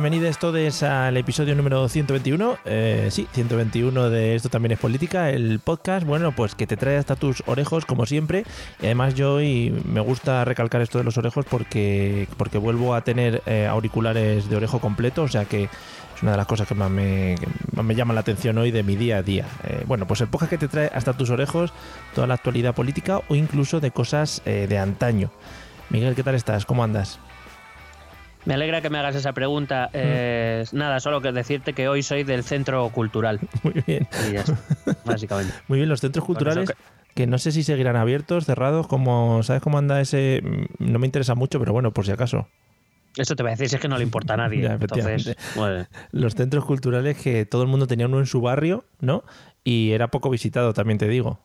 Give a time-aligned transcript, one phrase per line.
[0.00, 2.58] Bienvenidos todos al episodio número 121.
[2.66, 6.98] Eh, sí, 121 de Esto también es política, el podcast, bueno, pues que te trae
[6.98, 8.44] hasta tus orejos como siempre.
[8.78, 13.42] Además yo hoy me gusta recalcar esto de los orejos porque, porque vuelvo a tener
[13.46, 16.90] eh, auriculares de orejo completo, o sea que es una de las cosas que más
[16.92, 17.34] me,
[17.82, 19.46] me llama la atención hoy de mi día a día.
[19.64, 21.72] Eh, bueno, pues el podcast que te trae hasta tus orejos
[22.14, 25.32] toda la actualidad política o incluso de cosas eh, de antaño.
[25.90, 26.66] Miguel, ¿qué tal estás?
[26.66, 27.18] ¿Cómo andas?
[28.44, 29.90] Me alegra que me hagas esa pregunta.
[29.92, 33.40] Eh, Nada, solo que decirte que hoy soy del centro cultural.
[33.62, 34.08] Muy bien.
[34.28, 34.58] Y ya está,
[35.04, 35.52] básicamente.
[35.68, 36.72] Muy bien, los centros culturales
[37.14, 37.26] que...
[37.26, 40.40] no sé si seguirán abiertos, cerrados, como ¿sabes cómo anda ese?
[40.42, 42.48] Mm, No me interesa mucho, pero bueno, por si acaso.
[43.16, 44.62] Eso te voy a decir, si es que no le importa a nadie.
[44.62, 48.84] Ya, Entonces, bueno, Los centros culturales que todo el mundo tenía uno en su barrio,
[49.00, 49.24] ¿no?
[49.64, 51.40] Y era poco visitado, también te digo.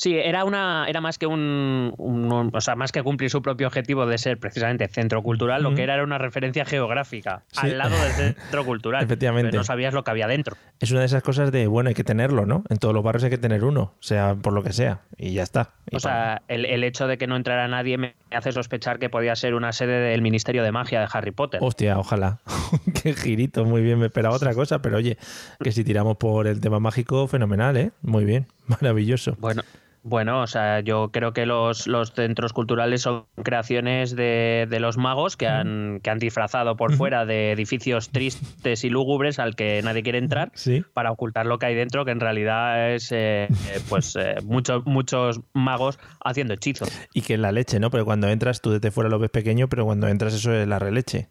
[0.00, 3.66] Sí, era una, era más que un, un- o sea, más que cumplir su propio
[3.66, 7.60] objetivo de ser precisamente centro cultural, lo que era era una referencia geográfica Sí.
[7.66, 9.04] al lado del centro cultural.
[9.04, 9.50] Efectivamente.
[9.50, 10.56] Pero no sabías lo que había dentro.
[10.80, 12.64] Es una de esas cosas de, bueno, hay que tenerlo, ¿no?
[12.70, 15.42] En todos los barrios hay que tener uno, sea por lo que sea, y ya
[15.42, 15.70] está.
[15.90, 19.10] Y O sea, el, el hecho de que no entrara nadie me hace sospechar que
[19.10, 21.60] podía ser una sede del Ministerio de Magia de Harry Potter.
[21.62, 22.38] Hostia, ojalá.
[23.02, 23.98] Qué girito, muy bien.
[23.98, 25.18] Me esperaba otra cosa, pero oye,
[25.62, 27.90] que si tiramos por el tema mágico, fenomenal, ¿eh?
[28.02, 29.36] Muy bien, maravilloso.
[29.40, 29.62] Bueno,
[30.02, 34.96] bueno, o sea, yo creo que los, los centros culturales son creaciones de, de los
[34.96, 39.80] magos que han, que han disfrazado por fuera de edificios tristes y lúgubres al que
[39.82, 40.82] nadie quiere entrar Sí.
[40.94, 44.84] para ocultar lo que hay dentro, que en realidad es eh, eh, pues eh, muchos,
[44.86, 46.88] muchos magos haciendo hechizos.
[47.12, 47.90] Y que la leche, ¿no?
[47.90, 50.78] Porque cuando entras, tú desde fuera lo ves pequeño, pero cuando entras eso es la
[50.78, 51.28] releche.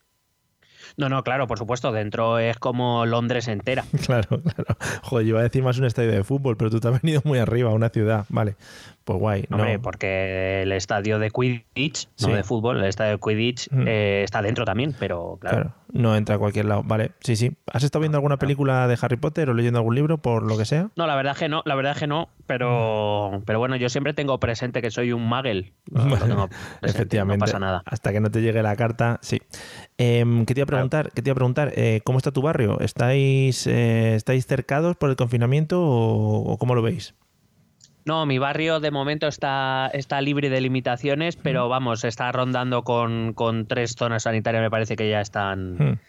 [0.98, 3.84] No, no, claro, por supuesto, dentro es como Londres entera.
[4.06, 4.76] Claro, claro.
[5.04, 7.22] Joder, yo iba a decir más un estadio de fútbol, pero tú te has venido
[7.26, 8.26] muy arriba, una ciudad.
[8.30, 8.56] Vale,
[9.04, 9.46] pues guay.
[9.50, 12.28] No, Hombre, porque el estadio de Quidditch, Sí.
[12.28, 13.86] no de fútbol, el estadio de Quidditch Mm.
[13.88, 15.58] eh, está dentro también, pero claro.
[15.58, 16.84] claro, no entra a cualquier lado.
[16.84, 17.58] Vale, sí, sí.
[17.72, 20.66] ¿Has estado viendo alguna película de Harry Potter o leyendo algún libro, por lo que
[20.66, 20.90] sea?
[20.96, 24.40] No, la verdad que no, la verdad que no, pero, pero bueno, yo siempre tengo
[24.40, 25.28] presente que soy un
[26.28, 27.40] tengo presente, Efectivamente.
[27.40, 27.84] No pasa nada.
[27.86, 29.42] Hasta que no te llegue la carta, sí.
[29.98, 31.12] Em, ¿Qué te iba a preguntar?
[31.14, 31.74] ¿Qué te iba a preguntar?
[31.76, 32.80] Eh, ¿Cómo está tu barrio?
[32.80, 37.16] ¿Estáis, eh, ¿Estáis cercados por el confinamiento o, o cómo lo veis?
[38.06, 43.34] No, mi barrio de momento está, está libre de limitaciones, pero vamos, está rondando con,
[43.34, 46.00] con tres zonas sanitarias, me parece que ya están.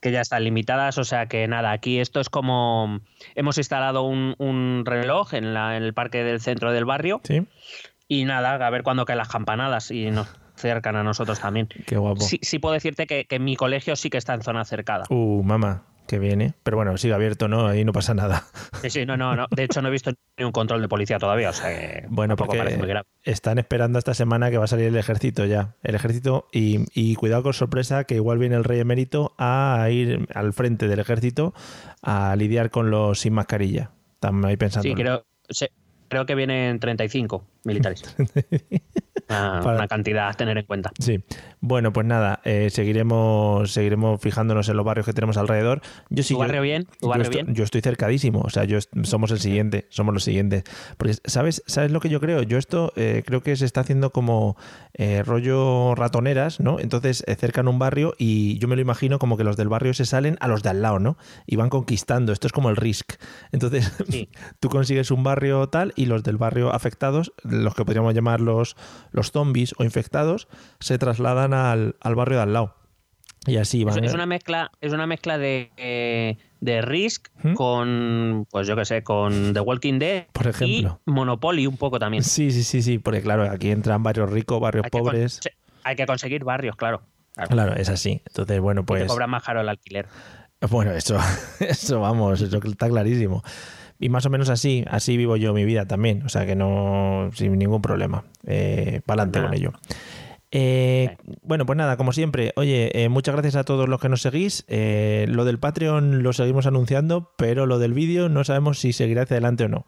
[0.00, 3.00] Que ya están limitadas, o sea que nada, aquí esto es como
[3.34, 7.46] hemos instalado un, un reloj en, la, en el parque del centro del barrio ¿Sí?
[8.08, 11.68] y nada, a ver cuándo caen las campanadas y nos cercan a nosotros también.
[11.86, 12.22] Qué guapo.
[12.22, 15.04] Sí, sí puedo decirte que, que mi colegio sí que está en zona cercada.
[15.10, 16.54] Uh, mamá, que viene.
[16.62, 17.66] Pero bueno, sigue abierto, ¿no?
[17.68, 18.44] Ahí no pasa nada.
[18.82, 19.46] Sí, sí, no, no, no.
[19.50, 22.36] De hecho, no he visto ni un control de policía todavía, o sea que Bueno,
[22.36, 23.06] parece muy porque grave.
[23.22, 25.76] están esperando esta semana que va a salir el ejército ya.
[25.82, 30.26] El ejército, y, y cuidado con sorpresa, que igual viene el rey emérito a ir
[30.34, 31.54] al frente del ejército
[32.02, 33.90] a lidiar con los sin mascarilla.
[34.14, 34.88] Están ahí pensando.
[34.88, 35.70] Sí, creo, se-
[36.08, 38.02] creo que vienen 35 militares.
[39.28, 40.90] Una, Para- una cantidad a tener en cuenta.
[40.98, 41.22] Sí.
[41.60, 45.82] Bueno, pues nada, eh, seguiremos, seguiremos fijándonos en los barrios que tenemos alrededor.
[46.08, 46.86] Yo sí, ¿Tu yo- barrio bien?
[47.00, 47.54] ¿Tu yo estoy, bien?
[47.54, 50.64] yo estoy cercadísimo, o sea, yo somos el siguiente, somos los siguientes.
[50.96, 52.42] Porque, ¿sabes, ¿sabes lo que yo creo?
[52.42, 54.56] Yo esto eh, creo que se está haciendo como
[54.94, 56.80] eh, rollo ratoneras, ¿no?
[56.80, 59.94] Entonces eh, cercan un barrio y yo me lo imagino como que los del barrio
[59.94, 61.16] se salen a los de al lado, ¿no?
[61.46, 62.32] Y van conquistando.
[62.32, 63.12] Esto es como el Risk.
[63.52, 64.28] Entonces, Sí.
[64.60, 68.76] tú consigues un barrio tal y los del barrio afectados, los que podríamos llamar los,
[69.12, 70.48] los zombies o infectados,
[70.80, 72.74] se trasladan al, al barrio de al lado.
[73.46, 74.04] Y así Es, van.
[74.04, 74.14] es ¿eh?
[74.14, 77.54] una mezcla, es una mezcla de, eh, de Risk ¿Mm?
[77.54, 81.00] con, pues yo qué sé, con The Walking Dead Por ejemplo.
[81.06, 82.22] y Monopoly un poco también.
[82.22, 85.40] Sí, sí, sí, sí, porque claro, aquí entran barrios ricos, barrios Hay que, pobres.
[85.40, 85.54] conse-
[85.84, 87.00] hay que conseguir barrios, claro.
[87.34, 87.50] Claro.
[87.50, 88.20] Claro, es así.
[88.26, 90.06] Entonces, bueno, Y te pues cobran más caro el alquiler.
[90.68, 91.16] Bueno, eso,
[91.60, 93.42] eso vamos, eso está clarísimo.
[94.00, 96.22] Y más o menos así, así vivo yo mi vida también.
[96.24, 98.24] O sea que no, sin ningún problema.
[98.46, 99.72] Eh, para adelante con ello.
[100.52, 104.22] Eh, bueno, pues nada, como siempre, oye, eh, muchas gracias a todos los que nos
[104.22, 104.64] seguís.
[104.68, 109.22] Eh, lo del Patreon lo seguimos anunciando, pero lo del vídeo no sabemos si seguirá
[109.22, 109.86] hacia adelante o no.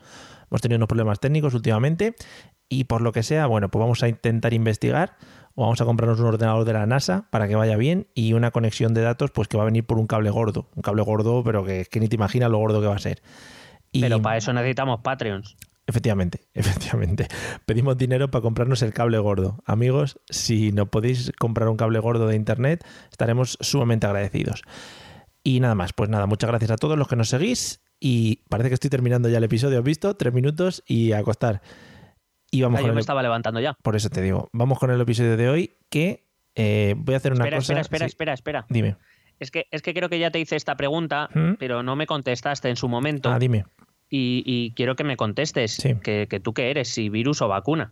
[0.51, 2.15] Hemos tenido unos problemas técnicos últimamente
[2.69, 5.17] y por lo que sea, bueno, pues vamos a intentar investigar
[5.55, 8.51] o vamos a comprarnos un ordenador de la NASA para que vaya bien y una
[8.51, 10.69] conexión de datos pues que va a venir por un cable gordo.
[10.77, 13.21] Un cable gordo, pero que, que ni te imaginas lo gordo que va a ser.
[13.93, 14.01] Y...
[14.01, 15.57] Pero para eso necesitamos Patreons.
[15.87, 17.29] Efectivamente, efectivamente.
[17.67, 19.63] Pedimos dinero para comprarnos el cable gordo.
[19.67, 24.63] Amigos, si no podéis comprar un cable gordo de internet, estaremos sumamente agradecidos.
[25.45, 27.81] Y nada más, pues nada, muchas gracias a todos los que nos seguís.
[27.99, 30.15] Y parece que estoy terminando ya el episodio, ¿has visto?
[30.17, 31.63] Tres minutos y a acostar.
[32.51, 33.75] Y vamos ah, con yo el- me estaba levantando ya.
[33.83, 37.33] Por eso te digo, vamos con el episodio de hoy que eh, voy a hacer
[37.33, 37.73] una Espera, cosa.
[37.81, 38.67] espera, espera, Sí, espera, espera.
[38.69, 38.97] Dime.
[39.41, 41.55] Es que, es que creo que ya te hice esta pregunta, ¿Mm?
[41.59, 43.31] pero no me contestaste en su momento.
[43.33, 43.65] Ah, dime.
[44.13, 45.73] Y, y quiero que me contestes.
[45.73, 45.95] Sí.
[46.03, 47.91] Que, que tú qué eres, si virus o vacuna.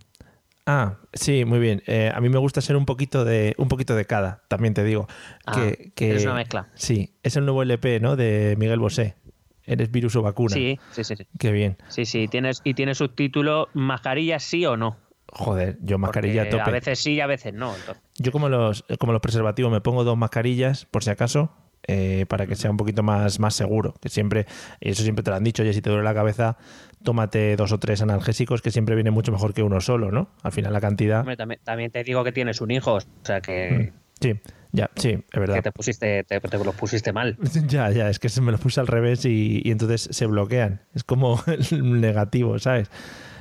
[0.67, 1.83] Ah, sí, muy bien.
[1.87, 4.85] Eh, a mí me gusta ser un poquito de un poquito de cada, también te
[4.85, 5.09] digo.
[5.47, 6.69] Ah, que, que- eres una mezcla.
[6.75, 8.15] Sí, es el nuevo LP, ¿no?
[8.15, 9.17] De Miguel Bosé.
[9.65, 10.55] Eres virus o vacuna.
[10.55, 11.27] Sí, sí, sí, sí.
[11.39, 11.77] Qué bien.
[11.89, 14.97] Sí, sí, tienes, y tiene subtítulo mascarilla sí o no.
[15.33, 16.71] Joder, yo mascarilla a Porque tope.
[16.71, 17.75] A veces sí y a veces no.
[17.77, 18.03] entonces.
[18.19, 21.53] Yo como los, como los preservativos me pongo dos mascarillas, por si acaso,
[21.91, 23.95] eh, para que sea un poquito más, más seguro.
[24.01, 24.47] Que siempre,
[24.81, 26.57] eso siempre te lo han dicho, oye, si te duele la cabeza,
[27.03, 30.31] tómate dos o tres analgésicos, que siempre viene mucho mejor que uno solo, ¿no?
[30.43, 31.21] Al final la cantidad...
[31.21, 34.39] Hombre, también, también te digo que tienes un hijo, o sea que, Sí,
[34.73, 35.55] ya, sí, es verdad.
[35.57, 37.37] que te pusiste, te, te lo pusiste mal.
[37.67, 40.83] Ya, ya, es que se me lo puse al revés y, y entonces se bloquean.
[40.95, 42.91] Es como el negativo, ¿sabes?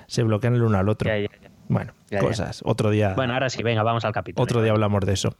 [0.07, 1.09] Se bloquean el uno al otro.
[1.09, 1.51] Ya, ya, ya.
[1.67, 2.27] Bueno, Ya, ya.
[2.27, 2.61] cosas.
[2.65, 3.13] Otro día.
[3.15, 4.43] Bueno, ahora sí, venga, vamos al capítulo.
[4.43, 5.35] Otro día hablamos de eso.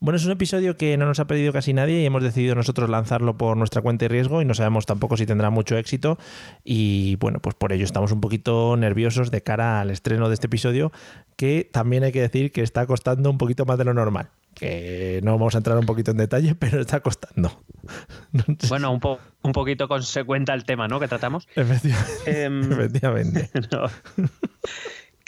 [0.00, 2.88] Bueno, es un episodio que no nos ha pedido casi nadie y hemos decidido nosotros
[2.88, 6.16] lanzarlo por nuestra cuenta y riesgo y no sabemos tampoco si tendrá mucho éxito
[6.64, 10.46] y bueno, pues por ello estamos un poquito nerviosos de cara al estreno de este
[10.46, 10.90] episodio
[11.36, 14.28] que también hay que decir que está costando un poquito más de lo normal.
[14.54, 17.62] Que no vamos a entrar un poquito en detalle, pero está costando.
[18.68, 21.00] Bueno, un, po- un poquito consecuente al tema, ¿no?
[21.00, 21.48] Que tratamos.
[21.56, 22.44] Efectivamente.
[22.44, 23.50] Em, Efectivamente.
[23.72, 23.86] No.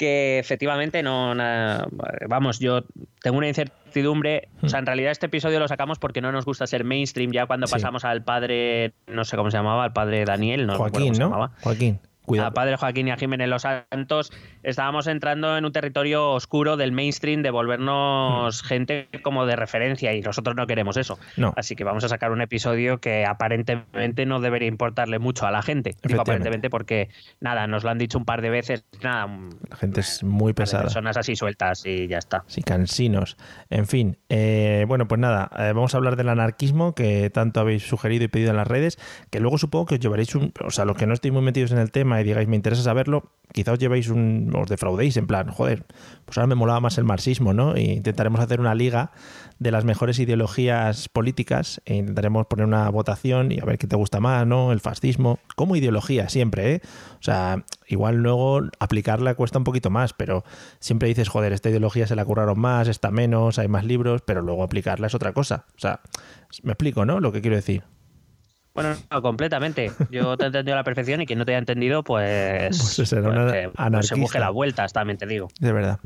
[0.02, 1.32] Que efectivamente no.
[1.36, 1.86] na-
[2.28, 2.82] vamos, yo
[3.22, 4.48] tengo una incertidumbre.
[4.60, 7.30] O sea, en realidad este episodio lo sacamos porque no nos gusta ser mainstream.
[7.30, 7.72] Ya cuando Sí.
[7.72, 11.22] pasamos al padre, no sé cómo se llamaba, al padre Daniel, no Joaquín, cómo se
[11.22, 11.52] llamaba.
[11.62, 12.48] Joaquín, cuidado.
[12.48, 14.32] A padre Joaquín y a Jiménez Los Santos,
[14.62, 20.20] estábamos entrando en un territorio oscuro del mainstream de volvernos gente como de referencia y
[20.20, 21.18] nosotros no queremos eso.
[21.36, 21.52] No.
[21.56, 25.62] Así que vamos a sacar un episodio que aparentemente no debería importarle mucho a la
[25.62, 25.94] gente.
[26.02, 27.08] Digo aparentemente porque,
[27.40, 29.26] nada, nos lo han dicho un par de veces, nada,
[29.68, 30.84] La gente es muy pesada.
[30.84, 32.44] personas así sueltas y ya está.
[32.46, 33.36] Sí, cansinos.
[33.70, 37.82] En fin, eh, bueno, pues nada, eh, vamos a hablar del anarquismo que tanto habéis
[37.86, 38.98] sugerido y pedido en las redes,
[39.30, 40.52] que luego supongo que os llevaréis un...
[40.64, 42.82] O sea, los que no estéis muy metidos en el tema y digáis, me interesa
[42.82, 44.52] saberlo, quizá os llevéis un...
[44.54, 45.84] os defraudéis en plan, joder,
[46.24, 47.76] pues ahora me molaba más el marxismo, ¿no?
[47.76, 49.12] Y intentaremos hacer una liga
[49.58, 53.96] de las mejores ideologías políticas e intentaremos poner una votación y a ver qué te
[53.96, 54.72] gusta más, ¿no?
[54.72, 56.80] El fascismo, como ideología siempre, ¿eh?
[57.20, 60.44] O sea, igual luego aplicarla cuesta un poquito más, pero
[60.80, 64.42] siempre dices, joder, esta ideología se la curraron más, esta menos, hay más libros, pero
[64.42, 65.66] luego aplicarla es otra cosa.
[65.76, 66.00] O sea,
[66.62, 67.20] me explico, ¿no?
[67.20, 67.84] Lo que quiero decir.
[68.74, 69.90] Bueno, no, completamente.
[70.10, 73.08] Yo te he entendido a la perfección y quien no te haya entendido, pues, Pues
[73.08, 75.48] será una que- pues se busque las vueltas, también te digo.
[75.60, 75.98] De verdad.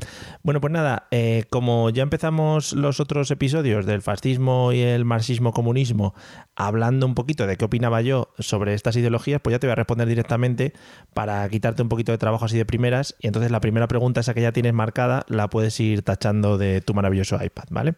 [0.43, 6.13] Bueno, pues nada, eh, como ya empezamos los otros episodios del fascismo y el marxismo-comunismo
[6.57, 9.75] hablando un poquito de qué opinaba yo sobre estas ideologías, pues ya te voy a
[9.75, 10.73] responder directamente
[11.13, 13.15] para quitarte un poquito de trabajo así de primeras.
[13.21, 16.81] Y entonces la primera pregunta, esa que ya tienes marcada, la puedes ir tachando de
[16.81, 17.93] tu maravilloso iPad, ¿vale?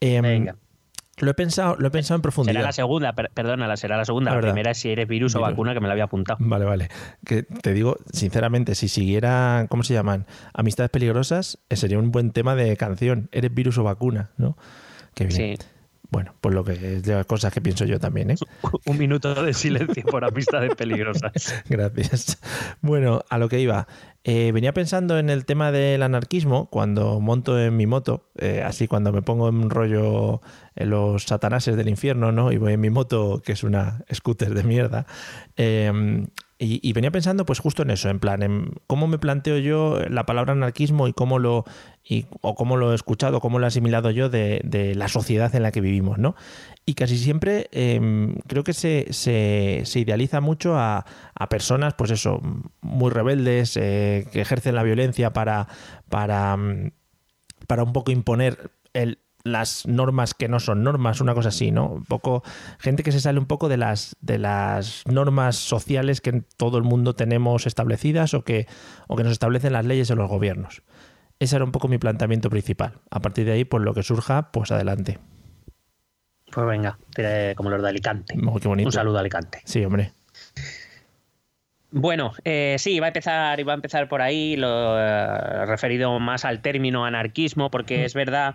[0.00, 0.56] Em, Venga.
[1.18, 2.54] Lo he pensado, lo he pensado en profundidad.
[2.54, 4.32] Será la segunda, per- perdona, será la segunda.
[4.34, 6.36] La primera es si eres virus, o vacuna, que me la había apuntado.
[6.40, 6.88] Vale, vale.
[7.24, 10.26] Que te digo, sinceramente, si siguiera, ¿cómo se llaman?
[10.52, 13.28] Amistades peligrosas, eh, sería un buen tema de canción.
[13.32, 14.30] ¿Eres virus o vacuna?
[14.36, 14.58] ¿No?
[15.14, 15.56] Qué bien.
[15.58, 15.66] Sí.
[16.10, 18.36] Bueno, pues lo que es de las cosas que pienso yo también, ¿eh?
[18.86, 21.62] Un minuto de silencio por amistades peligrosas.
[21.68, 22.38] Gracias.
[22.80, 23.86] Bueno, a lo que iba.
[24.24, 28.88] Eh, venía pensando en el tema del anarquismo cuando monto en mi moto, eh, así
[28.88, 30.40] cuando me pongo en rollo
[30.74, 32.50] en los satanases del infierno, ¿no?
[32.50, 35.06] Y voy en mi moto, que es una scooter de mierda.
[35.56, 36.26] eh,
[36.58, 40.24] y, venía pensando, pues justo en eso, en plan, en cómo me planteo yo la
[40.24, 41.66] palabra anarquismo y cómo lo,
[42.02, 44.62] y, o cómo lo he escuchado, cómo lo he asimilado yo de,
[44.96, 46.34] la sociedad en la que vivimos, ¿no?
[46.86, 52.10] Y casi siempre eh, creo que se, se- se idealiza mucho a, a personas, pues
[52.10, 52.40] eso,
[52.80, 55.68] muy rebeldes, eh, que ejercen la violencia para,
[56.08, 56.90] para, mm,
[57.66, 61.86] para un poco imponer el las normas que no son normas, una cosa así, ¿no?
[61.86, 62.42] Un poco
[62.78, 66.84] gente que se sale un poco de las de las normas sociales que todo el
[66.84, 68.66] mundo tenemos establecidas o que
[69.08, 70.82] o que nos establecen las leyes en los gobiernos.
[71.38, 72.94] Ese era un poco mi planteamiento principal.
[73.10, 75.18] A partir de ahí, pues lo que surja, pues adelante.
[76.50, 76.98] Pues venga,
[77.56, 78.34] como los de Alicante.
[78.46, 78.88] Oh, qué bonito.
[78.88, 79.60] Un saludo a Alicante.
[79.64, 80.12] Sí, hombre.
[81.90, 86.44] Bueno, eh, sí, va a empezar, va a empezar por ahí, lo eh, referido más
[86.44, 88.54] al término anarquismo, porque es verdad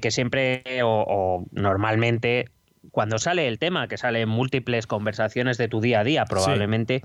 [0.00, 2.48] que, siempre o, normalmente
[2.90, 7.02] cuando sale el tema, que sale en múltiples conversaciones de tu día a día, probablemente,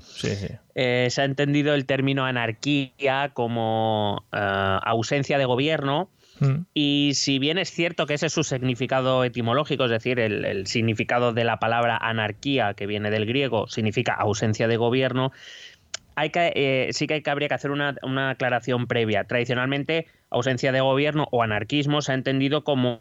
[0.75, 6.10] eh, se ha entendido el término anarquía como ausencia de gobierno.
[6.39, 6.65] Mm.
[6.74, 11.34] Y si bien es cierto que ese es su significado etimológico, es decir, el, significado
[11.34, 15.31] de la palabra anarquía, que viene del griego, significa ausencia de gobierno,
[16.20, 17.96] hay que, eh, sí que, habría que hacer una,
[18.30, 19.24] aclaración previa.
[19.24, 23.00] Tradicionalmente, ausencia de gobierno o anarquismo se ha entendido como,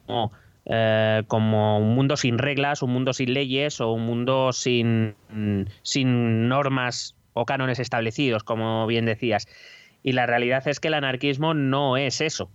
[0.67, 5.17] eh, como un mundo sin reglas, un mundo sin leyes o un mundo sin,
[5.83, 9.49] sin normas o cánones establecidos, como bien decías.
[10.05, 12.49] Y la realidad es que el anarquismo no es eso.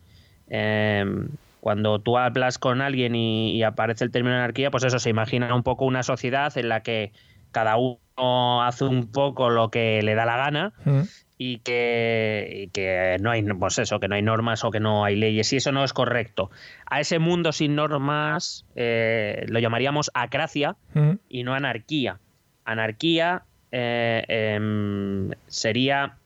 [0.48, 1.27] Em,
[1.60, 5.63] cuando tú hablas con alguien y, aparece el término anarquía, pues eso se imagina un
[5.63, 7.12] poco una sociedad en la que
[7.51, 11.01] cada uno hace un poco lo que le da la gana mm.
[11.38, 15.15] y, que, que, no hay pues eso, que no hay normas o que no hay
[15.15, 15.51] leyes.
[15.53, 16.51] Y eso no es correcto.
[16.86, 21.13] A ese mundo sin normas eh, lo llamaríamos acracia mm.
[21.29, 22.20] y no anarquía.
[22.65, 26.17] Anarquía eh, em, sería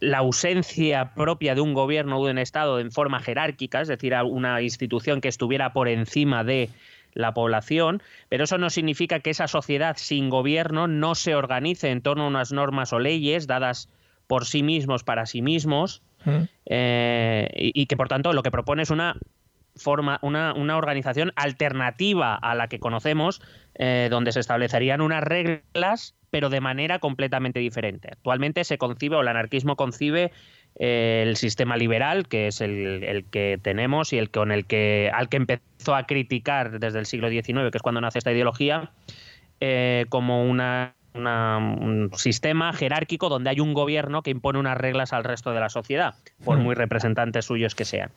[0.00, 4.14] la ausencia propia de un gobierno o de un Estado en forma jerárquica, es decir,
[4.24, 6.70] una institución que estuviera por encima de
[7.14, 12.02] la población, pero eso no significa que esa sociedad sin gobierno no se organice en
[12.02, 13.88] torno a unas normas o leyes dadas
[14.26, 16.42] por sí mismos para sí mismos mm.
[16.66, 19.16] eh, y, que por tanto lo que propone es una
[19.74, 23.40] forma, una, una organización alternativa a la que conocemos,
[23.74, 28.08] eh, donde se establecerían unas reglas pero de manera completamente diferente.
[28.10, 30.32] Actualmente se concibe, o el anarquismo concibe
[30.76, 35.36] el sistema liberal, que es el, que tenemos y el con el que al que
[35.36, 38.90] empezó a criticar desde el siglo XIX, que es cuando nace esta ideología,
[39.60, 45.24] eh, como una, un sistema jerárquico donde hay un gobierno que impone unas reglas al
[45.24, 46.14] resto de la sociedad,
[46.44, 46.62] por hmm.
[46.62, 48.10] muy representantes suyos que sean.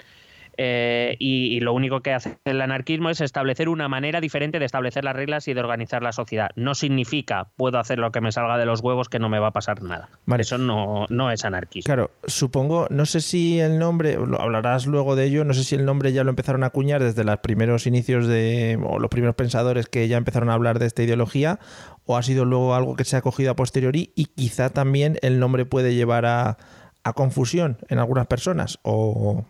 [0.57, 5.03] Eh, y, lo único que hace el anarquismo es establecer una manera diferente de establecer
[5.03, 6.49] las reglas y de organizar la sociedad.
[6.55, 9.47] No significa puedo hacer lo que me salga de los huevos que no me va
[9.47, 10.09] a pasar nada.
[10.37, 11.85] Eso no, no es anarquismo.
[11.85, 15.85] Claro, supongo, no sé si el nombre, hablarás luego de ello, no sé si el
[15.85, 19.87] nombre ya lo empezaron a acuñar desde los primeros inicios de, o los primeros pensadores
[19.87, 21.59] que ya empezaron a hablar de esta ideología,
[22.05, 25.39] o ha sido luego algo que se ha cogido a posteriori y quizá también el
[25.39, 26.57] nombre puede llevar a,
[27.05, 29.45] a confusión en algunas personas o,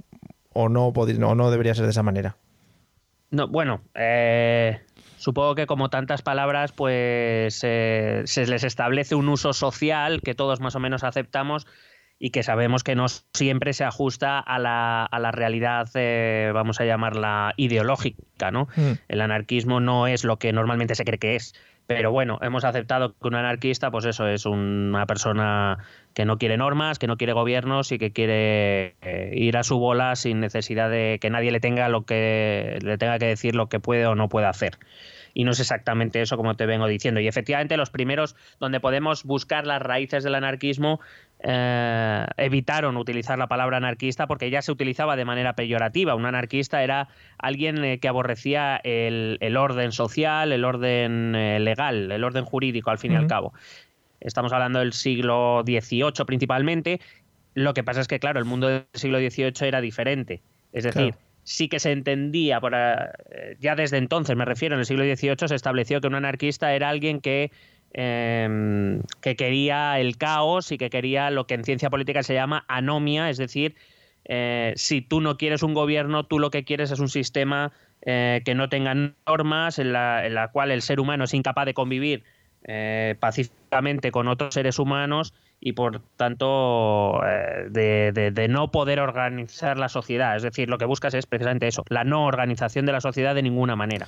[0.56, 0.94] o no,
[1.36, 2.38] no debería ser de esa manera?
[3.30, 4.80] No, bueno, eh,
[5.18, 10.62] supongo que como tantas palabras, pues eh, se les establece un uso social que todos
[10.62, 11.68] más o menos aceptamos
[12.18, 16.80] y que sabemos que no siempre se ajusta a la, a la realidad, eh, vamos
[16.80, 18.70] a llamarla ideológica, ¿no?
[18.78, 18.94] Hmm.
[19.10, 21.54] El anarquismo no es lo que normalmente se cree que es.
[21.88, 25.77] Pero bueno, hemos aceptado que un anarquista, pues eso, es una persona
[26.15, 29.77] que no quiere normas, que no quiere gobiernos y que quiere eh, ir a su
[29.77, 33.68] bola sin necesidad de que nadie le tenga lo que le tenga que decir lo
[33.68, 34.80] que puede o no puede hacer.
[35.38, 37.20] Y no es exactamente eso como te vengo diciendo.
[37.20, 41.01] Y efectivamente los primeros donde podemos buscar las raíces del anarquismo
[41.42, 46.15] eh, evitaron utilizar la palabra anarquista porque ya se utilizaba de manera peyorativa.
[46.15, 52.24] Un anarquista era alguien eh, que aborrecía el, orden social, el orden eh, legal, el
[52.24, 53.54] orden jurídico, al fin y al cabo.
[54.22, 57.01] Estamos hablando del siglo XVIII principalmente.
[57.56, 60.42] Lo que pasa es que, claro, el mundo del siglo XVIII era diferente.
[60.72, 61.15] Es decir,
[61.46, 62.74] sí que se entendía, por,
[63.60, 66.90] ya desde entonces, me refiero, en el siglo XVIII se estableció que un anarquista era
[66.90, 67.52] alguien que
[67.98, 72.66] Em, que quería el caos y que quería lo que en ciencia política se llama
[72.68, 73.75] anomia, es decir,
[74.25, 77.72] eh, si tú no quieres un gobierno, tú lo que quieres es un sistema
[78.02, 78.94] eh, que no tenga
[79.25, 82.25] normas, en la, en la, cual el ser humano es incapaz de convivir
[82.66, 89.90] eh, pacíficamente con otros seres humanos y por tanto eh, de, no poder organizar la
[89.90, 90.36] sociedad.
[90.36, 93.42] Es decir, lo que buscas es precisamente eso, la no organización de la sociedad de
[93.42, 94.08] ninguna manera.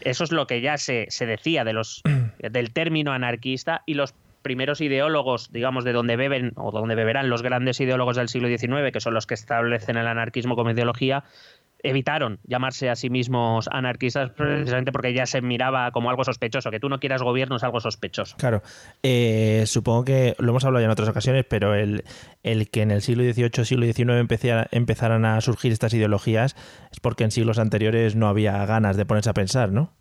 [0.00, 2.02] Eso es lo que ya se, se decía de los,
[2.38, 4.14] del término anarquista y los
[4.46, 8.92] primeros ideólogos, digamos, de donde beben o donde beberán los grandes ideólogos del siglo XIX,
[8.92, 11.24] que son los que establecen el anarquismo como ideología,
[11.82, 16.70] evitaron llamarse a sí mismos anarquistas precisamente porque ya se miraba como algo sospechoso.
[16.70, 18.36] Que tú no quieras gobierno es algo sospechoso.
[18.36, 18.62] Claro.
[19.02, 22.04] Eh, supongo que lo hemos hablado ya en otras ocasiones, pero el,
[22.42, 26.56] el que en el siglo XVIII, siglo XIX empezaran a surgir estas ideologías
[26.90, 29.92] es porque en siglos anteriores no había ganas de ponerse a pensar, ¿no?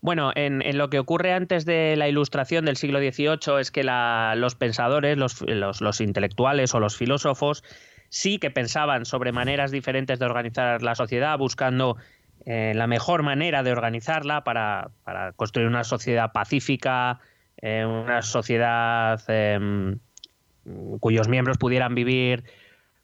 [0.00, 4.54] Bueno, en, lo que ocurre antes de la ilustración del siglo XVIII es que los
[4.54, 7.64] pensadores, los, los intelectuales o los filósofos
[8.14, 11.96] sí que pensaban sobre maneras diferentes de organizar la sociedad, buscando
[12.46, 14.92] eh, la mejor manera de organizarla para,
[15.34, 17.18] construir una sociedad pacífica,
[17.60, 19.98] eh, una sociedad em,
[21.00, 22.44] cuyos miembros pudieran vivir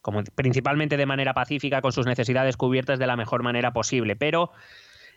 [0.01, 4.15] como principalmente de manera pacífica, con sus necesidades cubiertas de la mejor manera posible.
[4.15, 4.53] Pero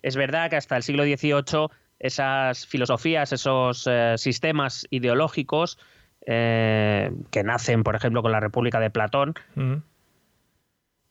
[0.01, 1.67] es verdad que hasta el siglo XVIII
[1.99, 5.77] esas filosofías, esos eh, sistemas ideológicos,
[6.25, 9.33] eh, que nacen, por ejemplo, con la República de Platón,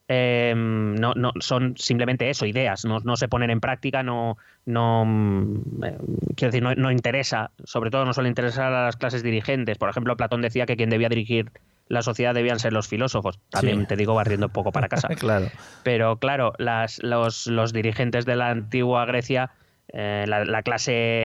[0.09, 5.05] em, no, no, son simplemente eso, ideas, no, se ponen en práctica, no, no
[5.85, 5.99] eh,
[6.35, 9.77] quiero decir, no, interesa, sobre todo no suele interesar a las clases dirigentes.
[9.77, 11.53] Por ejemplo, Platón decía que quien debía dirigir
[11.89, 13.39] la sociedad debían ser los filósofos.
[13.51, 15.09] También te digo barriendo un poco para casa.
[15.19, 15.49] claro.
[15.83, 19.51] Pero claro, las, los, los, dirigentes de la antigua Grecia,
[19.93, 21.25] eh, la clase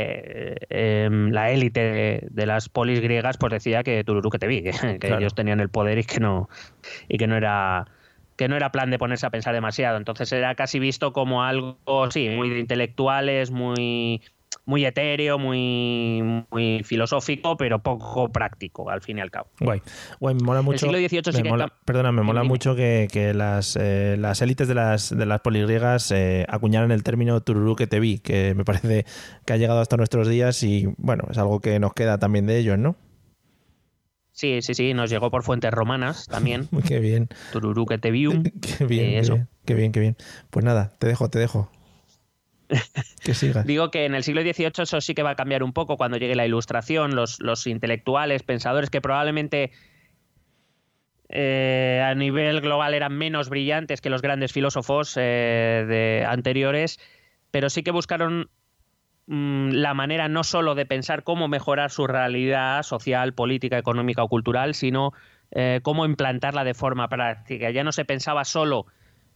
[0.00, 4.62] Eh, em, la élite de, las polis griegas pues decía que Tururú que te vi,
[5.00, 6.48] que, ellos tenían el poder y que no
[7.08, 7.86] y que no era
[8.36, 9.98] que no era plan de ponerse a pensar demasiado.
[9.98, 11.76] Entonces era casi visto como algo,
[12.10, 14.22] sí, muy de intelectuales, muy
[14.70, 19.48] muy etéreo, muy, muy filosófico, pero poco práctico, al fin y al cabo.
[19.60, 19.82] Guay.
[20.20, 20.86] Guay me mola mucho.
[20.86, 25.10] El siglo XVIII me Perdona, me mola mucho que, las, eh, las élites de las,
[25.14, 29.04] de las poligriegas eh, acuñaran el término tururú que te vi, que me parece
[29.44, 32.58] que ha llegado hasta nuestros días y, bueno, es algo que nos queda también de
[32.58, 32.94] ellos, ¿no?
[34.30, 36.68] Sí, sí, sí, nos llegó por fuentes romanas también.
[36.86, 37.28] qué bien.
[37.50, 38.28] Tururú que te vi.
[38.78, 39.40] qué bien, eso.
[39.64, 40.16] qué bien, qué bien.
[40.50, 41.68] Pues nada, te dejo, te dejo.
[43.64, 46.16] Digo que en el siglo XVIII eso sí que va a cambiar un poco cuando
[46.16, 49.72] llegue la ilustración, los, los intelectuales, pensadores que probablemente
[51.28, 56.98] eh, a nivel global eran menos brillantes que los grandes filósofos eh, de anteriores,
[57.50, 58.50] pero sí que buscaron
[59.26, 64.28] mm, la manera no solo de pensar cómo mejorar su realidad social, política, económica o
[64.28, 65.12] cultural, sino
[65.52, 67.70] eh, cómo implantarla de forma práctica.
[67.70, 68.86] Ya no se pensaba solo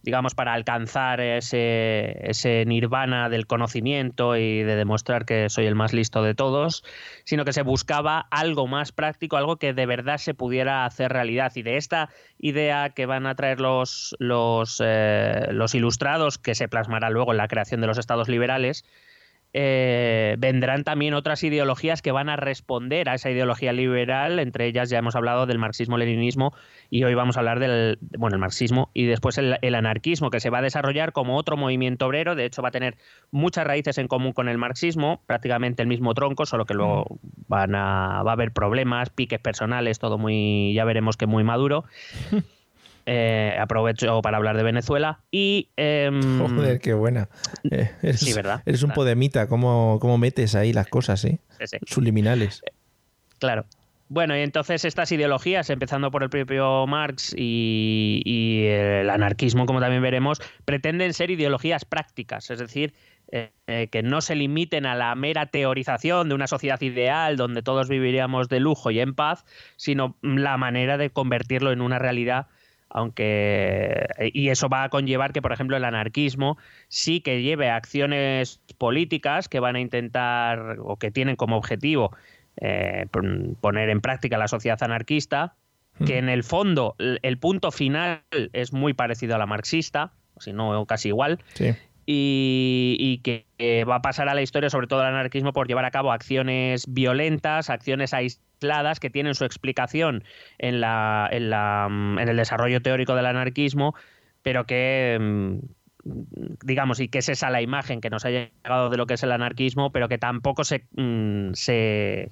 [0.05, 5.93] digamos, para alcanzar ese, ese nirvana del conocimiento y de demostrar que soy el más
[5.93, 6.83] listo de todos,
[7.23, 11.51] sino que se buscaba algo más práctico, algo que de verdad se pudiera hacer realidad.
[11.55, 16.67] Y de esta idea que van a traer los, los, eh, los ilustrados, que se
[16.67, 18.85] plasmará luego en la creación de los estados liberales,
[19.57, 24.89] eh, vendrán también otras ideologías que van a responder a esa ideología liberal, entre ellas
[24.89, 26.53] ya hemos hablado del marxismo-leninismo
[26.89, 30.49] y hoy vamos a hablar del bueno, el marxismo y después el, anarquismo, que se
[30.49, 32.97] va a desarrollar como otro movimiento obrero, de hecho va a tener
[33.31, 37.75] muchas raíces en común con el marxismo, prácticamente el mismo tronco, solo que luego van
[37.75, 41.85] a, va a haber problemas, piques personales, todo muy, ya veremos que muy maduro.
[43.07, 45.69] Eh, aprovecho para hablar de Venezuela y...
[45.75, 47.29] Em, Joder, qué buena.
[47.69, 48.63] Eh, eres, sí, ¿verdad?
[48.65, 51.39] Eres un podemita, ¿cómo, ¿cómo, metes ahí las cosas, eh?
[51.85, 52.63] Subliminales.
[53.37, 53.65] Claro.
[54.09, 60.01] Bueno, y entonces estas ideologías, empezando por el propio Marx y, el anarquismo, como también
[60.01, 62.93] veremos, pretenden ser ideologías prácticas, es decir,
[63.31, 68.47] que no se limiten a la mera teorización de una sociedad ideal donde todos viviríamos
[68.47, 69.43] de lujo y en paz,
[69.75, 72.47] sino la manera de convertirlo en una realidad
[72.89, 78.61] aunque y eso va a conllevar que por ejemplo el anarquismo sí que lleve acciones
[78.77, 82.15] políticas que van a intentar o que tienen como objetivo
[82.57, 83.07] eh,
[83.61, 85.55] poner en práctica la sociedad anarquista
[86.05, 88.21] que en el fondo el punto final
[88.51, 91.39] es muy parecido a la marxista, si no casi igual,
[92.05, 93.45] y, que,
[93.85, 96.85] va a pasar a la historia, sobre todo el anarquismo, por llevar a cabo acciones
[96.87, 100.23] violentas, acciones aisladas que tienen su explicación
[100.57, 103.95] en, la, en, la, en el desarrollo teórico del anarquismo,
[104.43, 105.59] pero que mm,
[106.63, 109.23] digamos, y que es esa la imagen que nos ha llegado de lo que es
[109.23, 112.29] el anarquismo, pero que tampoco se, mm, se,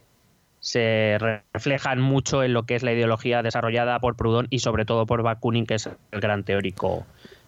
[0.60, 1.18] se
[1.54, 5.24] reflejan mucho en lo que es la ideología desarrollada por Proudhon y sobre todo por
[5.24, 7.06] Bakunin, que es el gran teórico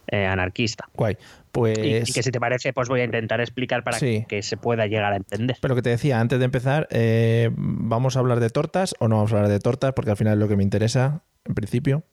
[0.08, 0.88] eh, anarquista.
[0.94, 1.18] Guay.
[1.52, 1.78] Pues...
[1.78, 5.14] Y, que si te parece, pues voy a intentar explicar para que, se pueda llegar
[5.14, 5.58] a entender.
[5.62, 9.16] Pero que te decía, antes de empezar, eh, ¿vamos a hablar de tortas o no
[9.16, 9.94] vamos a hablar de tortas?
[9.94, 12.04] Porque al final es lo que me interesa, en principio.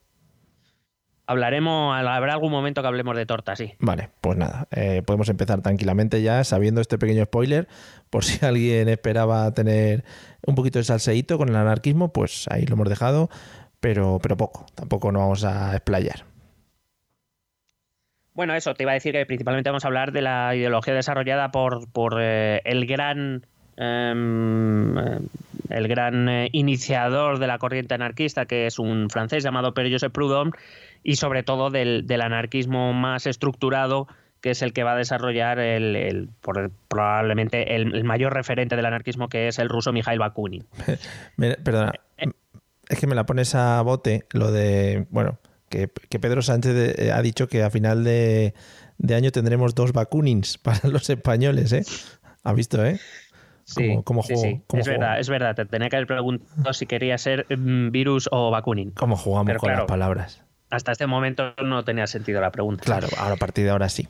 [1.27, 3.75] Hablaremos, habrá algún momento que hablemos de tortas, sí.
[3.79, 7.69] Vale, pues nada, eh, podemos empezar tranquilamente ya sabiendo este pequeño spoiler,
[8.11, 10.05] por si alguien esperaba tener
[10.45, 13.31] un poquito de salseíto con el anarquismo, pues ahí lo hemos dejado,
[13.81, 16.32] pero, pero poco, tampoco nos vamos a explayar.
[18.35, 21.51] Bueno, eso, te iba a decir que principalmente vamos a hablar de la ideología desarrollada
[21.51, 24.97] por, por eh, el gran em,
[25.73, 30.13] el gran eh, iniciador de la corriente anarquista, que es un francés llamado Père Joseph
[30.13, 30.53] Proudhon,
[31.03, 34.07] y sobre todo del, anarquismo más estructurado,
[34.41, 36.29] que es el que va a desarrollar el,
[36.89, 40.65] probablemente el, mayor referente del anarquismo, que es el ruso Mikhail Bakunin.
[41.37, 42.31] Perdona, eh, eh.
[42.89, 45.39] es que me la pones a bote lo de, bueno,
[45.73, 48.55] que, Pedro Sánchez eh, ha dicho que a final de,
[49.11, 51.85] año tendremos dos Bakunins para los españoles, ¿eh?
[52.45, 53.01] ¿Has visto, eh?
[53.65, 55.55] Sí, como, es verdad, es verdad.
[55.55, 58.91] Te tenía que haber preguntado si quería ser mm, virus o Bakunin.
[58.91, 60.43] ¿Cómo jugamos con las palabras?
[60.73, 62.83] hasta este momento no tenía sentido la pregunta.
[62.83, 64.09] Claro, ahora a partir de ahora sí.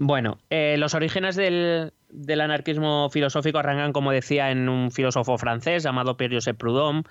[0.00, 1.92] Bueno, eh, los orígenes del,
[2.40, 7.04] anarquismo filosófico arrancan, como decía, en un filósofo francés llamado Pierre-Joseph Proudhon,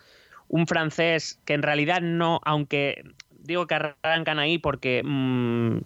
[0.52, 3.04] un francés que en realidad no, aunque
[3.40, 5.78] digo que arrancan ahí porque mm,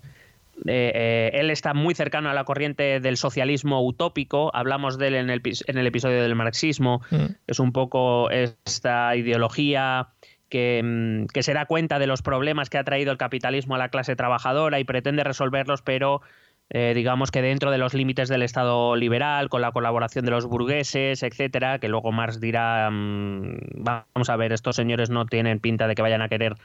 [0.66, 5.16] eh, eh, él está muy cercano a la corriente del socialismo utópico, hablamos de él
[5.16, 7.26] en el, en el episodio del marxismo, mm.
[7.48, 10.10] es un poco esta ideología
[10.56, 13.90] Mm, que, se da cuenta de los problemas que ha traído el capitalismo a la
[13.90, 16.22] clase trabajadora y pretende resolverlos, pero
[16.70, 20.46] eh, digamos que dentro de los límites del Estado liberal, con la colaboración de los
[20.46, 25.88] burgueses, etcétera, que luego Marx dirá, mm, vamos a ver, estos señores no tienen pinta
[25.88, 26.56] de que vayan a querer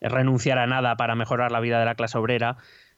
[0.00, 2.56] renunciar a nada para mejorar la vida de la clase obrera,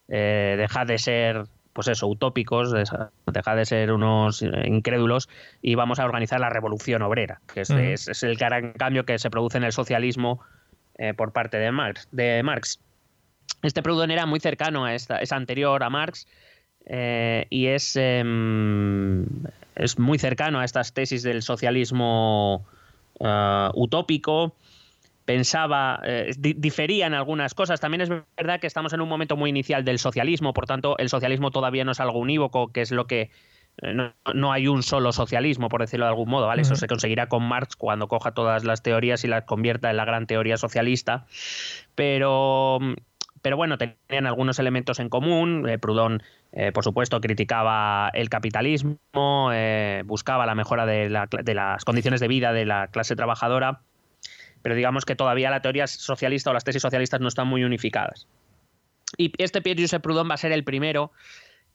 [0.08, 5.28] eh, deja de ser pues eso, utópicos, deja de ser unos eh, incrédulos
[5.62, 9.58] y vamos a organizar la revolución obrera, que es, el gran cambio que se produce
[9.58, 10.40] en el socialismo
[10.98, 12.08] eh, por parte de Marx.
[12.10, 12.80] De Marx.
[13.62, 16.26] Este Proudhon era muy cercano a esta, es anterior a Marx
[16.92, 19.24] eh, y es, em,
[19.76, 22.66] es muy cercano a estas tesis del socialismo
[23.74, 24.54] utópico
[25.30, 27.78] pensaba, eh, difería en algunas cosas.
[27.78, 31.08] También es verdad que estamos en un momento muy inicial del socialismo, por tanto, el
[31.08, 33.30] socialismo todavía no es algo unívoco, que es lo que
[33.80, 33.94] eh,
[34.34, 36.62] no, hay un solo socialismo, por decirlo de algún modo, ¿vale?
[36.62, 40.04] Eso se conseguirá con Marx cuando coja todas las teorías y las convierta en la
[40.04, 41.26] gran teoría socialista.
[41.94, 42.80] Pero,
[43.42, 45.68] pero bueno, tenían algunos elementos en común.
[45.68, 46.22] Eh, Proudhon,
[46.74, 48.98] por supuesto, criticaba el capitalismo,
[50.04, 51.08] buscaba la mejora de
[51.54, 53.80] las condiciones de vida de la clase trabajadora
[54.62, 58.26] pero digamos que todavía la teoría socialista o las tesis socialistas no están muy unificadas.
[59.16, 61.12] Y este Pierre-Joseph Proudhon va a ser el primero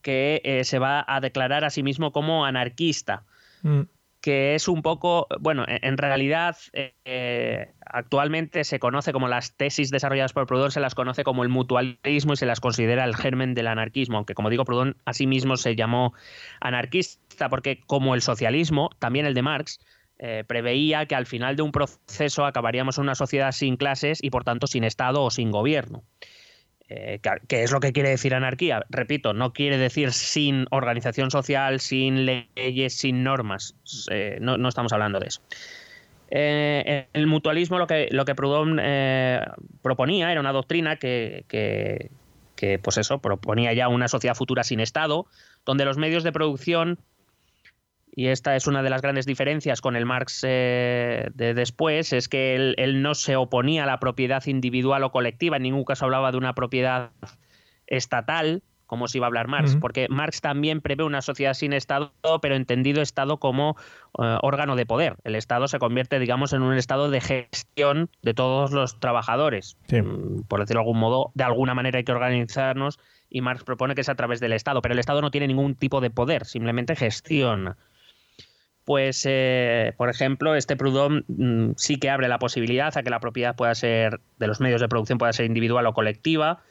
[0.02, 3.24] que eh, se va a declarar a sí mismo como anarquista.
[3.64, 3.82] Mm.
[4.26, 10.34] Que es un poco, bueno, en realidad eh, actualmente se conoce como las tesis desarrolladas
[10.34, 13.68] por Proudhon, se las conoce como el mutualismo y se las considera el germen del
[13.68, 16.16] anarquismo, aunque como digo, Proudhon a sí mismo se llamó
[16.60, 19.80] anarquista porque como el socialismo, también el de Marx,
[20.18, 24.32] eh, preveía que al final de un proceso acabaríamos en una sociedad sin clases y
[24.32, 26.04] por tanto sin Estado o sin gobierno.
[26.90, 28.86] Eh, ¿Qué es lo que quiere decir anarquía?
[28.90, 33.76] Repito, no quiere decir sin organización social, sin leyes, sin normas.
[34.12, 35.42] Eh, no, estamos hablando de eso.
[36.30, 38.80] el mutualismo lo que, lo que Proudhon
[39.82, 45.26] proponía era una doctrina que, que, pues eso, proponía ya una sociedad futura sin Estado,
[45.66, 47.00] donde los medios de producción
[48.16, 52.30] y esta es una de las grandes diferencias con el Marx eh, de después, es
[52.30, 56.32] que él, no se oponía a la propiedad individual o colectiva, en ningún caso hablaba
[56.32, 57.12] de una propiedad
[57.88, 62.12] estatal, como se iba a hablar Marx, porque Marx también prevé una sociedad sin Estado,
[62.42, 63.76] pero entendido Estado como
[64.22, 65.16] eh, órgano de poder.
[65.24, 69.76] El Estado se convierte, digamos, en un Estado de gestión de todos los trabajadores.
[69.92, 73.96] Mm, por decirlo de algún modo, de alguna manera hay que organizarnos y Marx propone
[73.96, 76.46] que es a través del Estado, pero el Estado no tiene ningún tipo de poder,
[76.46, 77.76] simplemente gestiona.
[78.86, 83.20] Pues, eh, por ejemplo, este Proudhon mm, sí que abre la posibilidad a que la
[83.20, 86.62] propiedad pueda ser, de los medios de producción pueda ser individual o colectiva.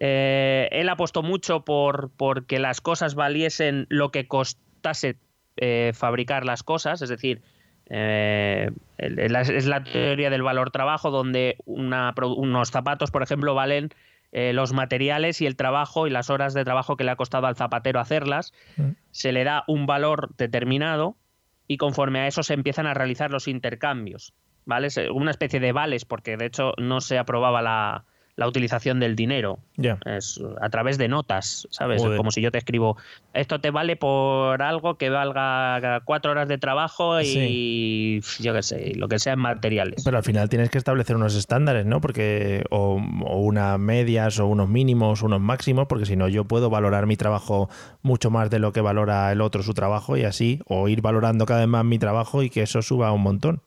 [0.00, 2.10] Eh, él apostó mucho por,
[2.46, 5.16] que las cosas valiesen lo que costase
[5.58, 7.42] eh, fabricar las cosas, es decir,
[7.90, 13.90] es la teoría del valor trabajo, donde unos zapatos, por ejemplo, valen
[14.32, 17.56] los materiales y el trabajo y las horas de trabajo que le ha costado al
[17.56, 18.90] zapatero hacerlas, mm.
[19.10, 21.16] se le da un valor determinado
[21.66, 24.88] y conforme a eso se empiezan a realizar los intercambios, ¿vale?
[25.12, 28.04] Una especie de vales, porque de hecho no se aprobaba la,
[28.46, 29.58] utilización del dinero.
[30.04, 32.02] Es a través de notas, ¿sabes?
[32.02, 32.96] Como si yo te escribo,
[33.34, 38.92] esto te vale por algo que valga cuatro horas de trabajo y yo qué sé,
[38.94, 40.02] lo que sea en materiales.
[40.04, 42.00] Pero al final tienes que establecer unos estándares, ¿no?
[42.00, 46.70] Porque, o, o unas medias, o unos mínimos, unos máximos, porque si no yo puedo
[46.70, 47.68] valorar mi trabajo
[48.02, 51.46] mucho más de lo que valora el otro su trabajo y así, o ir valorando
[51.46, 53.62] cada vez más mi trabajo y que eso suba un montón.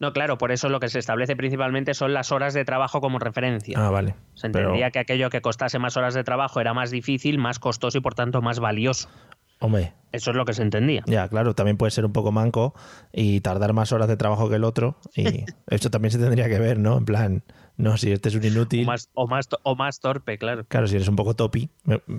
[0.00, 3.18] No, claro, por eso lo que se establece principalmente son las horas de trabajo como
[3.18, 3.76] referencia.
[3.78, 4.14] Ah, vale.
[4.34, 7.98] Se entendía que aquello que costase más horas de trabajo era más difícil, más costoso
[7.98, 9.10] y por tanto más valioso.
[9.58, 9.92] Hombre.
[10.12, 11.04] Eso es lo que se entendía.
[11.06, 12.74] Ya, claro, también puede ser un poco manco
[13.12, 14.96] y tardar más horas de trabajo que el otro.
[15.14, 16.96] Y esto también se tendría que ver, ¿no?
[16.96, 17.44] En plan,
[17.76, 18.84] no, si este es un inútil.
[18.84, 20.64] O más, o más, o más torpe, claro.
[20.66, 21.68] Claro, si eres un poco topi.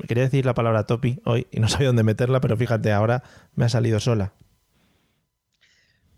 [0.08, 3.24] quería decir la palabra topi hoy y no sabía dónde meterla, pero fíjate, ahora
[3.56, 4.34] me ha salido sola.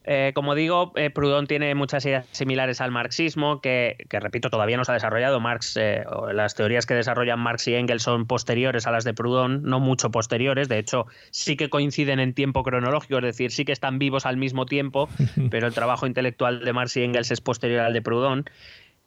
[0.06, 4.84] Eh, como digo, eh, Proudhon tiene muchas ideas similares al marxismo, que, repito, todavía no
[4.84, 5.40] se ha desarrollado.
[5.40, 9.64] Marx, eh, las teorías que desarrollan Marx y Engels son posteriores a las de Proudhon,
[9.64, 10.68] no mucho posteriores.
[10.68, 14.36] De hecho, sí que coinciden en tiempo cronológico, es decir, sí que están vivos al
[14.36, 15.08] mismo tiempo,
[15.50, 18.46] pero el trabajo intelectual de Marx y Engels es posterior al de Proudhon.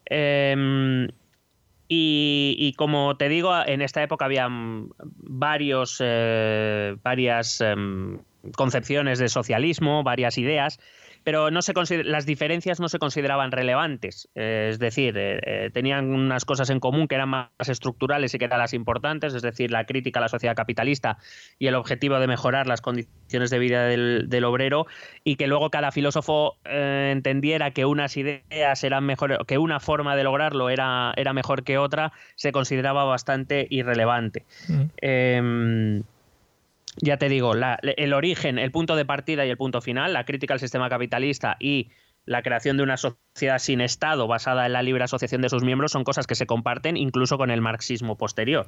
[0.06, 1.08] Em,
[1.88, 8.18] y, como te digo, en esta época había varios, varias em,
[8.54, 10.78] concepciones de socialismo, varias ideas,
[11.26, 14.28] pero no se las diferencias no se consideraban relevantes.
[14.36, 18.38] Eh, es decir, eh, eh, tenían unas cosas en común que eran más estructurales y
[18.38, 21.18] que eran las importantes, es decir, la crítica a la sociedad capitalista
[21.58, 24.86] y el objetivo de mejorar las condiciones de vida del, obrero,
[25.24, 30.22] y que luego cada filósofo entendiera que unas ideas eran mejores, que una forma de
[30.22, 34.44] lograrlo era, era mejor que otra, se consideraba bastante irrelevante.
[34.68, 36.02] Mm.
[37.02, 40.54] Ya te digo, el origen, el punto de partida y el punto final, la crítica
[40.54, 41.90] al sistema capitalista y
[42.26, 45.92] la creación de una sociedad sin Estado basada en la libre asociación de sus miembros
[45.92, 48.66] son cosas que se comparten incluso con el marxismo posterior.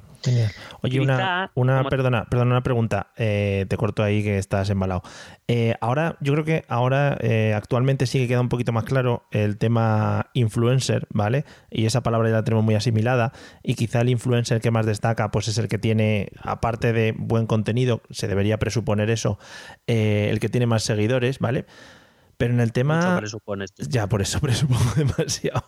[0.81, 1.51] Oye, una,
[1.89, 3.11] perdona, perdona, una pregunta.
[3.17, 5.03] Eh, te corto ahí que estás embalado.
[5.47, 9.23] Eh, ahora, yo creo que ahora eh, actualmente sí que queda un poquito más claro
[9.31, 11.43] el tema influencer, ¿vale?
[11.69, 13.33] Y esa palabra ya la tenemos muy asimilada.
[13.61, 17.45] Y quizá el influencer que más destaca, pues es el que tiene, aparte de buen
[17.45, 19.37] contenido, se debería presuponer eso,
[19.87, 21.65] el que tiene más seguidores, ¿vale?
[22.39, 23.01] Pero en el tema.
[23.89, 25.61] Ya, por eso presupongo demasiado.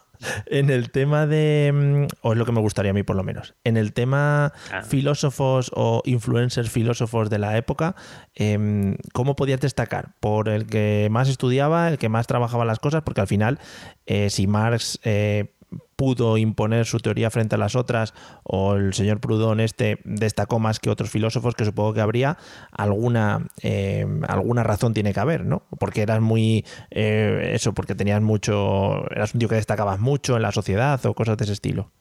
[0.45, 1.69] En el tema de.
[1.73, 3.55] Mm, o es lo que me gustaría a mí, por lo menos.
[3.65, 4.81] En el tema ah.
[4.81, 7.97] filósofos o influencers filósofos de la época,
[8.35, 10.15] em, ¿cómo podías destacar?
[10.21, 13.01] ¿Por el que más estudiaba, el que más trabajaba las cosas?
[13.03, 13.59] Porque al final,
[14.05, 14.97] eh, si Marx.
[15.03, 15.53] Eh,
[16.01, 20.79] pudo imponer su teoría frente a las otras, o el señor Proudhon este destacó más
[20.79, 22.39] que otros filósofos, que supongo que habría
[22.71, 25.61] alguna, eh, alguna razón tiene que haber, ¿no?
[25.79, 30.41] Porque eras muy, eh, eso, porque tenías mucho, eras un tío que destacabas mucho en
[30.41, 31.91] la sociedad o cosas de ese estilo.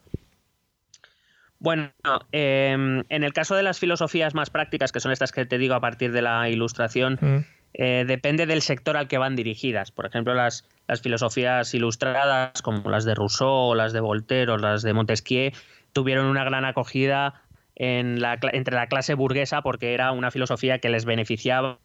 [1.59, 1.91] Bueno,
[2.31, 5.75] em, en el caso de las filosofías más prácticas, que son estas que te digo
[5.75, 7.61] a partir de la ilustración, mm.
[7.73, 9.91] Eh, depende del sector al que van dirigidas.
[9.91, 14.81] Por ejemplo, las, las filosofías ilustradas, como las de Rousseau, las de Voltaire o las
[14.81, 15.51] de Montesquieu,
[15.93, 17.41] tuvieron una gran acogida
[17.75, 21.79] en la, entre la clase burguesa porque era una filosofía que les beneficiaba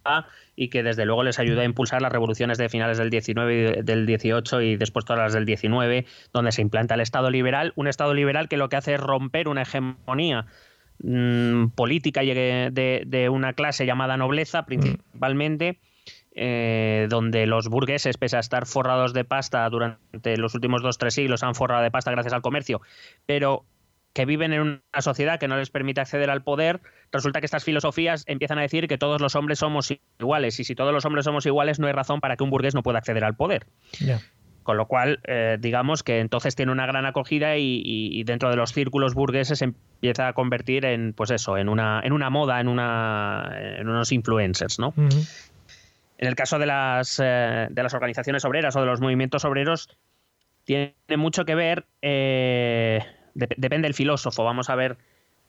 [0.57, 4.05] y que desde luego les ayudó a impulsar las revoluciones de finales del 19 del
[4.05, 8.15] 18 y después todas las del 19 donde se implanta el Estado liberal, un Estado
[8.15, 10.47] liberal que lo que hace es romper una hegemonía
[10.99, 15.79] Mm, política de, de, una clase llamada nobleza principalmente.
[16.39, 20.99] Eh, donde los burgueses, pese a estar forrados de pasta durante los últimos dos o
[20.99, 22.83] tres siglos, han forrado de pasta gracias al comercio,
[23.25, 23.65] pero
[24.13, 27.65] que viven en una sociedad que no les permite acceder al poder, resulta que estas
[27.65, 31.25] filosofías empiezan a decir que todos los hombres somos iguales, y si todos los hombres
[31.25, 33.67] somos iguales, no hay razón para que un burgués no pueda acceder al poder.
[34.63, 38.73] Con lo cual, eh, digamos que entonces tiene una gran acogida y, dentro de los
[38.73, 43.55] círculos burgueses empieza a convertir en, pues eso, en una, en una moda, en, una,
[43.79, 44.93] en unos influencers, ¿no?
[46.19, 49.89] En el caso de las, eh, de las organizaciones obreras o de los movimientos obreros,
[50.65, 53.01] tiene mucho que ver, eh,
[53.35, 54.43] depende del filósofo.
[54.45, 54.97] Vamos a ver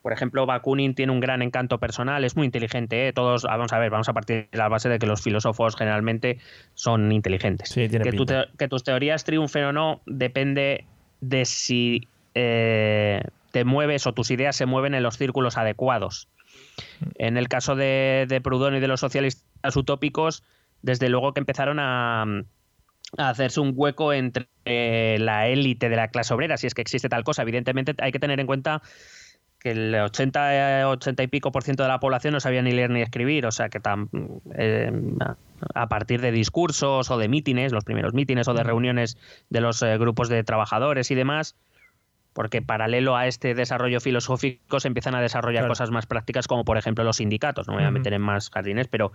[0.04, 3.08] Por ejemplo, Bakunin tiene un gran encanto personal, es muy inteligente.
[3.08, 3.14] ¿eh?
[3.14, 6.38] Todos, vamos a ver, vamos a partir de la base de que los filósofos generalmente
[6.76, 7.70] son inteligentes.
[7.70, 8.46] Sí, que, tu pinta.
[8.46, 10.86] te- que tus teorías triunfen o no depende
[11.20, 16.30] de si eh, te mueves o tus ideas se mueven en los círculos adecuados.
[17.16, 20.44] En el caso de, de Proudhon y de los socialistas utópicos,
[20.82, 22.24] desde luego que empezaron a,
[23.18, 26.82] a hacerse un hueco entre eh, la élite de la clase obrera, si es que
[26.82, 27.42] existe tal cosa.
[27.44, 28.82] Evidentemente hay que tener en cuenta
[29.60, 32.72] que el 80, eh, 80 y pico por ciento de la población no sabía ni
[32.72, 34.10] leer ni escribir, o sea que tam-
[34.56, 34.92] eh,
[35.74, 39.18] a partir de discursos o de mítines, los primeros mítines o de reuniones
[39.50, 41.56] de los eh, grupos de trabajadores y demás,
[42.34, 45.72] porque paralelo a este desarrollo filosófico se empiezan a desarrollar Claro.
[45.72, 48.52] cosas más prácticas como por ejemplo los sindicatos, no me voy a meter en más
[48.52, 49.12] jardines, pero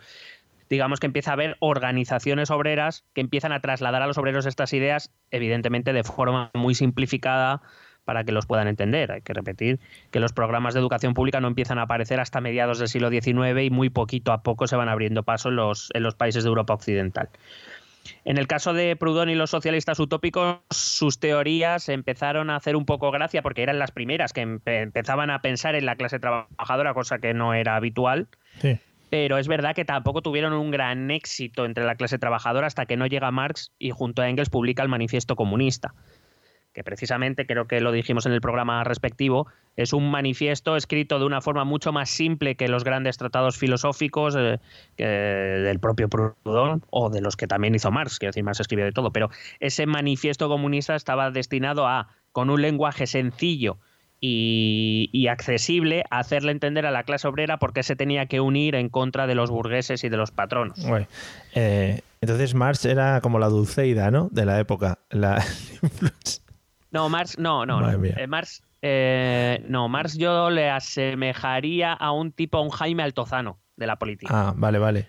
[0.73, 4.73] digamos que empieza a haber organizaciones obreras que empiezan a trasladar a los obreros estas
[4.73, 7.61] ideas, evidentemente de forma muy simplificada
[8.05, 9.13] para que los puedan entender.
[9.13, 9.81] Hay que repetir
[10.11, 13.63] que los programas de educación pública no empiezan a aparecer hasta mediados del siglo XIX
[13.63, 16.49] y muy poquito a poco se van abriendo paso en los, en los países de
[16.49, 17.29] Europa Occidental.
[18.25, 22.87] En el caso de Proudhon y los socialistas utópicos, sus teorías empezaron a hacer un
[22.87, 26.95] poco gracia porque eran las primeras que empe- empezaban a pensar en la clase trabajadora,
[26.95, 28.27] cosa que no era habitual
[28.61, 28.79] Sí.
[29.13, 32.97] Pero es verdad que tampoco tuvieron un gran éxito entre la clase trabajadora hasta que
[32.97, 35.93] no llega Marx y junto a Engels publica el Manifiesto Comunista,
[36.73, 41.27] que precisamente creo que lo dijimos en el programa respectivo, es un manifiesto escrito de
[41.27, 44.59] una forma mucho más simple que los grandes tratados filosóficos eh,
[44.97, 48.93] del propio Proudhon o de los que también hizo Marx, quiero decir, Marx escribió de
[48.93, 49.29] todo, pero
[49.61, 53.77] ese manifiesto comunista estaba destinado a, con un lenguaje sencillo,
[54.25, 58.41] y, y accesible a hacerle entender a la clase obrera por qué se tenía que
[58.41, 60.79] unir en contra de los burgueses y de los patronos.
[61.57, 64.29] Eh, entonces Marx era como la Dulceida, ¿no?
[64.31, 65.01] De la época.
[65.11, 65.45] La...
[66.93, 68.05] No, Marx, no, no, no.
[68.05, 73.59] Eh, Marx, eh, no, Marx yo le asemejaría a un tipo, a un Jaime Altozano
[73.77, 74.31] de la política.
[74.31, 75.09] ah, vale, vale.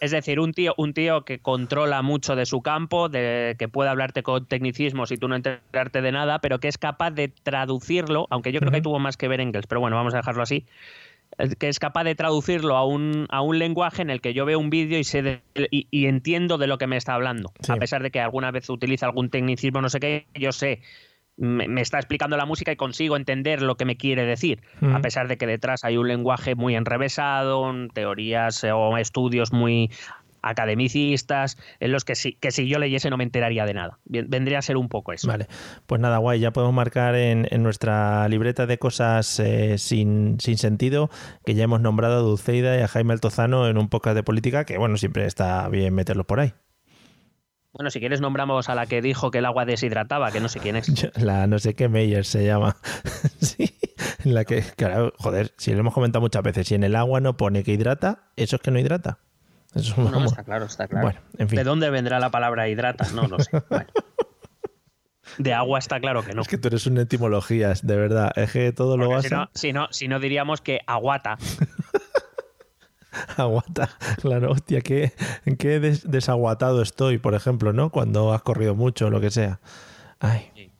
[0.00, 3.90] Es decir, un tío, un tío que controla mucho de su campo, de, que puede
[3.90, 8.26] hablarte con tecnicismos y tú no enterarte de nada, pero que es capaz de traducirlo,
[8.30, 10.66] aunque yo creo que tuvo más que ver Engels, pero bueno, vamos a dejarlo así,
[11.38, 14.44] eh, que es capaz de traducirlo a un, a un lenguaje en el que yo
[14.44, 17.52] veo un vídeo y, sé de- y, y entiendo de lo que me está hablando.
[17.60, 17.72] Sí.
[17.72, 20.82] A pesar de que alguna vez utiliza algún tecnicismo, no sé qué, yo sé.
[21.36, 24.94] Me, me está explicando la música y consigo entender lo que me quiere decir, Ujú.
[24.94, 29.90] a pesar de que detrás hay un lenguaje muy enrevesado, teorías eh, o estudios muy
[30.42, 33.98] academicistas, en los que si, que si yo leyese no me enteraría de nada.
[34.04, 35.28] Vendría a ser un poco eso.
[35.28, 35.46] Vale,
[35.86, 40.56] pues nada, guay, ya podemos marcar en, en nuestra libreta de cosas eh, sin, sin
[40.56, 41.10] sentido
[41.44, 44.64] que ya hemos nombrado a Dulceida y a Jaime Altozano en un podcast de política,
[44.64, 46.52] que bueno, siempre está bien meterlos por ahí.
[47.76, 50.60] Bueno, si quieres nombramos a la que dijo que el agua deshidrataba, que no sé
[50.60, 51.10] quién es.
[51.22, 52.76] La no sé qué Meyer se llama.
[53.40, 53.76] sí,
[54.24, 57.36] la que, claro, joder, si lo hemos comentado muchas veces, si en el agua no
[57.36, 59.18] pone que hidrata, eso es que no hidrata.
[59.74, 60.32] Eso es No, vamos.
[60.32, 61.04] está claro, está claro.
[61.06, 61.58] Bueno, en fin.
[61.58, 63.06] ¿De dónde vendrá la palabra hidrata?
[63.14, 63.50] No lo sé.
[63.68, 63.86] Bueno.
[65.38, 66.40] De agua está claro que no.
[66.42, 68.32] Es que tú eres un etimologías, de verdad.
[68.36, 71.36] Es que todo lo vas si, no, si, no, si no diríamos que aguata.
[73.36, 75.12] Aguanta, claro, hostia, qué,
[75.58, 77.90] qué des- desaguatado estoy, por ejemplo, ¿no?
[77.90, 79.60] Cuando has corrido mucho o lo que sea.
[80.20, 80.70] Ay,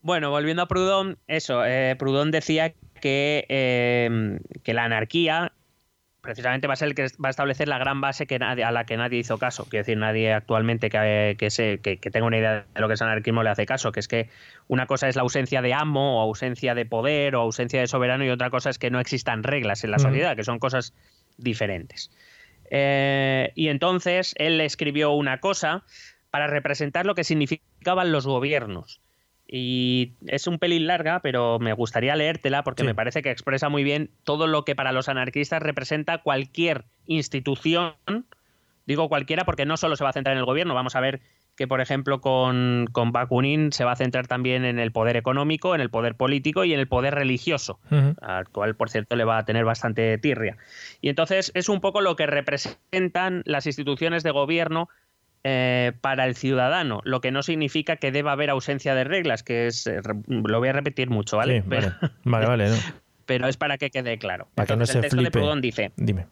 [0.00, 5.52] Bueno, volviendo a Proudhon, eso, eh, Proudhon decía que, eh, que la anarquía
[6.28, 8.70] precisamente va a ser el que va a establecer la gran base que nadie- a
[8.70, 9.64] la que nadie hizo caso.
[9.64, 12.94] Quiero decir, nadie actualmente que, que, se, que, que tenga una idea de lo que
[12.94, 14.28] es anarquismo le hace caso, que es que
[14.66, 18.24] una cosa es la ausencia de amo o ausencia de poder o ausencia de soberano
[18.26, 20.92] y otra cosa es que no existan reglas en la sociedad, que son cosas
[21.38, 22.10] diferentes.
[22.70, 25.84] Eh, y entonces él escribió una cosa
[26.30, 29.00] para representar lo que significaban los gobiernos.
[29.50, 32.86] Y es un pelín larga, pero me gustaría leértela porque Sí.
[32.86, 37.94] me parece que expresa muy bien todo lo que para los anarquistas representa cualquier institución.
[38.86, 40.74] Digo cualquiera porque no solo se va a centrar en el gobierno.
[40.74, 41.20] Vamos a ver
[41.56, 45.74] que, por ejemplo, con, con Bakunin se va a centrar también en el poder económico,
[45.74, 47.80] en el poder político y en el poder religioso
[48.20, 50.56] al cual, por cierto, le va a tener bastante tirria.
[51.00, 54.88] Y entonces es un poco lo que representan las instituciones de gobierno
[55.44, 59.66] eh, para el ciudadano, lo que no significa que deba haber ausencia de reglas, que
[59.68, 61.60] es, eh, lo voy a repetir mucho, ¿vale?
[61.60, 61.92] sí, pero,
[62.24, 62.70] vale, vale,
[63.26, 64.48] pero es para que quede claro.
[64.54, 65.38] Para que no Entonces, se el texto de flipe.
[65.38, 66.26] Proudhon dice, Dime.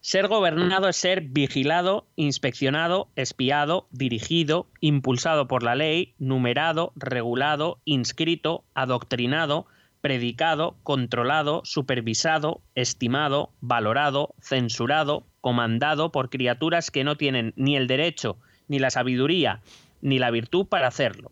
[0.00, 8.64] ser gobernado es ser vigilado, inspeccionado, espiado, dirigido, impulsado por la ley, numerado, regulado, inscrito,
[8.74, 9.66] adoctrinado,
[10.00, 18.38] predicado, controlado, supervisado, estimado, valorado, censurado, comandado por criaturas que no tienen ni el derecho,
[18.68, 19.60] ni la sabiduría,
[20.00, 21.30] ni la virtud para hacerlo.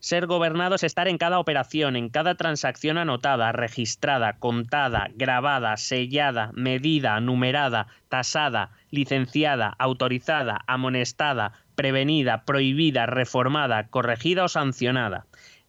[0.00, 6.50] Ser gobernado es estar en cada operación, en cada transacción anotada, registrada, contada, grabada, sellada,
[6.52, 15.24] medida, numerada, tasada, licenciada, autorizada, amonestada, prevenida, prohibida, reformada, corregida o sancionada.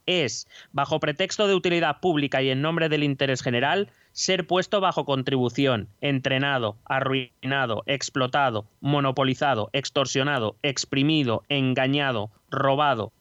[0.06, 5.04] Es, bajo pretexto de utilidad pública y en nombre del interés general, ser puesto bajo
[5.04, 13.14] contribución, entrenado, arruinado, explotado, monopolizado, extorsionado, exprimido, engañado, robado.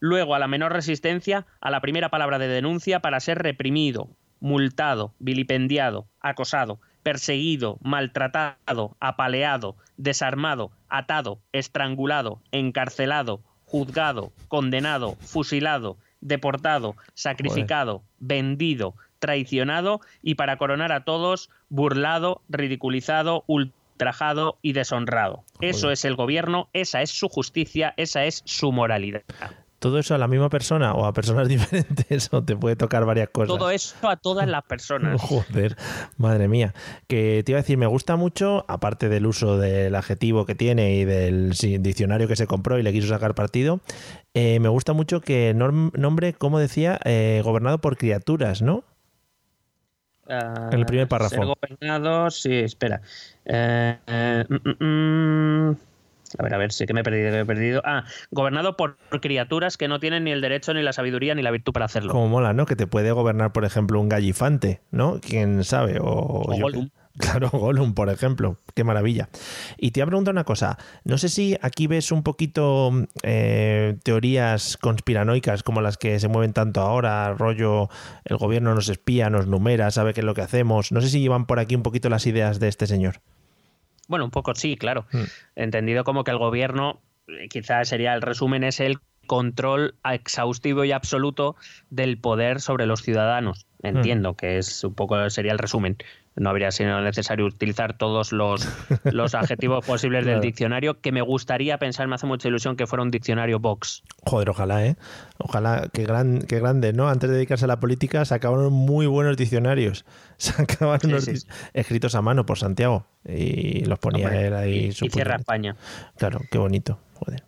[0.00, 4.08] Luego, a la menor resistencia, a la primera palabra de denuncia para ser reprimido,
[4.40, 18.02] multado, vilipendiado, acosado, perseguido, maltratado, apaleado, desarmado, atado, estrangulado, encarcelado, juzgado, condenado, fusilado, deportado, sacrificado,
[18.18, 25.44] vendido, traicionado y para coronar a todos, burlado, ridiculizado, ultrajado y deshonrado.
[25.60, 29.22] Eso es el gobierno, esa es su justicia, esa es su moralidad
[29.84, 33.28] todo eso a la misma persona o a personas diferentes o te puede tocar varias
[33.28, 33.48] cosas.
[33.48, 35.20] Todo eso a todas las personas.
[35.20, 35.76] Joder,
[36.16, 36.72] madre mía.
[37.06, 40.94] Que te iba a decir, me gusta mucho, aparte del uso del adjetivo que tiene
[40.94, 41.50] y del
[41.80, 43.80] diccionario que se compró y le quiso sacar partido,
[44.34, 48.84] eh, me gusta mucho que nombre, como decía, eh, gobernado por criaturas, ¿no?
[50.26, 51.34] en el primer párrafo.
[51.34, 53.02] Ser gobernado, sí, espera.
[53.44, 55.76] Eh, mm, mm, mm.
[56.38, 57.80] A ver, a ver, sí que me he perdido, me he perdido.
[57.84, 61.50] Ah, gobernado por criaturas que no tienen ni el derecho, ni la sabiduría, ni la
[61.50, 62.12] virtud para hacerlo.
[62.12, 62.66] Como mola, ¿no?
[62.66, 65.20] Que te puede gobernar, por ejemplo, un gallifante, ¿no?
[65.20, 65.98] ¿Quién sabe?
[66.00, 66.44] O.
[67.18, 68.56] Claro, Gollum, por ejemplo.
[68.74, 69.28] Qué maravilla.
[69.78, 70.78] Y te voy a preguntar una cosa.
[71.04, 72.90] No sé si aquí ves un poquito
[73.22, 77.88] eh, teorías conspiranoicas como las que se mueven tanto ahora, rollo
[78.24, 80.90] el gobierno nos espía, nos numera, sabe qué es lo que hacemos.
[80.90, 83.20] No sé si llevan por aquí un poquito las ideas de este señor.
[84.08, 85.06] Bueno, un poco sí, claro.
[85.12, 85.24] Hmm.
[85.54, 90.92] Entendido como que el gobierno, eh, quizás sería el resumen, es el control exhaustivo y
[90.92, 91.56] absoluto
[91.90, 93.66] del poder sobre los ciudadanos.
[93.82, 93.98] Hmm.
[93.98, 95.96] Entiendo que es un poco sería el resumen
[96.36, 98.66] no habría sido necesario utilizar todos los,
[99.04, 103.02] los adjetivos posibles del diccionario, que me gustaría pensar, me hace mucha ilusión que fuera
[103.02, 104.02] un diccionario box.
[104.24, 104.96] Joder, ojalá, ¿eh?
[105.38, 107.08] Ojalá, qué, gran, qué grande, ¿no?
[107.08, 110.04] Antes de dedicarse a la política sacaban muy buenos diccionarios.
[110.36, 114.92] Sacaban unos escritos a mano por Santiago y los ponía él ahí.
[115.00, 115.76] Y, y Cierra España.
[116.16, 117.44] Claro, qué bonito, joder.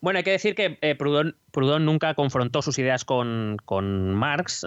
[0.00, 4.66] Bueno, hay que decir que eh, Proudhon, nunca confrontó sus ideas con, con Marx,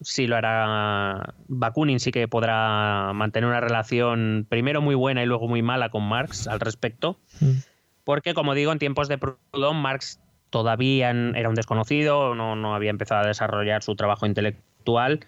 [0.00, 5.48] sí lo hará Bakunin, sí que podrá mantener una relación primero muy buena y luego
[5.48, 7.18] muy mala con Marx al respecto.
[7.40, 7.58] Mm.
[8.04, 10.20] Porque, como digo, en tiempos de Proudhon, Marx
[10.50, 15.20] todavía era un desconocido, no, había empezado a desarrollar su trabajo intelectual.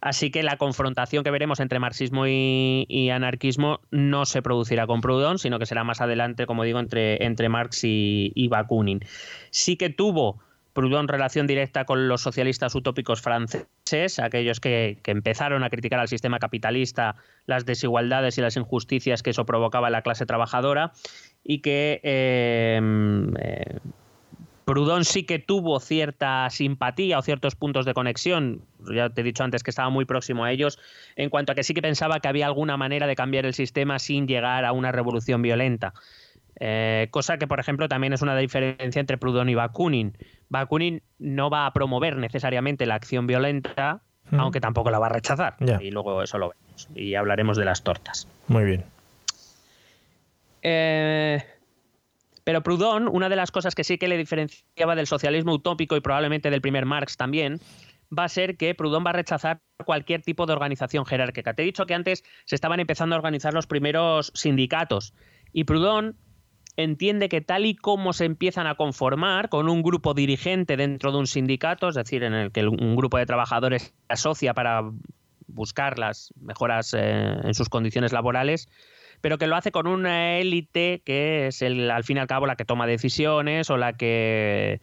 [0.00, 5.38] Así que la confrontación que veremos entre marxismo y, anarquismo no se producirá con Proudhon,
[5.38, 9.00] sino que será más adelante, como digo, entre, entre Marx y, y Bakunin.
[9.50, 10.40] Sí que tuvo
[10.72, 16.38] Proudhon relación directa con los socialistas utópicos franceses, aquellos que, empezaron a criticar al sistema
[16.38, 17.16] capitalista,
[17.46, 20.92] las desigualdades y las injusticias que eso provocaba en la clase trabajadora,
[21.44, 23.80] y que em, eh,
[24.64, 28.62] Proudhon sí que tuvo cierta simpatía o ciertos puntos de conexión,
[28.94, 30.78] ya te he dicho antes que estaba muy próximo a ellos,
[31.16, 33.98] en cuanto a que sí que pensaba que había alguna manera de cambiar el sistema
[33.98, 35.92] sin llegar a una revolución violenta.
[36.64, 40.16] Eh, cosa que, por ejemplo, también es una diferencia entre Proudhon y Bakunin.
[40.48, 44.38] Bakunin no va a promover necesariamente la acción violenta, hmm.
[44.38, 45.56] aunque tampoco la va a rechazar.
[45.80, 46.88] Y luego eso lo vemos.
[46.94, 48.28] Y hablaremos de las tortas.
[48.46, 48.84] Muy bien.
[50.62, 51.42] Eh,
[52.44, 56.00] pero Proudhon, una de las cosas que sí que le diferenciaba del socialismo utópico y
[56.00, 57.58] probablemente del primer Marx también,
[58.16, 61.54] va a ser que Proudhon va a rechazar cualquier tipo de organización jerárquica.
[61.54, 65.12] Te he dicho que antes se estaban empezando a organizar los primeros sindicatos.
[65.52, 66.16] Y Proudhon
[66.76, 71.18] entiende que tal y como se empiezan a conformar con un grupo dirigente dentro de
[71.18, 74.82] un sindicato, es decir, en el que un grupo de trabajadores se asocia para
[75.46, 78.68] buscar las mejoras eh, en sus condiciones laborales,
[79.20, 82.46] pero que lo hace con una élite que es el, al fin y al cabo
[82.46, 84.80] la que toma decisiones o la que,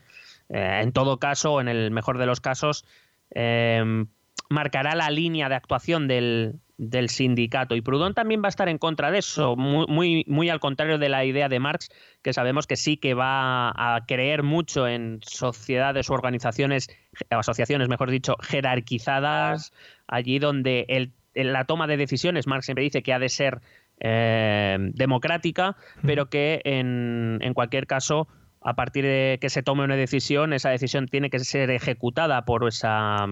[0.50, 2.86] eh, en todo caso, en el mejor de los casos,
[3.34, 4.06] eh,
[4.50, 7.76] marcará la línea de actuación del, del sindicato.
[7.76, 11.10] Y Proudhon también va a estar en contra de eso, muy, muy, al contrario de
[11.10, 11.90] la idea de Marx,
[12.24, 16.90] que sabemos que sí que va a creer mucho en sociedades o organizaciones,
[17.30, 19.74] asociaciones, mejor dicho, jerarquizadas,
[20.08, 23.62] allí donde el, la toma de decisiones, Marx siempre dice que ha de ser
[24.00, 28.30] eh, democrática, pero que en, en cualquier caso
[28.62, 32.68] a partir de que se tome una decisión, esa decisión tiene que ser ejecutada por
[32.68, 33.26] esa,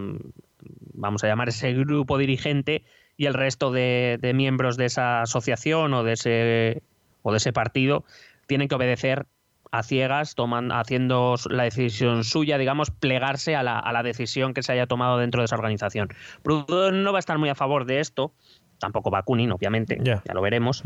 [0.94, 2.84] vamos a llamar ese grupo dirigente
[3.18, 6.84] y el resto de, miembros de esa asociación o de ese,
[7.24, 8.06] o de ese partido
[8.48, 9.26] tienen que obedecer
[9.72, 14.88] a ciegas, toman, haciendo la decisión suya, digamos, plegarse a la, decisión que se haya
[14.88, 16.08] tomado dentro de esa organización.
[16.42, 18.32] Proudhon no va a estar muy a favor de esto,
[18.80, 20.84] tampoco Bakunin, obviamente, ya lo veremos.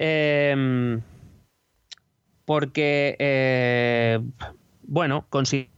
[0.00, 1.00] Em,
[2.50, 4.18] porque, eh,
[4.82, 5.70] bueno, considera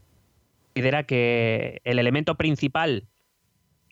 [1.06, 3.08] que el elemento principal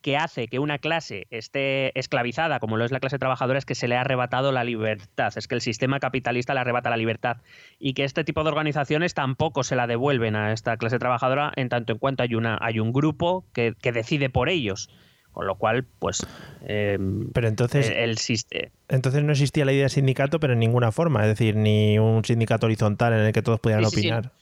[0.00, 3.74] que hace que una clase esté esclavizada, como lo es la clase trabajadora, es que
[3.74, 7.42] se le ha arrebatado la libertad, es que el sistema capitalista le arrebata la libertad
[7.78, 11.68] y que este tipo de organizaciones tampoco se la devuelven a esta clase trabajadora en
[11.68, 14.88] tanto en cuanto hay, una, hay un grupo que, decide por ellos.
[15.32, 16.26] Con lo cual, pues.
[16.66, 17.88] Em, pero entonces.
[17.88, 18.16] El,
[18.88, 21.22] Entonces no existía la idea de sindicato, pero en ninguna forma.
[21.22, 24.32] Es decir, ni un sindicato horizontal en el que todos pudieran opinar.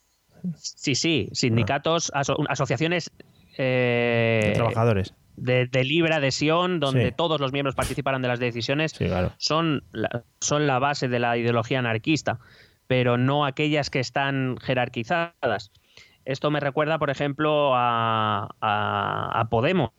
[0.57, 1.29] Sí, sí.
[1.33, 3.11] Sindicatos, asociaciones.
[3.59, 8.95] Eh, de trabajadores de, libre adhesión, donde todos los miembros participaran de las decisiones,
[9.39, 12.39] son, la, son la base de la ideología anarquista,
[12.87, 15.71] pero no aquellas que están jerarquizadas.
[16.25, 19.91] Esto me recuerda, por ejemplo, a, a, Podemos.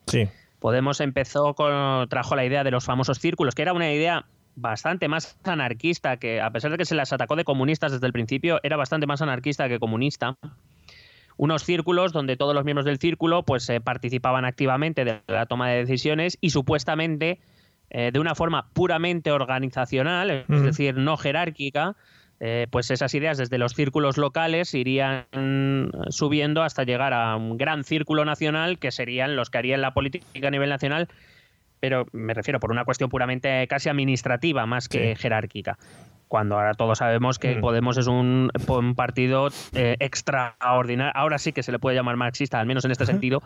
[0.60, 5.08] Podemos empezó con, trajo la idea de los famosos círculos, que era una idea bastante
[5.08, 8.60] más anarquista, que a pesar de que se las atacó de comunistas desde el principio,
[8.64, 10.36] era bastante más anarquista que comunista.
[11.38, 15.70] Unos círculos donde todos los miembros del círculo pues eh, participaban activamente de la toma
[15.70, 17.40] de decisiones y supuestamente
[17.90, 21.96] eh, de una forma puramente organizacional, es decir, no jerárquica,
[22.40, 27.84] eh, pues esas ideas desde los círculos locales irían subiendo hasta llegar a un gran
[27.84, 31.10] círculo nacional que serían los que harían la política a nivel nacional
[31.82, 35.78] pero me refiero por una cuestión puramente casi administrativa más que jerárquica
[36.30, 37.62] cuando ahora todos sabemos que mm.
[37.62, 38.52] Podemos es un,
[38.96, 43.06] partido eh, extraordinario, ahora sí que se le puede llamar marxista, al menos en este
[43.06, 43.42] sentido,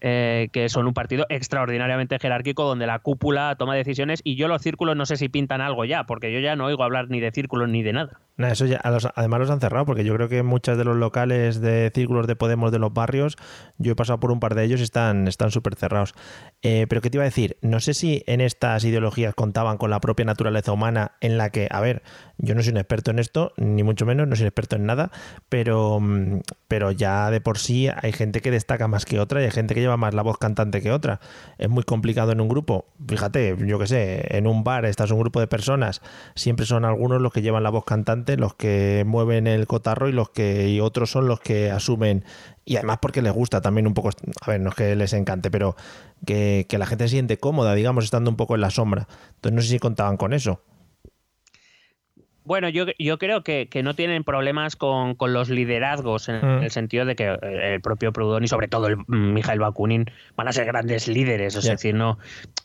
[0.00, 4.60] eh, que son un partido extraordinariamente jerárquico donde la cúpula toma decisiones y yo los
[4.60, 7.30] círculos no sé si pintan algo ya, porque yo ya no oigo hablar ni de
[7.30, 8.20] círculos ni de nada.
[8.38, 11.90] Eso ya, además los han cerrado, porque yo creo que muchos de los locales de
[11.94, 13.36] círculos de Podemos de los barrios,
[13.78, 16.14] yo he pasado por un par de ellos y están súper cerrados.
[16.62, 17.56] Eh, pero ¿qué te iba a decir?
[17.62, 21.68] No sé si en estas ideologías contaban con la propia naturaleza humana en la que,
[21.70, 22.02] a ver,
[22.38, 25.10] yo no soy un experto en esto, ni mucho menos, no soy experto en nada,
[25.48, 29.44] pero, mm, pero ya de por sí hay gente que destaca más que otra y
[29.44, 31.20] hay gente que lleva más la voz cantante que otra.
[31.58, 32.86] Es muy complicado en un grupo.
[33.08, 36.02] Fíjate, yo que sé, en un bar estás un grupo de personas,
[36.34, 40.12] siempre son algunos los que llevan la voz cantante, los que mueven el cotarro y
[40.12, 42.24] los que y otros son los que asumen
[42.64, 44.10] y además porque les gusta también un poco,
[44.40, 45.76] a ver, no es que les encante, pero
[46.26, 49.06] que, que la gente se siente cómoda, digamos, estando un poco en la sombra.
[49.36, 50.60] Entonces no sé si contaban con eso.
[52.46, 56.62] Bueno, yo, yo creo que, no tienen problemas con, los liderazgos, en mm.
[56.62, 60.46] el sentido de que eh, el propio Proudhon y sobre todo el Mijail Bakunin van
[60.46, 61.56] a ser grandes líderes.
[61.56, 62.18] Es decir, no,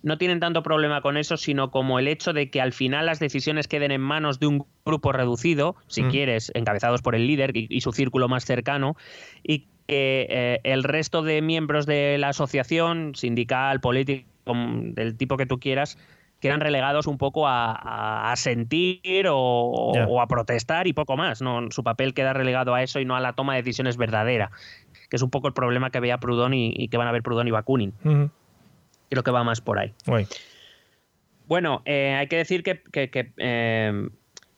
[0.04, 3.20] no tienen tanto problema con eso, sino como el hecho de que al final las
[3.20, 6.12] decisiones queden en manos de un grupo reducido, si mm.
[6.12, 8.96] quieres, encabezados por el líder y, su círculo más cercano,
[9.42, 15.48] y que eh, el resto de miembros de la asociación, sindical, político, del tipo que
[15.48, 15.98] tú quieras,
[16.42, 21.42] quedan relegados un poco a, sentir o, a protestar y poco más.
[21.42, 21.70] ¿no?
[21.72, 24.52] Su papel queda relegado a eso y no a la toma de decisiones verdadera,
[25.10, 27.48] que es un poco el problema que veía Proudhon y, que van a ver Proudhon
[27.48, 27.94] y Bakunin.
[29.10, 29.94] Creo que va más por ahí.
[31.48, 32.82] Bueno, eh, hay que decir que,
[33.38, 34.10] eh,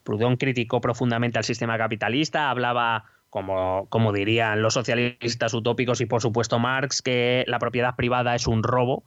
[0.04, 6.22] Proudhon criticó profundamente al sistema capitalista, hablaba como, como, dirían los socialistas utópicos y por
[6.22, 9.04] supuesto Marx, que la propiedad privada es un robo.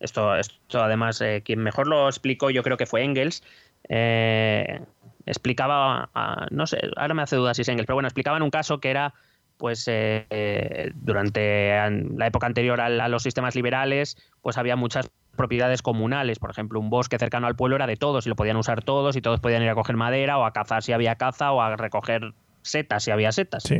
[0.00, 3.42] Esto, esto además, eh, quien mejor lo explicó yo creo que fue Engels.
[3.88, 4.80] Eh,
[5.26, 6.10] explicaba,
[6.50, 8.80] no sé, ahora me hace dudas si es Engels, pero bueno, explicaba en un caso
[8.80, 9.14] que era,
[9.58, 11.72] pues, eh, durante
[12.16, 16.38] la época anterior a, los sistemas liberales, pues había muchas propiedades comunales.
[16.38, 19.16] Por ejemplo, un bosque cercano al pueblo era de todos y lo podían usar todos
[19.16, 21.76] y todos podían ir a coger madera o a cazar si había caza o a
[21.76, 22.32] recoger
[22.62, 23.62] setas si había setas.
[23.62, 23.78] Sí.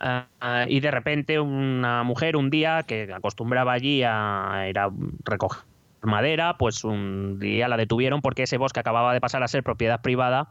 [0.00, 4.90] Ah, y de repente una mujer un día que acostumbraba allí a ir a
[5.24, 5.62] recoger
[6.06, 10.02] madera, pues un día la detuvieron porque ese bosque acababa de pasar a ser propiedad
[10.02, 10.48] privada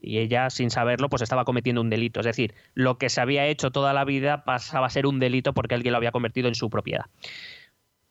[0.00, 2.20] y ella sin saberlo pues estaba cometiendo un delito.
[2.20, 5.52] Es decir, lo que se había hecho toda la vida pasaba a ser un delito
[5.52, 7.06] porque alguien lo había convertido en su propiedad.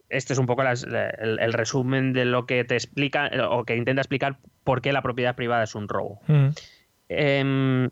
[0.09, 4.37] Este es un poco el, resumen de lo que te explica o que intenta explicar
[4.63, 6.21] por qué la propiedad privada es un robo.
[6.27, 6.47] Mm.
[7.09, 7.89] Em,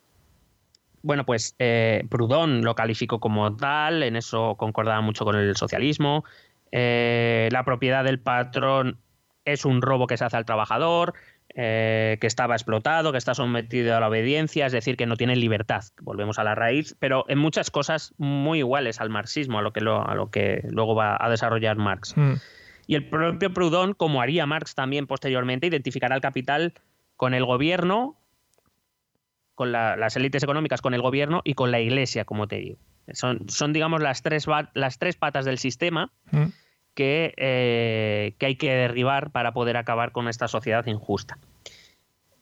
[1.05, 6.25] bueno, pues eh, Proudhon lo calificó como tal, en eso concordaba mucho con el socialismo.
[6.71, 8.97] Eh, la propiedad del patrón
[9.45, 11.13] es un robo que se hace al trabajador,
[11.53, 15.35] eh, que estaba explotado, que está sometido a la obediencia, es decir, que no tiene
[15.35, 15.83] libertad.
[16.01, 19.81] Volvemos a la raíz, pero en muchas cosas muy iguales al marxismo, a lo que,
[19.81, 22.17] a lo que luego va a desarrollar Marx.
[22.17, 22.33] Mm.
[22.87, 26.73] Y el propio Proudhon, como haría Marx también posteriormente, identificará el capital
[27.15, 28.17] con el gobierno
[29.55, 32.77] con las élites económicas, con el gobierno y con la iglesia, como te digo.
[33.13, 36.45] Son, son digamos, las tres, las tres patas del sistema mm.
[36.93, 41.37] que, eh, que, hay que derribar para poder acabar con esta sociedad injusta.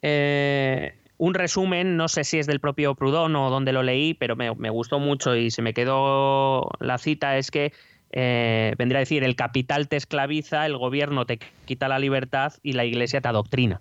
[0.01, 4.35] Eh, un resumen, no sé si es del propio Proudhon o donde lo leí, pero
[4.35, 7.71] me, gustó mucho y se me quedó la cita, es que
[8.11, 12.73] eh, vendría a decir, el capital te esclaviza, el gobierno te quita la libertad y
[12.73, 13.79] la iglesia te adoctrina.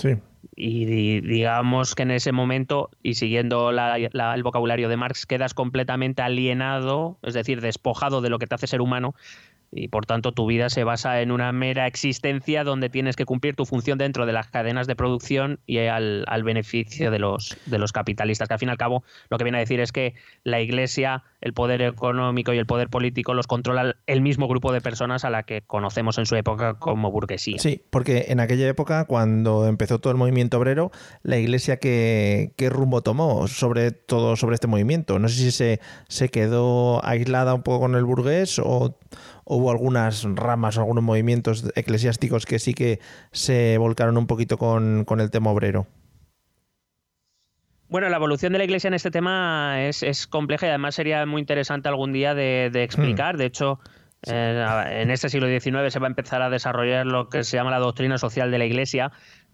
[0.00, 0.16] Sí.
[0.56, 7.18] Y digamos que en ese momento, y siguiendo el vocabulario de Marx, quedas completamente alienado,
[7.22, 9.14] es decir, despojado de lo que te hace ser humano,
[9.72, 13.54] y por tanto tu vida se basa en una mera existencia donde tienes que cumplir
[13.54, 17.92] tu función dentro de las cadenas de producción y al, beneficio de los, de los
[17.92, 20.60] capitalistas, que al fin y al cabo lo que viene a decir es que la
[20.60, 25.24] Iglesia, el poder económico y el poder político los controla el mismo grupo de personas
[25.24, 27.58] a la que conocemos en su época como burguesía.
[27.58, 30.90] Sí, porque en aquella época, cuando empezó todo el movimiento obrero,
[31.22, 35.18] la Iglesia qué, rumbo tomó sobre todo sobre este movimiento.
[35.18, 38.98] No sé si se, se quedó aislada un poco con el burgués o
[39.44, 43.00] hubo algunas ramas o algunos movimientos eclesiásticos que sí que
[43.32, 45.86] se volcaron un poquito con, el tema obrero.
[47.90, 51.40] Bueno, la evolución de la Iglesia en este tema es, compleja y además sería muy
[51.40, 53.34] interesante algún día de, explicar.
[53.34, 53.38] Hmm.
[53.38, 53.80] De hecho,
[54.28, 57.72] eh, en este siglo XIX se va a empezar a desarrollar lo que se llama
[57.72, 59.10] la doctrina social de la Iglesia,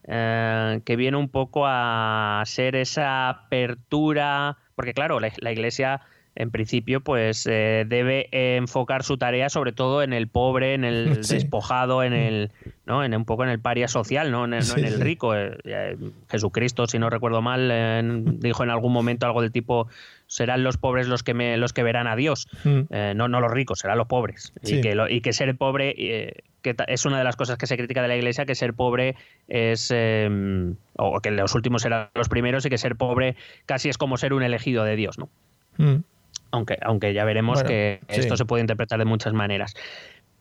[0.07, 6.03] eh, que viene un poco a ser esa apertura, porque claro, la Iglesia
[6.37, 11.23] en principio, pues eh, debe enfocar su tarea sobre todo en el pobre, en el
[11.29, 12.51] despojado, en el,
[12.85, 13.03] ¿no?
[13.03, 15.35] En un poco en el paria social, no, en el, rico.
[15.35, 15.97] Eh,
[16.31, 19.89] Jesucristo, si no recuerdo mal, dijo en algún momento algo del tipo
[20.27, 22.81] serán los pobres los que me, los que verán a Dios, mm.
[22.91, 24.53] eh, no, no los ricos, serán los pobres.
[24.63, 25.95] Y, que y que ser pobre,
[26.61, 29.15] que es una de las cosas que se critica de la iglesia, que ser pobre
[29.49, 34.19] es, o que los últimos serán los primeros y que ser pobre casi es como
[34.19, 35.31] ser un elegido de Dios, ¿no?
[35.79, 36.03] Mm
[36.57, 39.75] aunque, aunque ya veremos que esto se puede interpretar de muchas maneras.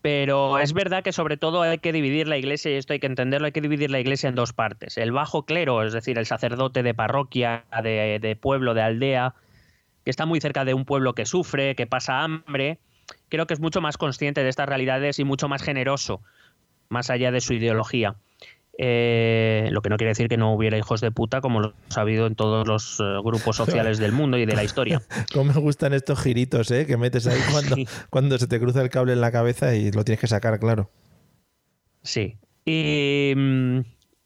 [0.02, 3.08] Pero es verdad que sobre todo hay que dividir la iglesia, y esto hay que
[3.08, 4.98] entenderlo, hay que dividir la iglesia en dos partes.
[4.98, 9.34] El bajo clero, es decir, el sacerdote de parroquia, de, de pueblo, de aldea,
[10.04, 12.78] que está muy cerca de un pueblo que sufre, que pasa hambre,
[13.30, 16.22] creo que es mucho más consciente de estas realidades y mucho más generoso,
[16.90, 18.16] más allá de su ideología.
[18.78, 22.02] Eh, lo que no quiere decir que no hubiera hijos de puta como lo ha
[22.02, 25.02] habido en todos los eh, grupos sociales del mundo y de la historia.
[25.34, 26.86] Como me gustan estos giritos ¿eh?
[26.86, 27.76] que metes ahí cuando,
[28.10, 30.90] cuando se te cruza el cable en la cabeza y lo tienes que sacar, claro.
[32.04, 32.38] Sí.
[32.66, 33.80] Y, mm,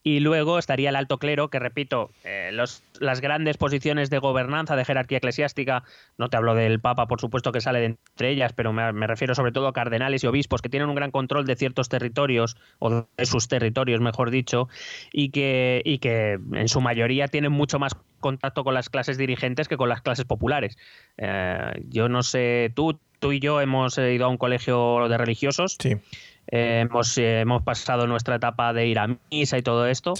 [0.04, 4.86] y luego estaría el alto clero, que repito, eh, las grandes posiciones de gobernanza, de
[4.86, 5.84] jerarquía eclesiástica,
[6.18, 9.36] no te hablo del Papa, por supuesto que sale de entre ellas, pero me, refiero
[9.36, 13.08] sobre todo a cardenales y obispos que tienen un gran control de ciertos territorios, o
[13.18, 14.70] de sus territorios, mejor dicho,
[15.12, 19.68] y que, y que en su mayoría tienen mucho más contacto con las clases dirigentes
[19.68, 20.78] que con las clases populares.
[21.18, 25.78] Eh, yo no sé, tú, tú y yo hemos ido a un colegio de religiosos.
[25.80, 25.98] Sí
[26.52, 30.14] hemos, hemos pasado nuestra etapa de ir a misa y todo esto.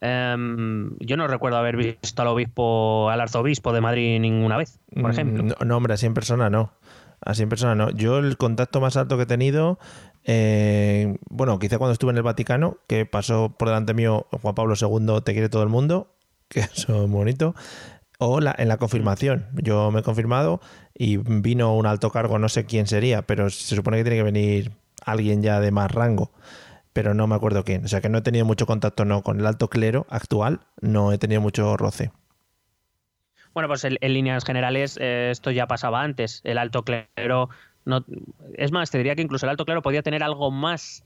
[0.00, 5.04] Em, yo no recuerdo haber visto al obispo, al arzobispo de Madrid ninguna vez, por
[5.04, 5.56] mm, ejemplo.
[5.64, 6.72] No, hombre, así en persona no.
[7.20, 7.90] Así en persona no.
[7.90, 9.78] Yo el contacto más alto que he tenido,
[10.24, 14.74] eh, bueno, quizá cuando estuve en el Vaticano, que pasó por delante mío Juan Pablo
[14.78, 16.14] II, te quiere todo el mundo,
[16.48, 17.54] que eso es bonito.
[18.18, 19.46] O la, en la confirmación.
[19.54, 20.60] Yo me he confirmado
[20.94, 24.22] y vino un alto cargo, no sé quién sería, pero se supone que tiene que
[24.22, 24.72] venir
[25.06, 26.30] alguien ya de más rango,
[26.92, 27.84] pero no me acuerdo quién.
[27.84, 31.12] O sea que no he tenido mucho contacto no con el alto clero actual, no
[31.12, 32.10] he tenido mucho roce.
[33.54, 36.42] Bueno, pues en, líneas generales eh, esto ya pasaba antes.
[36.44, 37.48] El alto clero
[37.86, 38.04] no,
[38.54, 41.04] es más, te diría que incluso el alto clero podía tener algo más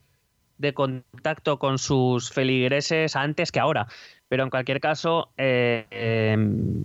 [0.58, 3.86] de contacto con sus feligreses antes que ahora.
[4.28, 6.84] Pero en cualquier caso, eh, em,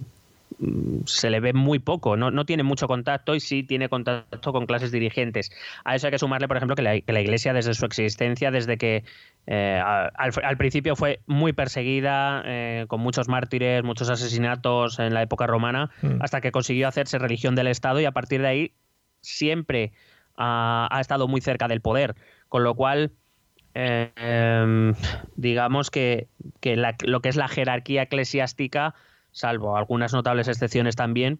[1.05, 4.65] se le ve muy poco, no, no, tiene mucho contacto y sí tiene contacto con
[4.65, 5.51] clases dirigentes.
[5.83, 9.03] A eso hay que sumarle, por ejemplo, que la, Iglesia desde su existencia, desde que
[9.47, 15.47] eh, al, principio fue muy perseguida, eh, con muchos mártires, muchos asesinatos en la época
[15.47, 16.21] romana, mm.
[16.21, 18.71] hasta que consiguió hacerse religión del Estado y a partir de ahí
[19.21, 19.91] siempre
[20.37, 22.15] ha, estado muy cerca del poder,
[22.49, 23.11] con lo cual...
[23.77, 24.93] Eh, em,
[25.35, 26.29] digamos que,
[27.01, 28.95] lo que es la jerarquía eclesiástica
[29.35, 31.39] salvo algunas notables excepciones también,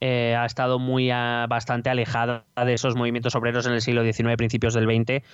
[0.00, 4.74] eh, ha estado muy bastante alejada de esos movimientos obreros en el siglo XIX, principios
[4.74, 5.24] del XX,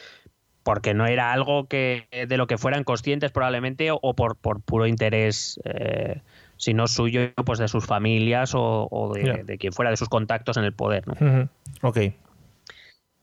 [0.62, 4.86] porque no era algo que de lo que fueran conscientes probablemente o, por, por, puro
[4.86, 6.22] interés, eh,
[6.56, 10.72] sino suyo, pues de sus familias o, de, quien fuera, de sus contactos en el
[10.72, 11.06] poder.
[11.06, 11.48] ¿no?
[11.82, 11.98] Ok,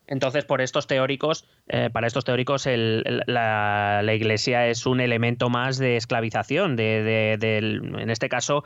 [0.07, 5.97] entonces, por estos teóricos, eh, para estos teóricos, la, Iglesia es un elemento más de
[5.97, 8.63] esclavización, de, en este caso,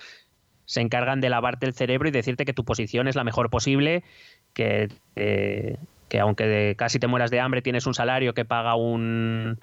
[0.65, 4.03] se encargan de lavarte el cerebro y decirte que tu posición es la mejor posible,
[4.53, 5.77] que, eh,
[6.09, 9.59] que aunque casi te mueras de hambre, tienes un salario que paga un,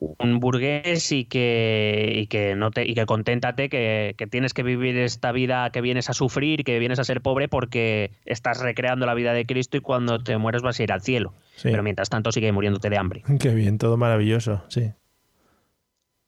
[0.00, 4.96] un burgués y que, y que, no te, y que conténtate que, tienes que vivir
[4.96, 9.14] esta vida que vienes a sufrir, que vienes a ser pobre porque estás recreando la
[9.14, 11.34] vida de Cristo y cuando te mueres vas a ir al cielo.
[11.62, 13.22] Pero mientras tanto sigue muriéndote de hambre.
[13.40, 14.92] Qué bien, todo maravilloso, sí.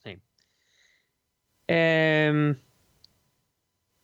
[0.02, 0.18] Sí.
[1.68, 2.56] Em,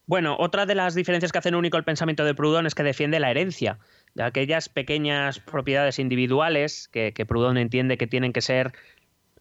[0.07, 3.19] bueno, otra de las diferencias que hacen único el pensamiento de Proudhon es que defiende
[3.19, 3.81] la herencia
[4.15, 8.73] de aquellas pequeñas propiedades individuales que, que Proudhon entiende que tienen que ser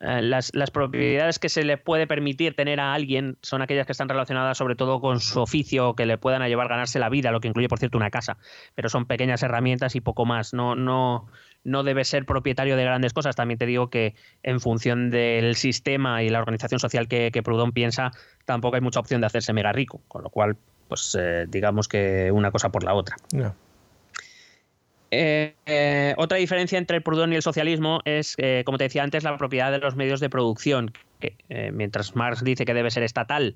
[0.02, 4.10] eh, las, propiedades que se le puede permitir tener a alguien son aquellas que están
[4.10, 7.40] relacionadas sobre todo con su oficio, que le puedan llevar a ganarse la vida, lo
[7.40, 8.38] que incluye, por cierto, una casa.
[8.76, 10.54] Pero son pequeñas herramientas y poco más.
[10.54, 11.28] No, no,
[11.64, 13.36] no debe ser propietario de grandes cosas.
[13.38, 17.72] También te digo que en función del sistema y la organización social que, que Proudhon
[17.72, 18.12] piensa,
[18.44, 20.02] tampoco hay mucha opción de hacerse mega rico.
[20.10, 20.58] Con lo cual,
[20.90, 23.16] pues eh, digamos que una cosa por la otra.
[25.18, 29.02] Eh, eh, otra diferencia entre el Proudhon y el socialismo es, eh, como te decía
[29.02, 30.92] antes, la propiedad de los medios de producción.
[31.20, 31.38] Que,
[31.72, 33.56] mientras Marx dice que debe ser estatal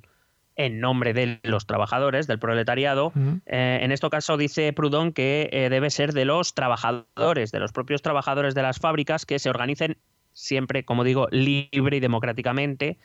[0.56, 3.12] en nombre de los trabajadores, del proletariado,
[3.46, 8.56] en este caso dice Proudhon que debe ser de los trabajadores, de los propios trabajadores
[8.56, 9.98] de las fábricas que se organicen
[10.34, 12.98] siempre, como digo, libre y democráticamente.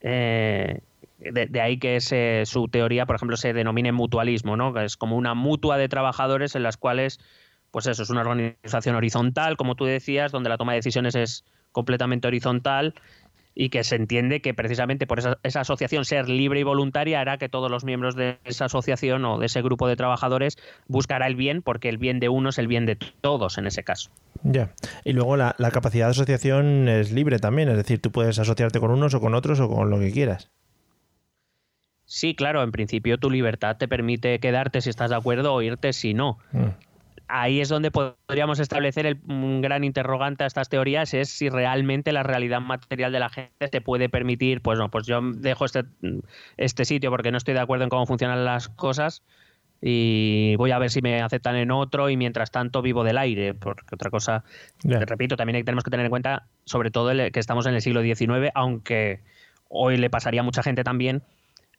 [0.00, 0.80] De,
[1.62, 2.00] ahí que
[2.46, 4.78] su teoría, por ejemplo, se denomine mutualismo, ¿no?
[4.80, 7.20] es como una mutua de trabajadores en las cuales
[7.70, 11.44] pues eso, es una organización horizontal, como tú decías, donde la toma de decisiones es
[11.72, 12.94] completamente horizontal
[13.54, 17.48] y que se entiende que precisamente por esa, asociación ser libre y voluntaria hará que
[17.48, 20.56] todos los miembros de esa asociación o de ese grupo de trabajadores
[20.88, 23.82] buscará el bien, porque el bien de uno es el bien de todos en ese
[23.82, 24.10] caso.
[24.42, 24.72] Ya.
[25.04, 28.80] Y luego la, la capacidad de asociación es libre también, es decir, tú puedes asociarte
[28.80, 30.50] con unos o con otros o con lo que quieras.
[32.04, 35.92] Sí, claro, en principio tu libertad te permite quedarte si estás de acuerdo o irte
[35.92, 36.38] si no.
[36.52, 36.89] Mm
[37.30, 42.12] ahí es donde podríamos establecer el, un gran interrogante a estas teorías, es si realmente
[42.12, 45.84] la realidad material de la gente te puede permitir, pues no, pues yo dejo este,
[46.56, 49.22] este sitio porque no estoy de acuerdo en cómo funcionan las cosas
[49.82, 53.54] y voy a ver si me aceptan en otro y mientras tanto vivo del aire,
[53.54, 54.44] porque otra cosa,
[54.82, 58.50] repito, también tenemos que tener en cuenta, sobre todo que estamos en el siglo XIX,
[58.54, 59.20] aunque
[59.68, 61.22] hoy le pasaría a mucha gente también,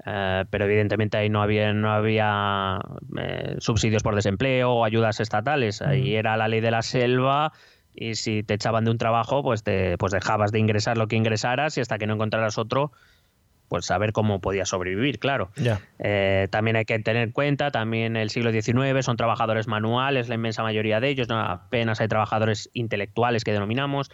[0.06, 2.80] eh, pero evidentemente ahí no había, no había
[3.18, 5.82] eh, subsidios por desempleo o ayudas estatales.
[5.82, 7.54] Ahí era la ley de la selva
[7.93, 11.16] y si te echaban de un trabajo, pues, te, pues dejabas de ingresar lo que
[11.16, 12.91] ingresaras y hasta que no encontraras otro,
[13.68, 15.52] pues saber cómo podías sobrevivir, claro.
[15.99, 20.36] Eh, también hay que tener en cuenta, también el siglo XIX son trabajadores manuales, la
[20.36, 24.10] inmensa mayoría de ellos, no apenas hay trabajadores intelectuales que denominamos.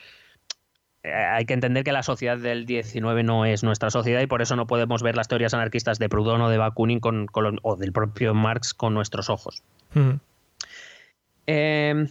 [1.03, 4.41] Eh, hay que entender que la sociedad del 19 no es nuestra sociedad y por
[4.41, 7.27] eso no podemos ver las teorías anarquistas de Proudhon o de Bakunin con,
[7.61, 9.63] o del propio Marx con nuestros ojos.
[11.45, 12.07] Em,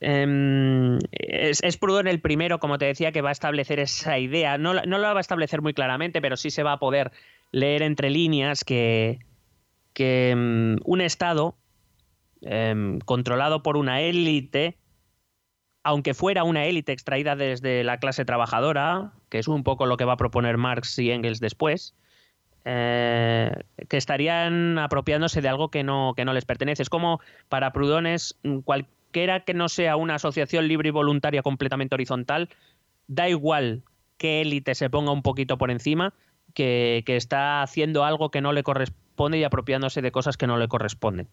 [0.00, 4.58] em, es, Proudhon el primero, como te decía, que va a establecer esa idea.
[4.58, 7.12] No, no la va a establecer muy claramente, pero sí se va a poder
[7.50, 9.20] leer entre líneas que,
[9.94, 11.56] que em, un Estado
[13.04, 14.76] controlado por una élite
[15.84, 20.04] aunque fuera una élite extraída desde la clase trabajadora, que es un poco lo que
[20.04, 21.94] va a proponer Marx y Engels después,
[22.64, 23.50] eh,
[23.88, 26.82] que estarían apropiándose de algo que no, que no les pertenece.
[26.82, 32.48] Es como para Prudones, cualquiera que no sea una asociación libre y voluntaria completamente horizontal,
[33.08, 33.82] da igual
[34.18, 36.14] que élite se ponga un poquito por encima,
[36.54, 40.56] que, que está haciendo algo que no le corresponde y apropiándose de cosas que no
[40.58, 41.28] le corresponden.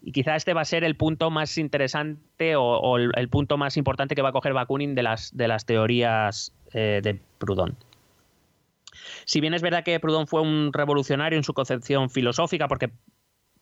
[0.00, 4.14] Y quizá este va a ser el punto más interesante o, el, punto más importante
[4.14, 7.76] que va a coger Bakunin de las, de las teorías eh, de Proudhon.
[9.24, 12.90] Si bien es verdad que Proudhon fue un revolucionario en su concepción filosófica, porque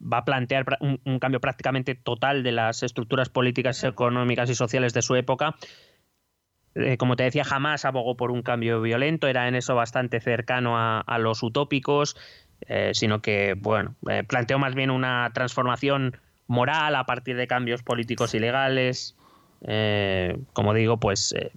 [0.00, 5.02] va a plantear un, cambio prácticamente total de las estructuras políticas, económicas y sociales de
[5.02, 5.56] su época,
[6.74, 10.74] eh, como te decía, jamás abogó por un cambio violento, era en eso bastante cercano
[10.76, 12.16] a, los utópicos,
[12.68, 13.94] eh, sino que, bueno,
[14.28, 19.16] planteó más bien una transformación moral a partir de cambios políticos y legales.
[19.62, 21.50] Eh, como digo, pues eh,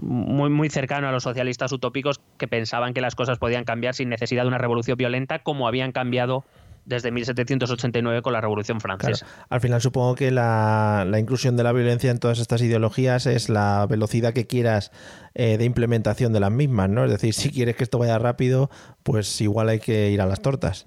[0.00, 4.08] muy, muy cercano a los socialistas utópicos que pensaban que las cosas podían cambiar sin
[4.08, 6.44] necesidad de una revolución violenta como habían cambiado
[6.88, 9.26] desde 1789 con la Revolución Francesa.
[9.50, 13.86] Al final supongo que la, inclusión de la violencia en todas estas ideologías es la
[13.88, 14.90] velocidad que quieras
[15.34, 17.04] eh, de implementación de las mismas, ¿no?
[17.04, 18.70] Es decir, si quieres que esto vaya rápido,
[19.02, 20.86] pues igual hay que ir a las tortas.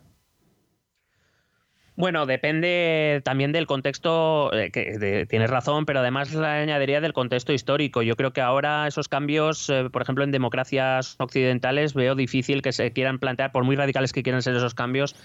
[1.97, 7.51] Bueno, depende también del contexto, eh, que tienes razón, pero además la añadiría del contexto
[7.51, 8.01] histórico.
[8.01, 12.71] Yo creo que ahora esos cambios, eh, por ejemplo, en democracias occidentales, veo difícil que
[12.71, 15.15] se quieran plantear, por muy radicales que quieran ser esos cambios,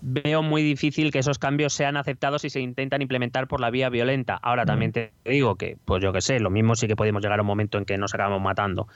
[0.00, 3.88] veo muy difícil que esos cambios sean aceptados y se intentan implementar por la vía
[3.88, 4.38] violenta.
[4.42, 7.38] Ahora también te digo que, pues yo qué sé, lo mismo sí que podemos llegar
[7.38, 8.88] a un momento en que nos acabamos matando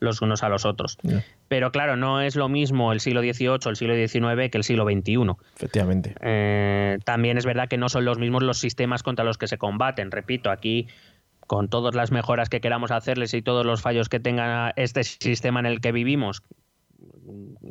[0.00, 0.98] los unos a los otros.
[1.48, 4.84] Pero claro, no es lo mismo el siglo XVIII, el siglo XIX que el siglo
[4.84, 5.36] XXI.
[5.56, 6.14] Efectivamente.
[6.20, 9.58] Eh, también es verdad que no son los mismos los sistemas contra los que se
[9.58, 10.10] combaten.
[10.10, 10.88] Repito, aquí
[11.48, 15.60] con todas las mejoras que queramos hacerles y todos los fallos que tenga este sistema
[15.60, 16.42] en el que vivimos,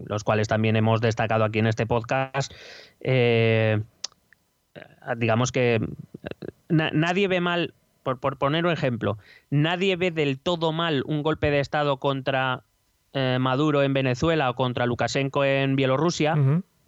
[0.05, 2.51] los cuales también hemos destacado aquí en este podcast,
[3.01, 3.81] eh,
[5.17, 5.79] digamos que
[6.69, 7.73] nadie ve mal
[8.15, 9.17] por, poner un ejemplo,
[9.49, 12.63] nadie ve del todo mal un golpe de Estado contra
[13.13, 16.35] eh, Maduro en Venezuela o contra Lukashenko en Bielorrusia,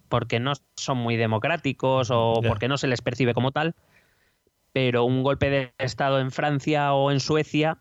[0.08, 3.74] porque no son muy democráticos o porque no se les percibe como tal.
[4.72, 7.78] Pero un golpe de Estado en Francia o en Suecia,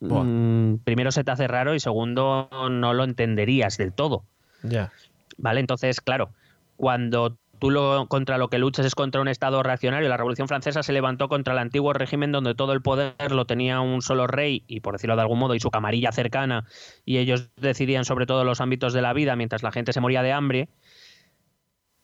[0.00, 4.24] mm, primero se te hace raro y segundo no lo entenderías del todo.
[4.62, 4.90] Ya.
[5.36, 5.60] ¿Vale?
[5.60, 6.30] Entonces, claro,
[6.76, 10.08] cuando tú lo, contra lo que luchas es contra un Estado reaccionario.
[10.08, 13.80] La Revolución Francesa se levantó contra el antiguo régimen donde todo el poder lo tenía
[13.80, 16.64] un solo rey y, por decirlo de algún modo, y su camarilla cercana,
[17.04, 20.22] y ellos decidían sobre todos los ámbitos de la vida mientras la gente se moría
[20.22, 20.68] de hambre.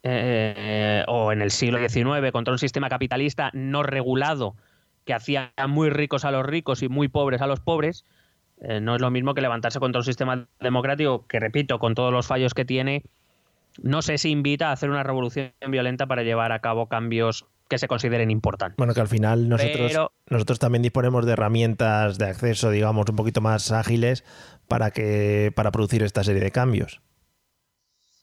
[0.08, 4.54] Eh, o en el siglo XIX, contra un sistema capitalista no regulado
[5.04, 8.04] que hacía muy ricos a los ricos y muy pobres a los pobres.
[8.60, 12.12] Eh, no es lo mismo que levantarse contra un sistema democrático que, repito, con todos
[12.12, 13.02] los fallos que tiene,
[13.82, 17.78] no sé si invita a hacer una revolución violenta para llevar a cabo cambios que
[17.78, 18.76] se consideren importantes.
[18.76, 23.40] Bueno, que al final nosotros, nosotros también disponemos de herramientas de acceso, digamos, un poquito
[23.40, 24.24] más ágiles
[24.68, 27.00] para, que, para producir esta serie de cambios.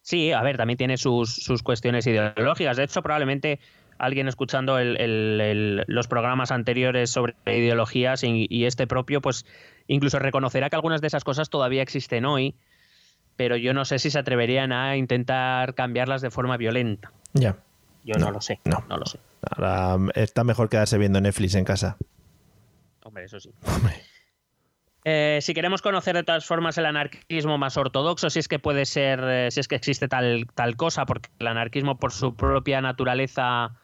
[0.01, 2.78] Sí, a ver, también tiene sus, sus cuestiones ideológicas.
[2.78, 3.60] De hecho, probablemente
[3.97, 9.45] alguien escuchando los programas anteriores sobre ideologías y, y, este propio, pues
[9.88, 12.56] incluso reconocerá que algunas de esas cosas todavía existen hoy
[13.36, 17.12] pero yo no sé si se atreverían a intentar cambiarlas de forma violenta.
[17.34, 17.58] Ya.
[18.04, 18.60] Yo no, lo sé.
[18.66, 18.84] No.
[18.90, 19.20] no lo sé.
[19.50, 21.98] Ahora está mejor quedarse viendo Netflix en casa.
[23.04, 23.52] Hombre, eso sí.
[25.06, 28.86] Eh, si queremos conocer de todas formas el anarquismo más ortodoxo, si es que puede
[28.86, 32.80] ser, eh, si es que existe tal, tal cosa, porque el anarquismo por su propia
[32.80, 33.76] naturaleza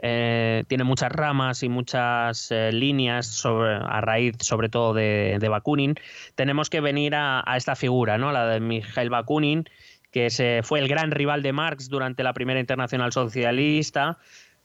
[0.00, 5.96] eh, tiene muchas ramas y muchas eh, líneas sobre, a raíz sobre todo de, Bakunin,
[6.36, 8.30] tenemos que venir a, esta figura, ¿no?
[8.30, 9.64] la de Mikhail Bakunin,
[10.12, 14.18] que fue el gran rival de Marx durante la primera internacional socialista.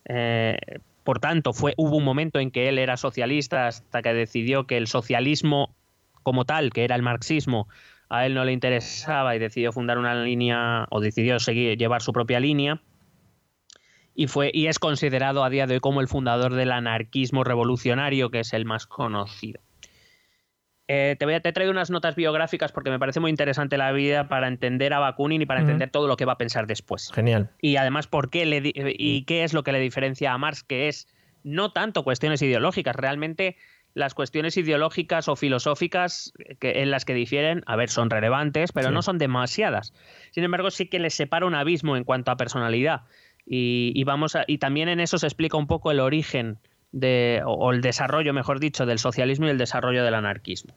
[0.05, 0.57] Eh,
[1.03, 4.77] por tanto, fue, hubo un momento en que él era socialista hasta que decidió que
[4.77, 5.75] el socialismo
[6.21, 7.67] como tal, que era el marxismo,
[8.07, 12.13] a él no le interesaba y decidió fundar una línea o decidió seguir llevar su
[12.13, 12.79] propia línea
[14.15, 18.29] y, fue, y es considerado a día de hoy como el fundador del anarquismo revolucionario,
[18.29, 19.61] que es el más conocido.
[20.89, 23.91] Eh, te, voy a, te traigo unas notas biográficas porque me parece muy interesante la
[23.93, 27.09] vida para entender a Bakunin y para entender todo lo que va a pensar después.
[27.13, 27.49] Genial.
[27.61, 30.89] Y además, ¿por qué le, y qué es lo que le diferencia a Marx, que
[30.89, 31.07] es
[31.43, 33.55] no tanto cuestiones ideológicas, realmente
[33.93, 38.91] las cuestiones ideológicas o filosóficas que, en las que difieren, a ver, son relevantes, pero
[38.91, 39.93] no son demasiadas.
[40.31, 43.03] Sin embargo, sí que les separa un abismo en cuanto a personalidad.
[43.45, 46.57] Y, vamos y también en eso se explica un poco el origen
[46.91, 50.73] de, o, el desarrollo, mejor dicho, del socialismo y el desarrollo del anarquismo.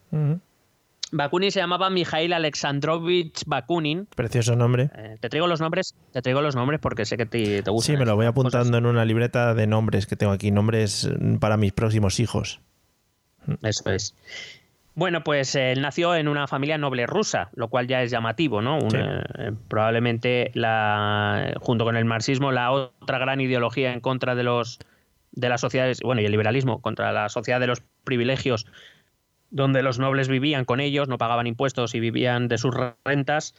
[1.12, 4.06] Bakunin se llamaba Mikhail Alexandrovich Bakunin.
[4.16, 4.90] Precioso nombre.
[4.96, 7.94] Eh, te traigo los nombres, te traigo los nombres porque sé que te, te gustan.
[7.94, 11.08] Sí, me lo voy apuntando en una libreta de nombres que tengo aquí, nombres
[11.38, 12.60] para mis próximos hijos.
[13.62, 14.14] Eso es.
[14.96, 18.78] Bueno, pues él nació en una familia noble rusa, lo cual ya es llamativo, ¿no?
[18.94, 24.78] Eh, probablemente la, junto con el marxismo, la otra gran ideología en contra de los
[25.32, 28.64] de las sociedades, bueno, y el liberalismo, contra la sociedad de los privilegios,
[29.50, 32.74] donde los nobles vivían con ellos, no pagaban impuestos y vivían de sus
[33.04, 33.54] rentas.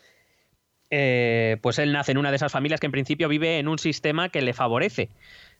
[0.89, 3.77] Eh, pues él nace en una de esas familias que en principio vive en un
[3.77, 5.11] sistema que le favorece,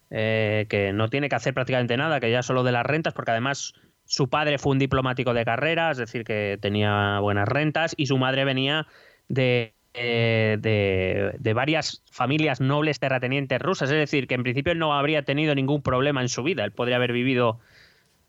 [0.10, 3.30] eh, que no tiene que hacer prácticamente nada, que ya solo de las rentas, porque
[3.30, 3.76] además
[4.08, 8.18] su padre fue un diplomático de carrera, es decir, que tenía buenas rentas, y su
[8.18, 8.88] madre venía
[9.28, 15.54] de, de, varias familias nobles terratenientes rusas, es decir, que en principio no habría tenido
[15.56, 17.60] ningún problema en su vida, él podría haber vivido,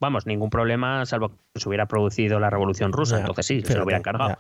[0.01, 3.85] vamos, ningún problema, salvo que se hubiera producido la revolución rusa, entonces sí, se lo
[3.85, 4.37] hubieran cargado.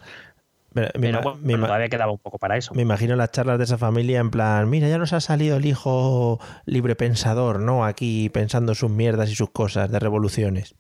[0.74, 2.74] Pero, todavía quedaba un poco para eso.
[2.74, 5.66] Me imagino las charlas de esa familia en plan, mira, ya nos ha salido el
[5.66, 7.84] hijo libre pensador, ¿no?
[7.84, 10.74] Aquí pensando sus mierdas y sus cosas de revoluciones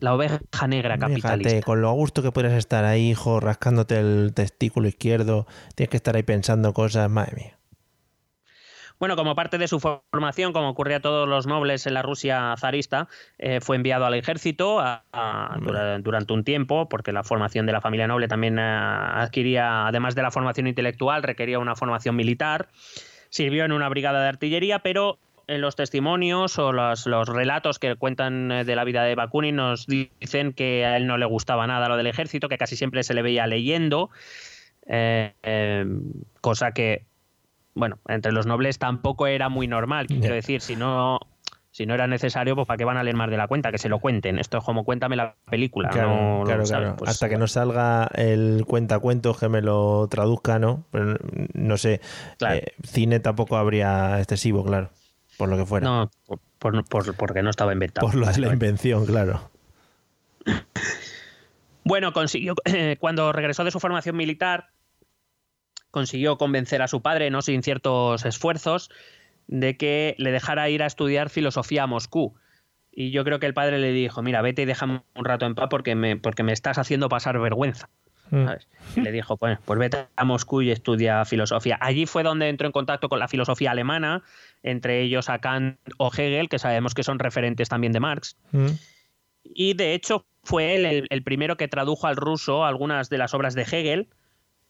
[0.00, 1.62] la oveja negra capitalista.
[1.62, 5.96] con lo a gusto que puedes estar ahí, hijo, rascándote el testículo izquierdo, tienes que
[5.96, 7.60] estar ahí pensando cosas, madre mía.
[9.00, 12.54] Bueno, como parte de su formación, como ocurría a todos los nobles en la Rusia
[12.58, 14.78] zarista, eh, fue enviado al ejército
[16.02, 20.22] durante un tiempo, porque la formación de la familia noble también eh, adquiría, además de
[20.22, 22.68] la formación intelectual, requería una formación militar.
[23.30, 25.18] Sirvió en una brigada de artillería, pero
[25.54, 29.86] en los testimonios o los, relatos que cuentan eh, de la vida de Bakunin nos
[29.86, 33.14] dicen que a él no le gustaba nada lo del ejército, que casi siempre se
[33.14, 34.10] le veía leyendo,
[36.40, 37.04] cosa que
[37.74, 40.06] bueno, entre los nobles tampoco era muy normal.
[40.06, 41.20] Quiero decir, si no,
[41.70, 43.78] si no era necesario, pues para qué van a leer más de la cuenta, que
[43.78, 44.38] se lo cuenten.
[44.38, 45.88] Esto es como cuéntame la película.
[45.90, 50.84] Claro, claro, pues Hasta que no salga el cuentacuentos que me lo traduzca, ¿no?
[50.90, 51.16] Pero,
[51.54, 52.00] no sé,
[52.48, 54.90] eh, cine tampoco habría excesivo, claro,
[55.40, 55.86] por lo que fuera.
[55.86, 56.10] No,
[56.58, 56.84] por,
[57.16, 58.06] porque no estaba inventado.
[58.06, 59.50] Por la invención, claro.
[61.82, 62.54] Bueno, consiguió,
[63.00, 64.68] cuando regresó de su formación militar,
[65.90, 68.90] consiguió convencer a su padre, no sin ciertos esfuerzos,
[69.46, 72.34] de que le dejara ir a estudiar filosofía a Moscú.
[72.92, 75.54] Y yo creo que el padre le dijo, mira, vete y déjame un rato en
[75.54, 77.88] paz porque me, porque me estás haciendo pasar vergüenza.
[78.30, 79.00] Mm.
[79.00, 81.78] Le dijo, pues, pues vete a Moscú y estudia filosofía.
[81.80, 84.22] Allí fue donde entró en contacto con la filosofía alemana,
[84.62, 88.36] entre ellos a Kant o Hegel, que sabemos que son referentes también de Marx.
[88.52, 88.68] Mm.
[89.44, 93.54] Y de hecho fue él el, primero que tradujo al ruso algunas de las obras
[93.54, 94.08] de Hegel,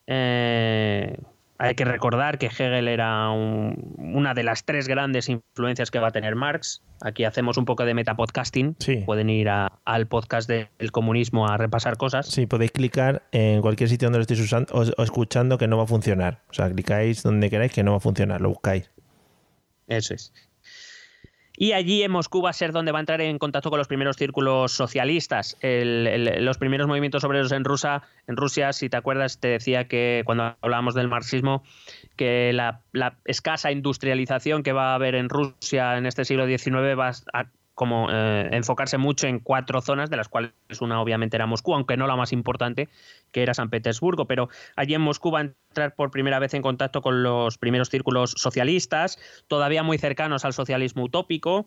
[0.06, 1.18] eh,
[1.60, 6.10] hay que recordar que Hegel era una de las tres grandes influencias que va a
[6.10, 6.82] tener Marx.
[7.02, 8.76] Aquí hacemos un poco de metapodcasting.
[9.04, 12.28] Pueden ir al podcast del comunismo a repasar cosas.
[12.28, 15.84] Sí, podéis clicar en cualquier sitio donde lo estéis usando o, escuchando que no va
[15.84, 16.40] a funcionar.
[16.48, 18.90] O sea, clicáis donde queráis que no va a funcionar, lo buscáis.
[19.86, 20.32] Eso es.
[21.62, 23.86] Y allí en Moscú va a ser donde va a entrar en contacto con los
[23.86, 25.58] primeros círculos socialistas.
[25.60, 30.56] los primeros movimientos obreros en, Rusia, en Rusia, si te acuerdas, te decía que cuando
[30.62, 31.62] hablábamos del marxismo,
[32.16, 36.98] que la, la escasa industrialización que va a haber en Rusia en este siglo XIX
[36.98, 37.46] va a
[37.80, 40.52] como eh, enfocarse mucho en cuatro zonas, de las cuales
[40.82, 42.90] una obviamente era Moscú, aunque no la más importante,
[43.32, 44.26] que era San Petersburgo.
[44.26, 47.88] Pero allí en Moscú va a entrar por primera vez en contacto con los primeros
[47.88, 49.18] círculos socialistas,
[49.48, 51.64] todavía muy cercanos al socialismo utópico.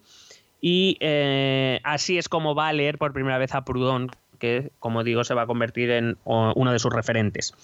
[0.61, 5.03] Y eh, así es como va a leer por primera vez a Proudhon, que, como
[5.03, 7.55] digo, se va a convertir en uno de sus referentes.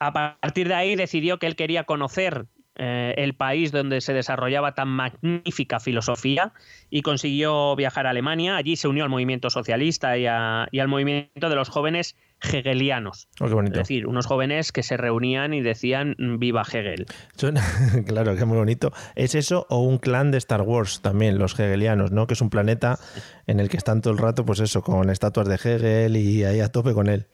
[0.00, 2.46] A partir de ahí decidió que él quería conocer
[2.78, 6.52] eh, el país donde se desarrollaba tan magnífica filosofía
[6.90, 8.56] y consiguió viajar a Alemania.
[8.56, 13.28] Allí se unió al movimiento socialista y, al movimiento de los jóvenes hegelianos.
[13.40, 17.06] Oh, es decir, unos jóvenes que se reunían y decían viva Hegel.
[18.06, 18.92] claro, que muy bonito.
[19.14, 22.26] ¿Es eso o un clan de Star Wars también, los hegelianos, ¿no?
[22.26, 22.98] Que es un planeta
[23.46, 26.60] en el que están todo el rato, pues eso, con estatuas de Hegel y ahí
[26.60, 27.26] a tope con él.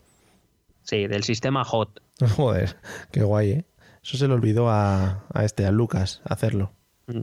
[0.84, 2.00] Sí, del sistema HOT.
[2.36, 2.76] Joder,
[3.10, 3.64] qué guay, ¿eh?
[4.02, 6.72] Eso se le olvidó a, este, a Lucas, hacerlo.
[7.06, 7.20] Mm.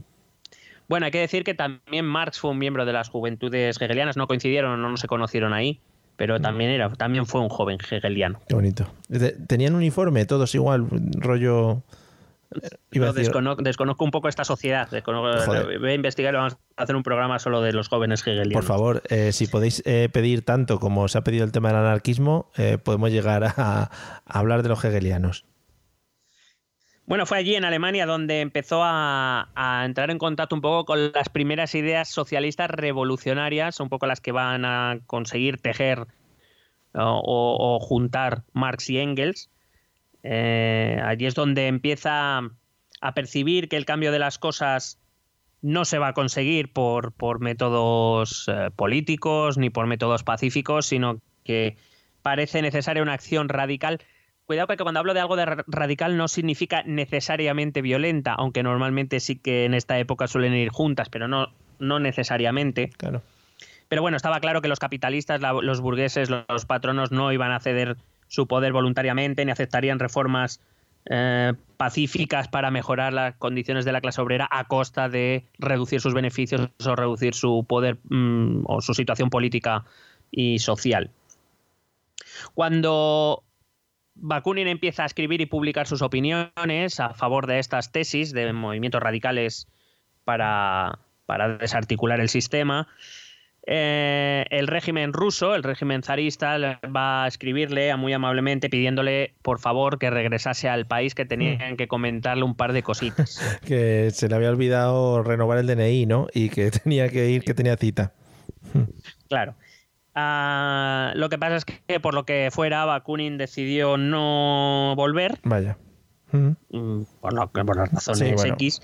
[0.88, 4.26] Bueno, hay que decir que también Marx fue un miembro de las juventudes hegelianas, no
[4.26, 5.78] coincidieron, no se conocieron ahí,
[6.16, 6.42] pero mm.
[6.42, 8.40] también, era, también fue un joven hegeliano.
[8.48, 8.86] Qué bonito.
[9.46, 11.82] ¿Tenían uniforme, todos igual, rollo...
[12.90, 14.88] desconozco un poco esta sociedad.
[15.04, 18.54] voy a investigar y vamos a hacer un programa solo de los jóvenes hegelianos.
[18.54, 21.78] Por favor, eh, si podéis eh, pedir tanto como se ha pedido el tema del
[21.78, 23.90] anarquismo, eh, podemos llegar a
[24.24, 25.44] hablar de los hegelianos.
[27.10, 31.28] Bueno, fue allí en Alemania donde empezó a, entrar en contacto un poco con las
[31.28, 36.06] primeras ideas socialistas revolucionarias, un poco las que van a conseguir tejer
[36.94, 39.50] o, juntar Marx y Engels.
[40.22, 42.42] Eh, allí es donde empieza
[43.00, 45.00] a percibir que el cambio de las cosas
[45.62, 51.76] no se va a conseguir por, métodos eh, políticos ni por métodos pacíficos, sino que
[52.22, 54.00] parece necesaria una acción radical
[54.50, 59.36] Cuidado que cuando hablo de algo de radical no significa necesariamente violenta, aunque normalmente sí
[59.36, 62.90] que en esta época suelen ir juntas, pero no, no necesariamente.
[62.96, 63.22] Claro.
[63.88, 67.96] Pero bueno, estaba claro que los capitalistas, los burgueses, los patronos no iban a ceder
[68.26, 70.60] su poder voluntariamente ni aceptarían reformas
[71.08, 76.12] eh, pacíficas para mejorar las condiciones de la clase obrera a costa de reducir sus
[76.12, 79.84] beneficios o reducir su poder mm, o su situación política
[80.32, 81.12] y social.
[82.54, 83.44] Cuando
[84.14, 89.02] Bakunin empieza a escribir y publicar sus opiniones a favor de estas tesis de movimientos
[89.02, 89.68] radicales
[90.24, 90.98] para,
[91.58, 92.88] desarticular el sistema.
[93.66, 99.98] Eh, el régimen ruso, el régimen zarista, va a escribirle muy amablemente pidiéndole por favor
[99.98, 103.38] que regresase al país, que tenían que comentarle un par de cositas.
[103.66, 106.26] que se le había olvidado renovar el DNI, ¿no?
[106.32, 108.12] Y que tenía que ir, que tenía cita.
[109.28, 109.54] Claro.
[110.14, 115.38] Ah, lo que pasa es que por lo que fuera, Bakunin decidió no volver.
[115.44, 115.76] Vaya.
[116.32, 117.34] Mm, por,
[117.76, 118.80] las razones X.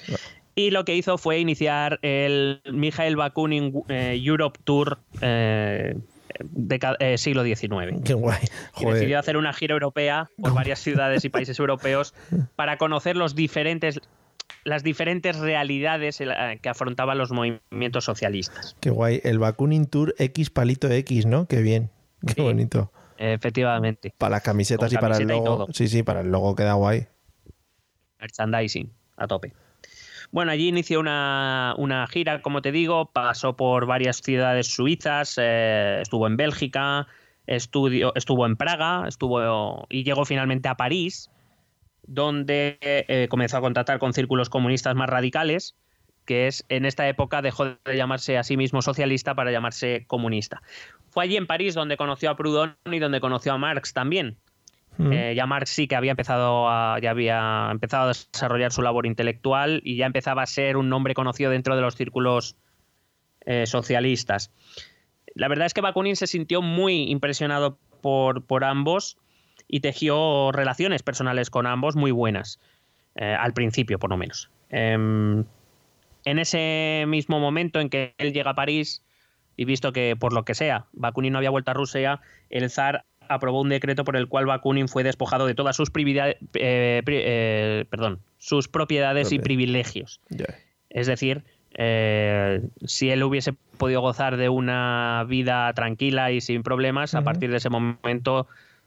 [0.56, 5.96] y lo que hizo fue iniciar el Mikhail Bakunin eh, Europe Tour eh,
[6.40, 8.02] de eh, siglo XIX.
[8.04, 8.40] Qué guay.
[8.78, 12.14] Y decidió hacer una gira europea por varias ciudades y países europeos
[12.56, 14.00] para conocer los diferentes
[14.66, 18.76] las diferentes realidades que afrontaban los movimientos socialistas.
[18.80, 19.20] Qué guay.
[19.22, 21.46] El Bakunin Tour X palito X, ¿no?
[21.46, 21.90] Qué bien.
[22.34, 22.90] Qué bonito.
[23.16, 24.12] Efectivamente.
[24.18, 25.68] Para las camisetas y para el logo.
[25.72, 27.06] Sí, sí, para el logo queda guay.
[28.18, 29.52] Merchandising, a tope.
[30.32, 36.26] Bueno, allí inició una, gira, como te digo, pasó por varias ciudades suizas, eh, estuvo
[36.26, 37.06] en Bélgica,
[37.46, 41.30] estudió, estuvo en Praga, estuvo y llegó finalmente a París,
[42.06, 45.76] donde eh, comenzó a contactar con círculos comunistas más radicales,
[46.24, 50.60] que es en esta época dejó de llamarse a sí mismo socialista para llamarse comunista.
[51.08, 54.36] Fue allí en París donde conoció a Proudhon y donde conoció a Marx también.
[54.98, 59.04] Eh, ya Marx sí que había empezado a, ya había empezado a desarrollar su labor
[59.04, 62.56] intelectual y ya empezaba a ser un nombre conocido dentro de los círculos
[63.44, 64.50] eh, socialistas.
[65.34, 69.18] La verdad es que Bakunin se sintió muy impresionado por, por ambos
[69.68, 72.60] y tejió relaciones personales con ambos muy buenas,
[73.14, 74.50] eh, al principio por lo menos.
[74.70, 75.44] Em,
[76.24, 79.02] en ese mismo momento en que él llega a París,
[79.56, 83.04] y visto que por lo que sea Bakunin no había vuelto a Rusia, el zar
[83.28, 88.20] aprobó un decreto por el cual Bakunin fue despojado de todas sus, eh, eh, perdón,
[88.38, 90.20] sus propiedades y privilegios.
[90.90, 91.42] Es decir,
[91.74, 97.50] eh, si él hubiese podido gozar de una vida tranquila y sin problemas, a partir
[97.50, 98.46] de ese momento,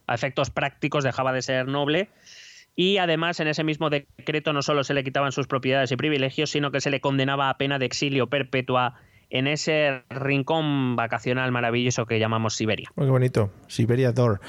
[0.10, 2.10] a efectos prácticos, dejaba de ser noble.
[2.76, 6.50] Y además, en ese mismo decreto no solo se le quitaban sus propiedades y privilegios,
[6.50, 8.96] sino que se le condenaba a pena de exilio perpetua
[9.30, 12.90] en ese rincón vacacional maravilloso que llamamos Siberia.
[12.96, 14.40] Muy bonito, Siberia Door.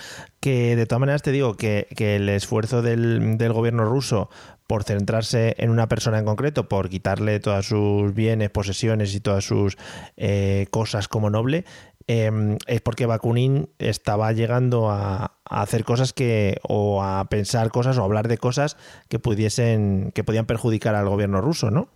[0.41, 4.31] Que de todas maneras te digo que, el esfuerzo del, gobierno ruso
[4.67, 9.45] por centrarse en una persona en concreto, por quitarle todas sus bienes, posesiones y todas
[9.45, 9.77] sus
[10.17, 11.65] eh, cosas como noble,
[12.07, 17.99] em, es porque Bakunin estaba llegando a, a, hacer cosas que, o a pensar cosas
[17.99, 18.77] o a hablar de cosas
[19.09, 21.89] que pudiesen, que podían perjudicar al gobierno ruso, ¿no?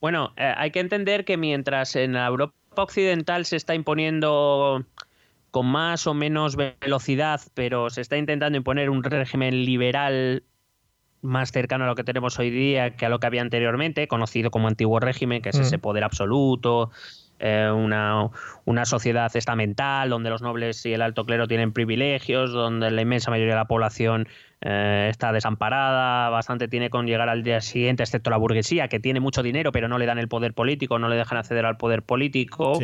[0.00, 4.84] Bueno, eh, hay que entender que mientras en la Europa occidental se está imponiendo
[5.50, 10.42] con más o menos velocidad, pero se está intentando imponer un régimen liberal
[11.22, 14.50] más cercano a lo que tenemos hoy día que a lo que había anteriormente, conocido
[14.50, 15.80] como antiguo régimen, que es ese mm.
[15.80, 16.90] poder absoluto,
[17.38, 18.30] eh, una,
[18.64, 23.30] una, sociedad estamental donde los nobles y el alto clero tienen privilegios, donde la inmensa
[23.30, 24.26] mayoría de la población
[24.62, 29.20] eh, está desamparada, bastante tiene con llegar al día siguiente, excepto la burguesía, que tiene
[29.20, 32.02] mucho dinero, pero no le dan el poder político, no le dejan acceder al poder
[32.02, 32.78] político.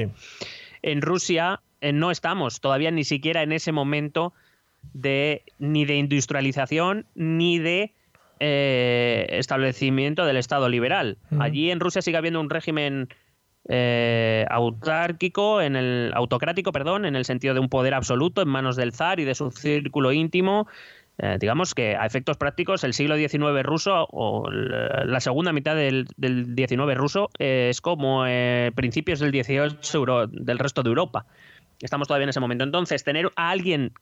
[0.82, 4.34] En Rusia eh, no estamos todavía ni siquiera en ese momento
[4.92, 7.94] de ni de industrialización ni de
[8.44, 11.16] establecimiento del Estado liberal.
[11.38, 13.08] Allí en Rusia sigue habiendo un régimen
[13.68, 18.76] eh, autárquico, en el autocrático, perdón, en el sentido de un poder absoluto en manos
[18.76, 20.66] del zar y de su círculo íntimo.
[21.18, 26.06] Eh, digamos que a efectos prácticos el siglo XIX ruso o la segunda mitad del,
[26.16, 31.26] del XIX ruso es como eh, principios del XVIII del resto de Europa.
[31.80, 32.64] Estamos todavía en ese momento.
[32.64, 33.92] Entonces, tener a alguien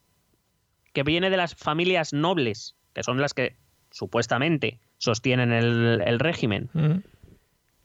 [0.93, 3.57] que viene de las familias nobles, que son las que
[3.91, 6.71] supuestamente sostienen el, régimen,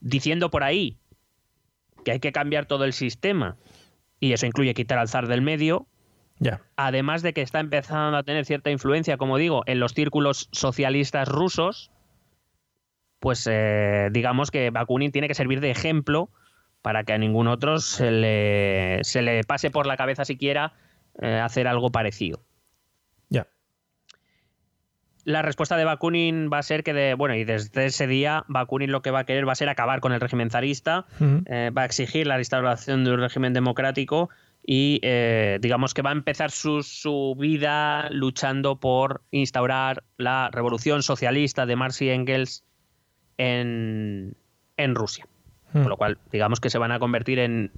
[0.00, 0.96] diciendo por ahí
[2.06, 3.56] que hay que cambiar todo el sistema,
[4.20, 5.88] y eso incluye quitar al zar del medio,
[6.38, 6.60] ya.
[6.76, 11.26] además de que está empezando a tener cierta influencia, como digo, en los círculos socialistas
[11.26, 11.90] rusos,
[13.18, 16.30] pues eh, digamos que Bakunin tiene que servir de ejemplo
[16.80, 20.74] para que a ningún otro se le, se le pase por la cabeza siquiera
[21.20, 22.45] eh, hacer algo parecido
[25.26, 28.92] la respuesta de Bakunin va a ser que, de, bueno, y desde ese día Bakunin
[28.92, 31.04] lo que va a querer va a ser acabar con el régimen zarista,
[31.46, 34.30] eh, va a exigir la restauración de un régimen democrático
[34.64, 41.66] y eh, digamos que va a empezar su, vida luchando por instaurar la revolución socialista
[41.66, 42.64] de Marx y Engels
[43.36, 44.36] en,
[44.94, 45.26] Rusia.
[45.72, 47.72] Con lo cual, digamos que se van a convertir en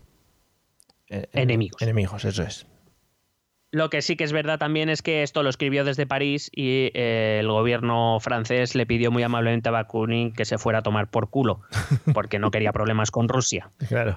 [1.09, 1.81] eh, enemigos.
[1.81, 2.67] Enemigos, eso es.
[3.71, 6.91] Lo que sí que es verdad también es que esto lo escribió desde París y
[6.95, 11.11] eh, el gobierno francés le pidió muy amablemente a Bakunin que se fuera a tomar
[11.11, 11.61] por culo,
[12.15, 13.71] porque no quería problemas con Rusia.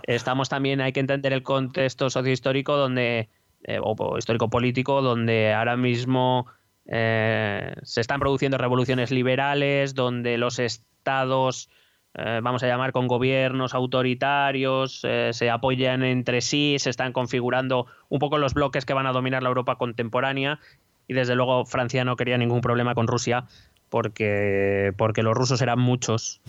[0.03, 3.27] Estamos también, hay que entender el contexto sociohistórico donde,
[3.63, 6.47] eh, o histórico-político, donde ahora mismo
[6.85, 11.69] eh, se están produciendo revoluciones liberales, donde los estados
[12.15, 17.87] eh, vamos a llamar, con gobiernos autoritarios, eh, se apoyan entre sí, se están configurando
[18.09, 20.59] un poco los bloques que van a dominar la Europa contemporánea
[21.07, 23.45] y desde luego Francia no quería ningún problema con Rusia
[23.89, 26.41] porque, porque los rusos eran muchos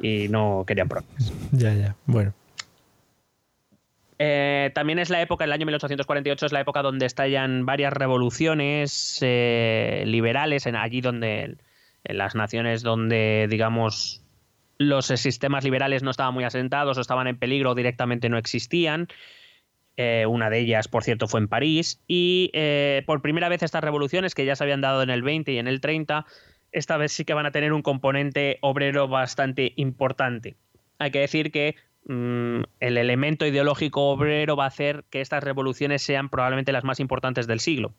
[0.00, 1.32] y no querían problemas.
[1.52, 1.96] ya, ya.
[2.06, 2.32] Bueno.
[4.22, 9.18] Eh, también es la época, el año 1848 es la época donde estallan varias revoluciones
[9.22, 11.56] eh, liberales, en, allí donde,
[12.04, 14.19] en las naciones donde, digamos,
[14.80, 19.08] los sistemas liberales no estaban muy asentados o estaban en peligro o directamente no existían.
[19.98, 22.02] Eh, una de ellas, por cierto, fue en París.
[22.08, 25.52] Y eh, por primera vez estas revoluciones, que ya se habían dado en el 20
[25.52, 26.24] y en el 30,
[26.72, 30.56] esta vez sí que van a tener un componente obrero bastante importante.
[30.98, 31.76] Hay que decir que
[32.06, 37.00] mm, el elemento ideológico obrero va a hacer que estas revoluciones sean probablemente las más
[37.00, 37.92] importantes del siglo.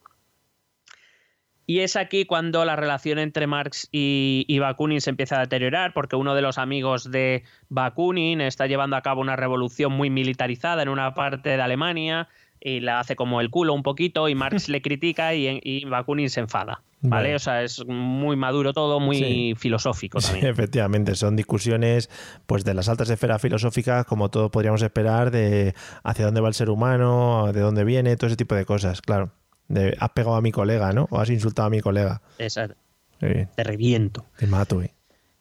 [1.67, 5.93] Y es aquí cuando la relación entre Marx y, y, Bakunin se empieza a deteriorar,
[5.93, 10.81] porque uno de los amigos de Bakunin está llevando a cabo una revolución muy militarizada
[10.83, 12.27] en una parte de Alemania
[12.59, 16.29] y la hace como el culo un poquito y Marx le critica y, y Bakunin
[16.29, 16.81] se enfada.
[17.03, 17.33] ¿Vale?
[17.33, 19.53] O sea, es muy maduro todo, muy Sí.
[19.57, 20.51] filosófico Sí, también.
[20.51, 22.11] efectivamente, son discusiones
[22.45, 25.73] pues de las altas esferas filosóficas, como todos podríamos esperar, de
[26.03, 29.31] hacia dónde va el ser humano, de dónde viene, todo ese tipo de cosas, claro.
[29.67, 31.07] De, has pegado a mi colega, ¿no?
[31.11, 32.21] O has insultado a mi colega.
[32.37, 34.25] Bien, te reviento.
[34.37, 34.93] te mato, ¿eh?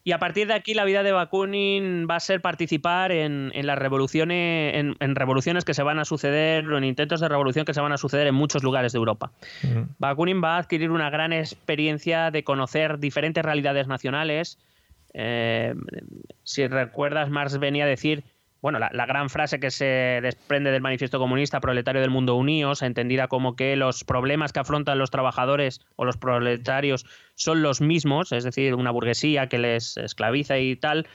[0.02, 3.66] Y a partir de aquí la vida de Bakunin va a ser participar en, en
[3.66, 7.66] las revoluciones, en, en revoluciones que se van a suceder, o en intentos de revolución
[7.66, 9.30] que se van a suceder en muchos lugares de Europa.
[9.98, 14.58] Bakunin va a adquirir una gran experiencia de conocer diferentes realidades nacionales.
[15.12, 15.74] Eh,
[16.44, 18.24] si recuerdas, Marx venía a decir,
[18.62, 23.28] bueno, la, gran frase que se desprende del manifiesto comunista, proletario del mundo unidos, entendida
[23.28, 28.44] como que los problemas que afrontan los trabajadores o los proletarios son los mismos, es
[28.44, 31.06] decir, una burguesía que les esclaviza y tal.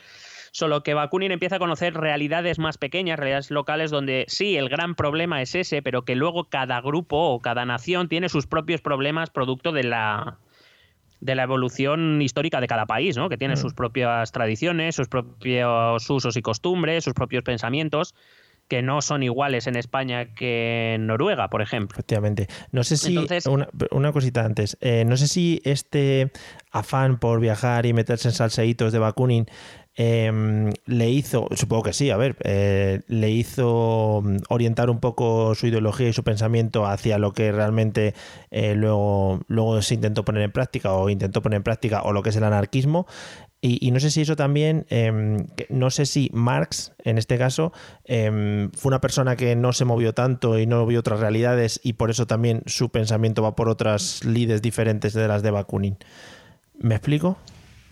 [0.52, 4.96] Solo que Bakunin empieza a conocer realidades más pequeñas, realidades locales, donde sí, el gran
[4.96, 9.30] problema es ese, pero que luego cada grupo o cada nación tiene sus propios problemas
[9.30, 10.40] producto de la,
[11.22, 13.30] de la evolución histórica de cada país, ¿no?
[13.30, 13.58] Que tiene Mm.
[13.58, 18.14] sus propias tradiciones, sus propios usos y costumbres, sus propios pensamientos,
[18.68, 21.94] que no son iguales en España que en Noruega, por ejemplo.
[21.96, 22.48] Efectivamente.
[22.72, 23.10] No sé si.
[23.14, 24.76] Entonces- una, una cosita antes.
[24.82, 26.32] Eh, no sé si este
[26.72, 29.46] afán por viajar y meterse en salseitos de Bakunin
[29.98, 31.48] eh, le hizo.
[31.56, 32.36] Supongo que sí, a ver.
[32.44, 37.52] eh, le hizo mm, orientar un poco su ideología y su pensamiento hacia lo que
[37.52, 38.14] realmente
[38.52, 42.24] eh, luego, luego se intentó poner en práctica o intentó poner en práctica o lo
[42.24, 43.06] que es el anarquismo.
[43.68, 47.74] Y, no sé si eso también, que- no sé si Marx, en este caso,
[48.04, 51.94] eh, fue una persona que no se movió tanto y no vio otras realidades y
[51.94, 55.98] por eso también su pensamiento va por otras lides diferentes de las de Bakunin.
[56.78, 57.38] ¿Me explico?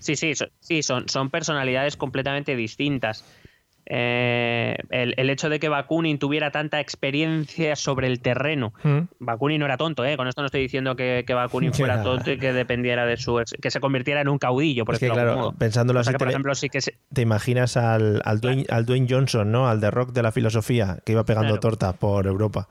[0.03, 3.23] Sí, sí, so- sí son, son personalidades completamente distintas.
[3.85, 8.73] Eh, el, el hecho de que Bakunin tuviera tanta experiencia sobre el terreno.
[8.83, 8.99] Mm.
[9.19, 10.15] Bakunin no era tonto, ¿eh?
[10.15, 13.41] Con esto no estoy diciendo que, que Bakunin fuera tonto y que dependiera de su...
[13.61, 15.51] que se convirtiera en un caudillo, por Es que claro, modo.
[15.53, 18.39] pensándolo O sea así, que, por te, ejemplo, sí que se- te imaginas al, al,
[18.39, 19.67] Dwayne, al Dwayne Johnson, ¿no?
[19.67, 21.59] Al de rock de la filosofía, que iba pegando Claro.
[21.59, 22.67] torta por Europa.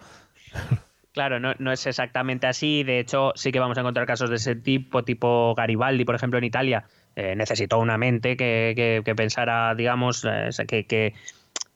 [1.14, 2.84] Claro, no, no es exactamente así.
[2.84, 6.38] De hecho, sí que vamos a encontrar casos de ese tipo, tipo Garibaldi, por ejemplo,
[6.38, 6.84] en Italia.
[7.16, 11.14] Eh, necesitó una mente que, que- que pensara, digamos, eh, que, que,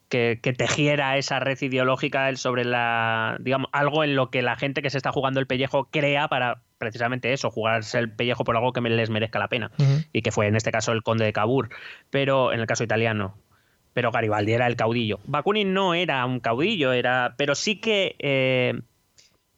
[0.09, 4.83] que- que tejiera esa red ideológica sobre la, digamos, algo en lo que la gente
[4.83, 8.73] que se está jugando el pellejo crea para precisamente eso, jugarse el pellejo por algo
[8.73, 9.71] que me- les merezca la pena.
[10.13, 11.71] Y que fue en este caso el conde de Cabur,
[12.11, 13.35] pero en el caso italiano.
[13.95, 15.19] Pero Garibaldi era el caudillo.
[15.25, 18.79] Bakunin no era un caudillo, era, pero sí que eh,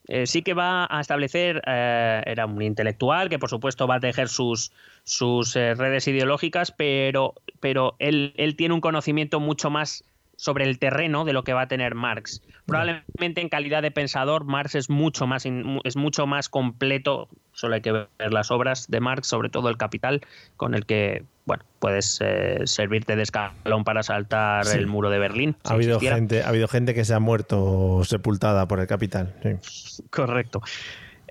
[0.07, 4.01] eh, sí que va a establecer, eh, era un intelectual que por supuesto va a
[4.01, 4.73] tejer sus,
[5.09, 10.05] sus eh, redes ideológicas, pero, pero él, él tiene un conocimiento mucho más
[10.37, 12.43] sobre el terreno de lo que va a tener Marx.
[12.67, 15.47] Probablemente en calidad de pensador, Marx es mucho más,
[15.85, 19.79] es mucho más completo, solo hay que ver las obras de Marx, sobre todo el
[19.79, 20.21] Capital,
[20.57, 24.77] con el que bueno, puedes eh, servirte de escalón para saltar Sí.
[24.77, 25.57] el muro de Berlín.
[25.65, 26.17] Ha si habido, existiera.
[26.17, 29.35] gente, ha habido gente que se ha muerto sepultada por el capital.
[29.43, 30.03] sí.
[30.11, 30.61] Correcto.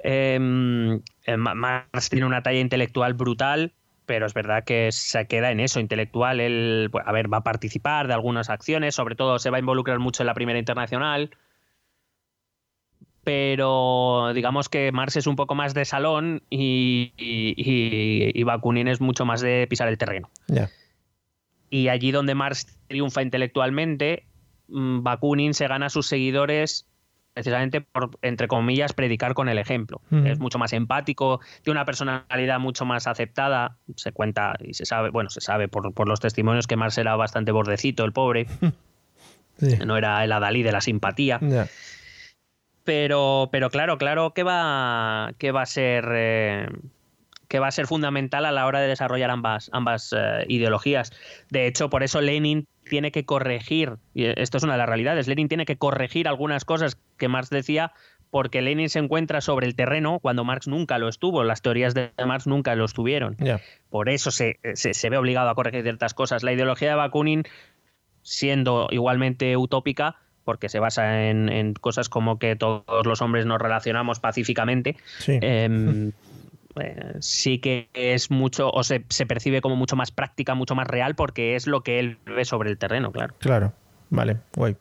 [0.04, 0.99] Eh, Ma-
[1.36, 3.74] Marx tiene una talla intelectual brutal,
[4.06, 6.40] pero es verdad que se queda en eso, intelectual.
[6.40, 9.60] Él, pues, a ver, va a participar de algunas acciones, sobre todo se va a
[9.60, 11.32] involucrar mucho en la Primera Internacional.
[13.24, 18.88] Pero digamos que Marx es un poco más de salón y, y, y- y Bakunin
[18.88, 20.30] es mucho más de pisar el terreno.
[21.70, 24.24] Y allí donde Marx triunfa intelectualmente,
[24.70, 26.88] mm, Bakunin se gana a sus seguidores
[27.38, 30.01] precisamente por, entre comillas, predicar con el ejemplo.
[30.26, 33.77] Es mucho más empático, tiene una personalidad mucho más aceptada.
[33.95, 37.15] Se cuenta y se sabe, bueno, se sabe por, por los testimonios que Marx era
[37.15, 38.47] bastante bordecito, el pobre.
[39.59, 39.76] Sí.
[39.88, 41.39] No era el adalí de la simpatía.
[42.84, 46.05] Pero, pero claro, claro que va, que va a ser.
[46.11, 46.68] eh,
[47.48, 51.11] que va a ser fundamental a la hora de desarrollar ambas, ambas eh, ideologías.
[51.49, 55.28] De hecho, por eso Lenin tiene que corregir, y esto es una de las realidades,
[55.28, 57.94] Lenin tiene que corregir algunas cosas que Marx decía
[58.30, 62.11] porque Lenin se encuentra sobre el terreno cuando Marx nunca lo estuvo, las teorías de
[62.26, 63.38] Marx nunca lo estuvieron.
[63.90, 66.44] Por eso se, se, ve obligado a corregir ciertas cosas.
[66.44, 67.44] La ideología de Bakunin,
[68.24, 74.19] siendo igualmente utópica, porque se basa en, cosas como que todos los hombres nos relacionamos
[74.19, 74.95] pacíficamente,
[75.28, 76.11] em, eh,
[77.20, 81.16] sí que es mucho, o se, se, percibe como mucho más práctica, mucho más real,
[81.16, 83.36] porque es lo que él ve sobre el terreno, claro.
[83.40, 83.74] Claro,
[84.10, 84.78] vale, guay.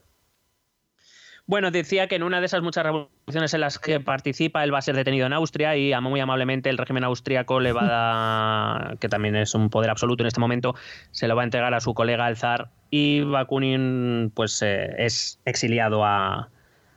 [1.48, 4.78] Bueno, decía que en una de esas muchas revoluciones en las que participa, él va
[4.78, 7.86] a ser detenido en Austria y muy amablemente el régimen austríaco le va a
[8.88, 10.74] dar, que también es un poder absoluto en este momento,
[11.12, 15.38] se lo va a entregar a su colega el zar y Bakunin pues eh, es
[15.44, 16.48] exiliado a,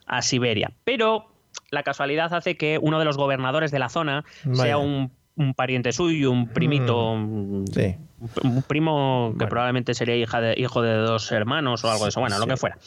[0.07, 0.71] a Siberia.
[0.83, 1.27] Pero
[1.71, 5.11] la casualidad hace que uno de los gobernadores de la zona sea un,
[5.55, 7.65] pariente suyo, un primito, mm,
[8.43, 12.19] un, primo que probablemente sería hija de, hijo de dos hermanos o algo de eso,
[12.19, 12.77] bueno, lo que fuera.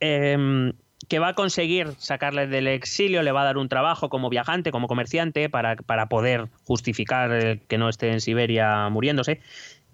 [0.00, 0.72] Em,
[1.08, 4.70] que va a conseguir sacarle del exilio, le va a dar un trabajo como viajante,
[4.70, 9.40] como comerciante, para, para poder justificar que no esté en Siberia muriéndose.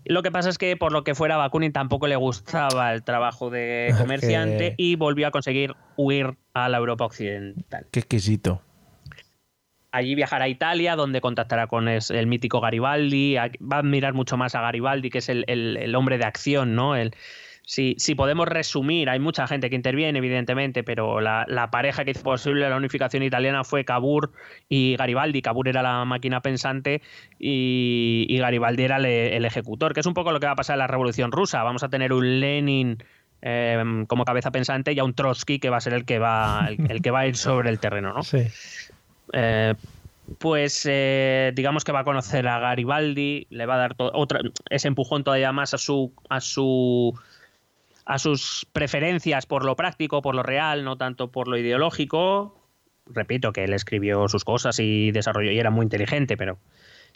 [0.05, 3.51] Lo que pasa es que por lo que fuera Bakunin tampoco le gustaba el trabajo
[3.51, 7.86] de comerciante y volvió a conseguir huir a la Europa occidental.
[7.90, 8.62] Qué exquisito.
[9.93, 13.36] Allí viajará a Italia, donde contactará con el mítico Garibaldi.
[13.36, 16.97] Va a admirar mucho más a Garibaldi, que es el, el hombre de acción, ¿no?
[16.97, 17.14] El,
[17.66, 22.22] si, si podemos resumir, hay mucha gente que interviene, evidentemente, pero la, pareja que hizo
[22.22, 24.32] posible la unificación italiana fue Cabur
[24.68, 25.40] y Garibaldi.
[25.40, 27.00] Cabur era la máquina pensante
[27.38, 30.80] y, Garibaldi era el, ejecutor, que es un poco lo que va a pasar en
[30.80, 31.62] la Revolución Rusa.
[31.62, 32.98] Vamos a tener un Lenin
[33.40, 36.68] em, como cabeza pensante y a un Trotsky que va a ser el que va,
[36.68, 38.22] el, que va a ir sobre el terreno, ¿no?
[38.22, 38.46] Sí.
[39.32, 39.74] Eh,
[40.38, 44.88] pues eh, digamos que va a conocer a Garibaldi, le va a dar otra, ese
[44.88, 47.14] empujón todavía más a su, a su
[48.05, 52.60] a sus preferencias por lo práctico, por lo real, no tanto por lo ideológico.
[53.06, 56.59] Repito que él escribió sus cosas y desarrolló y era muy inteligente, pero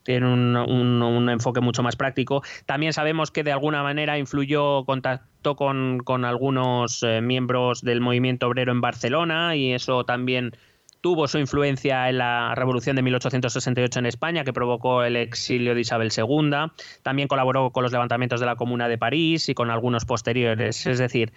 [0.02, 2.42] tiene un, enfoque mucho más práctico.
[2.66, 8.46] También sabemos que de alguna manera influyó, contactó con, con algunos eh, miembros del movimiento
[8.46, 10.52] obrero en Barcelona y eso también
[11.00, 15.80] tuvo su influencia en la revolución de 1868 en España, que provocó el exilio de
[15.80, 16.72] Isabel II.
[17.02, 20.86] También colaboró con los levantamientos de la Comuna de París y con algunos posteriores.
[20.86, 21.32] Es decir,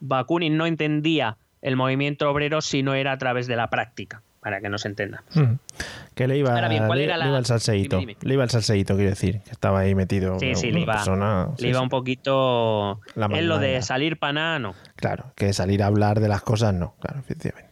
[0.00, 4.60] Bakunin no entendía el movimiento obrero si no era a través de la práctica para
[4.60, 5.28] que nos entendamos.
[6.14, 8.00] Que le iba, le, iba el salseíto.
[8.00, 10.38] Le iba el salseíto, quiero decir, que estaba ahí metido.
[10.38, 11.04] Sí, sí, le iba,
[11.58, 14.74] le iba un poquito en lo de salir para no.
[14.96, 17.69] Claro, que salir a hablar de las cosas no, claro, efectivamente.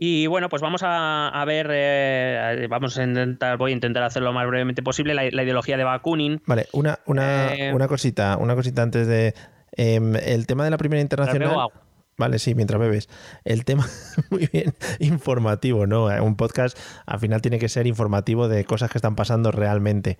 [0.00, 4.32] Y bueno, pues vamos a, ver, eh, vamos a intentar, voy a intentar hacerlo lo
[4.32, 6.40] más brevemente posible, la, ideología de Bakunin.
[6.46, 9.34] Vale, una, una, eh, una cosita, una cosita antes de
[9.72, 11.70] em, el tema de la primera internacional.
[12.18, 13.08] Vale, sí, mientras bebes.
[13.44, 13.86] El tema,
[14.30, 16.06] muy bien, informativo, ¿no?
[16.06, 16.76] Un podcast
[17.06, 20.18] al final tiene que ser informativo de cosas que están pasando realmente.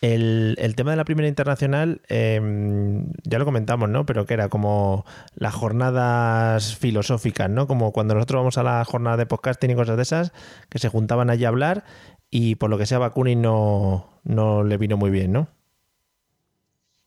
[0.00, 4.06] El, tema de la primera internacional, em, ya lo comentamos, ¿no?
[4.06, 5.04] Pero que era como
[5.34, 7.66] las jornadas filosóficas, ¿no?
[7.66, 10.32] Como cuando nosotros vamos a la jornada de podcast y cosas de esas,
[10.68, 11.84] que se juntaban allí a hablar
[12.30, 15.48] y por lo que sea Bakunin no, no le vino muy bien, ¿no?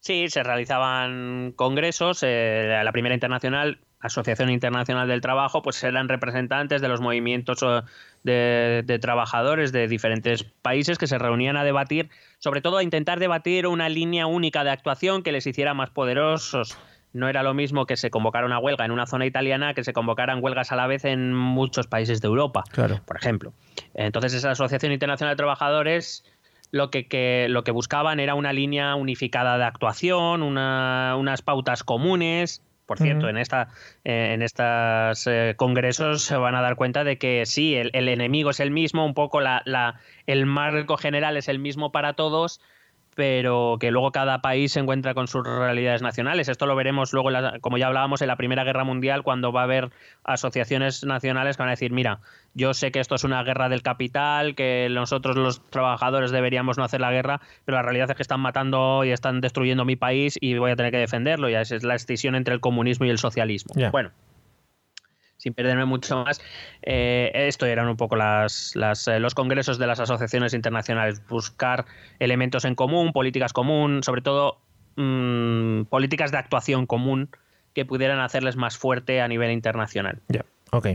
[0.06, 2.20] Sí, se realizaban congresos.
[2.22, 7.60] Eh, la primera internacional Asociación Internacional del Trabajo, pues eran representantes de los movimientos
[8.24, 12.10] de, de, trabajadores de diferentes países que se reunían a debatir,
[12.40, 16.78] sobre todo a intentar debatir una línea única de actuación que les hiciera más poderosos.
[17.14, 19.94] No era lo mismo que se convocara una huelga en una zona italiana que se
[19.94, 23.00] convocaran huelgas a la vez en muchos países de Europa, claro.
[23.06, 23.54] por ejemplo.
[23.94, 26.26] Entonces esa Asociación Internacional de Trabajadores
[26.72, 33.00] lo que, lo que buscaban era una línea unificada de actuación, unas pautas comunes por
[33.00, 33.70] cierto, en esta
[34.04, 38.08] eh, en estos eh, congresos se van a dar cuenta de que sí, el, el
[38.08, 42.14] enemigo es el mismo, un poco la, la, el marco general es el mismo para
[42.14, 42.62] todos,
[43.16, 46.50] pero que luego cada país se encuentra con sus realidades nacionales.
[46.50, 47.30] Esto lo veremos luego,
[47.62, 49.90] como ya hablábamos, en la Primera Guerra Mundial, cuando va a haber
[50.24, 52.20] asociaciones nacionales que van a decir, mira,
[52.54, 56.84] yo sé que esto es una guerra del capital, que nosotros los trabajadores deberíamos no
[56.84, 60.38] hacer la guerra, pero la realidad es que están matando y están destruyendo mi país
[60.40, 61.50] y voy a tener que defenderlo.
[61.50, 63.74] Y esa es la escisión entre el comunismo y el socialismo.
[63.92, 64.12] Bueno,
[65.46, 66.42] sin perderme mucho más,
[66.82, 71.86] eh, esto eran un poco las, eh, los congresos de las asociaciones internacionales, buscar
[72.18, 74.58] elementos en común, políticas común, sobre todo
[74.96, 77.30] mm, políticas de actuación común
[77.76, 80.20] que pudieran hacerles más fuerte a nivel internacional.
[80.30, 80.88] Ya, ok.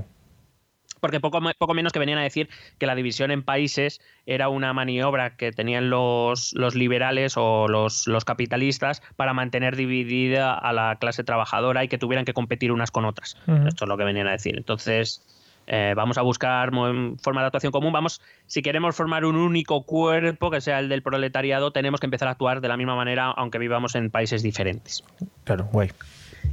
[1.01, 2.49] Porque poco, poco menos que venían a decir
[2.79, 8.07] que la división en países era una maniobra que tenían los, los liberales o los,
[8.07, 12.91] los, capitalistas para mantener dividida a la clase trabajadora y que tuvieran que competir unas
[12.91, 13.37] con otras.
[13.67, 14.57] Esto es lo que venían a decir.
[14.57, 15.25] Entonces,
[15.67, 17.93] eh, vamos a buscar forma de actuación común.
[17.93, 22.29] Vamos, si queremos formar un único cuerpo que sea el del proletariado, tenemos que empezar
[22.29, 25.05] a actuar de la misma manera, aunque vivamos en países diferentes.
[25.45, 25.91] Claro, guay.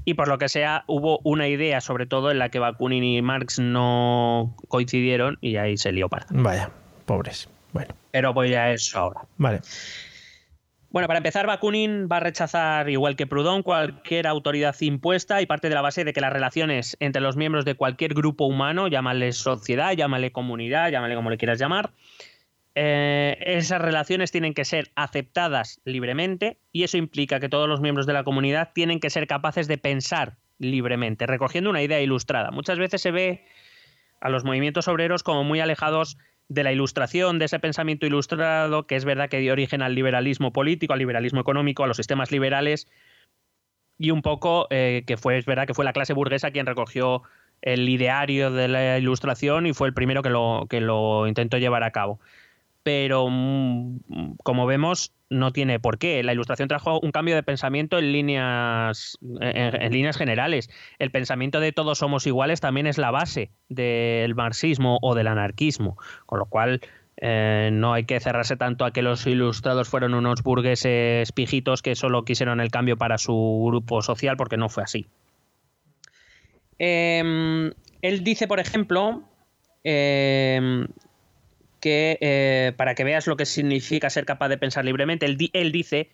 [0.07, 3.21] Y por lo que sea, hubo una idea, sobre todo, en la que Bakunin y
[3.21, 6.25] Marx no coincidieron y ahí se lió para.
[6.29, 6.71] Vaya,
[7.05, 7.49] pobres.
[7.73, 7.93] Bueno.
[8.11, 9.23] Pero voy a eso ahora.
[9.35, 9.59] Vale.
[10.91, 15.67] Bueno, para empezar, Bakunin va a rechazar, igual que Proudhon, cualquier autoridad impuesta y parte
[15.67, 19.34] de la base de que las relaciones entre los miembros de cualquier grupo humano, llámale
[19.34, 21.91] sociedad, llámale comunidad, llámale como le quieras llamar,
[22.79, 28.05] eh, esas relaciones tienen que ser aceptadas libremente y eso implica que todos los miembros
[28.05, 32.51] de la comunidad tienen que ser capaces de pensar libremente, recogiendo una idea ilustrada.
[32.51, 33.45] Muchas veces se ve
[34.21, 38.95] a los movimientos obreros como muy alejados de la ilustración, de ese pensamiento ilustrado, que
[38.95, 42.87] es verdad que dio origen al liberalismo político, al liberalismo económico, a los sistemas liberales,
[43.97, 47.23] y un poco eh, que fue, es verdad que fue la clase burguesa quien recogió
[47.63, 51.81] el ideario de la ilustración y fue el primero que lo, que lo intentó llevar
[51.81, 52.19] a cabo.
[52.88, 56.23] Pero mm, como vemos, no tiene por qué.
[56.23, 60.69] La ilustración trajo un cambio de pensamiento en líneas, en, líneas generales.
[60.97, 65.97] El pensamiento de todos somos iguales también es la base del marxismo o del anarquismo,
[66.26, 66.80] con lo cual
[67.18, 71.93] eh, no hay que cerrarse tanto a que los ilustrados fueron unos burgueses pijitos que
[71.93, 75.07] solo quisieron el cambio para su grupo social, porque no fue así.
[76.80, 77.69] Em,
[78.01, 79.23] él dice, por ejemplo,
[79.84, 80.88] em,
[81.79, 86.09] que eh, para que veas lo que significa ser capaz de pensar libremente, él, dice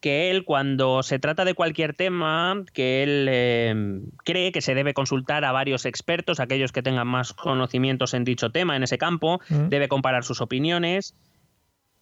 [0.00, 4.94] que él cuando se trata de cualquier tema, que él eh, cree que se debe
[4.94, 9.40] consultar a varios expertos, aquellos que tengan más conocimientos en dicho tema, en ese campo,
[9.48, 9.68] mm.
[9.68, 11.14] debe comparar sus opiniones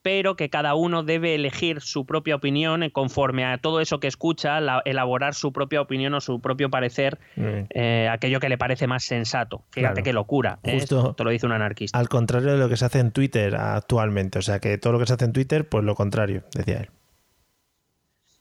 [0.05, 4.59] pero que cada uno debe elegir su propia opinión conforme a todo eso que escucha,
[4.85, 9.65] elaborar su propia opinión o su propio parecer, eh, aquello que le parece más sensato.
[9.71, 10.59] Fíjate qué locura.
[10.63, 10.75] ¿eh?
[10.75, 11.99] Justo Te lo dice un anarquista.
[11.99, 14.39] Al contrario de lo que se hace en Twitter actualmente.
[14.39, 16.91] O sea, que todo lo que se hace en Twitter, pues lo contrario, decía él.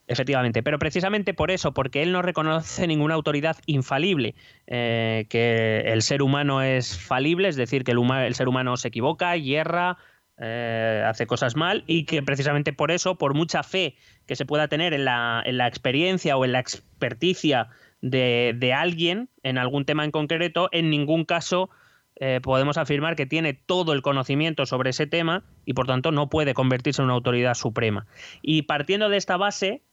[0.05, 4.35] Efectivamente, pero precisamente por eso, porque él no reconoce ninguna autoridad infalible,
[4.67, 8.89] eh, que el ser humano es falible, es decir, que el, el ser humano se
[8.89, 9.97] equivoca, hierra,
[10.39, 13.95] eh, hace cosas mal y que precisamente por eso, por mucha fe
[14.25, 17.69] que se pueda tener en la, en la experiencia o en la experticia
[18.01, 21.69] de, alguien en algún tema en concreto, en ningún caso
[22.15, 26.29] eh, podemos afirmar que tiene todo el conocimiento sobre ese tema y por tanto no
[26.29, 28.07] puede convertirse en una autoridad suprema.
[28.41, 29.83] Y partiendo de esta base,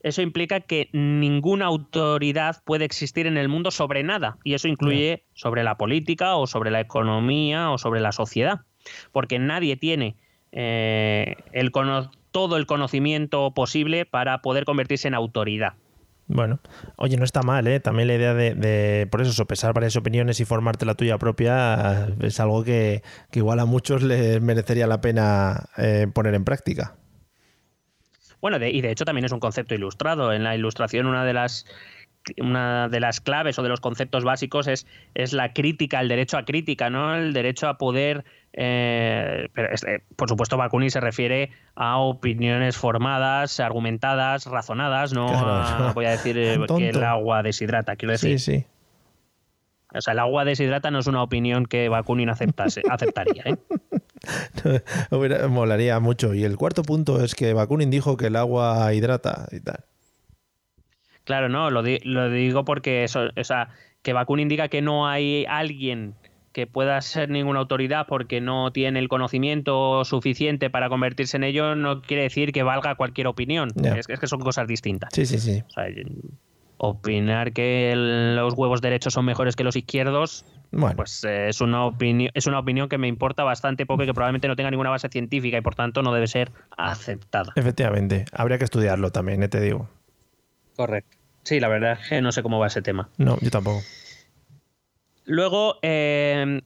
[0.00, 5.24] eso implica que ninguna autoridad puede existir en el mundo sobre nada, y eso incluye
[5.34, 8.62] sobre la política o sobre la economía o sobre la sociedad
[9.12, 10.16] porque nadie tiene
[10.52, 11.72] eh, el
[12.30, 15.74] todo el conocimiento posible para poder convertirse en autoridad.
[16.28, 16.58] Bueno,
[16.96, 17.78] oye, no está mal, ¿eh?
[17.78, 22.40] También la idea de, por eso, sopesar varias opiniones y formarte la tuya propia es
[22.40, 23.02] algo que,
[23.32, 26.96] igual a muchos les merecería la pena eh, poner en práctica.
[28.40, 30.32] Bueno, y de hecho también es un concepto ilustrado.
[30.32, 31.64] En la ilustración una de las
[32.38, 36.36] una de las claves o de los conceptos básicos es, es la crítica, el derecho
[36.38, 37.14] a crítica, ¿no?
[37.14, 38.24] El derecho a poder
[38.58, 46.06] eh, pero eh, por supuesto, Bakunin se refiere a opiniones formadas, argumentadas, razonadas, no voy
[46.06, 48.40] a decir eh, que el agua deshidrata, quiero decir.
[48.40, 48.66] Sí, sí.
[49.94, 53.44] O sea, el agua deshidrata no es una opinión que Bakunin aceptase, aceptaría.
[53.44, 54.80] ¿eh?
[55.48, 56.32] molaría mucho.
[56.32, 59.84] Y el cuarto punto es que Bakunin dijo que el agua hidrata y tal.
[61.24, 63.68] Claro, no, lo, lo digo porque eso, o sea,
[64.02, 66.14] que Bakunin diga que no hay alguien
[66.56, 71.74] que pueda ser ninguna autoridad porque no tiene el conocimiento suficiente para convertirse en ello,
[71.74, 73.68] no quiere decir que valga cualquier opinión.
[73.84, 75.10] Es, que son cosas distintas.
[75.12, 75.62] Sí, sí, sí.
[76.78, 80.46] opinar que los huevos derechos son mejores que los izquierdos,
[80.96, 84.14] pues eh, es, una opinión, es una opinión que me importa bastante poco y que
[84.14, 87.52] probablemente no tenga ninguna base científica y por tanto no debe ser aceptada.
[87.56, 89.48] Efectivamente, habría que estudiarlo también, ¿eh?
[89.48, 89.90] te digo.
[90.74, 91.18] Correcto.
[91.42, 93.10] Sí, la verdad es que no sé cómo va ese tema.
[93.18, 93.82] No, yo tampoco.
[95.26, 96.62] Luego, em,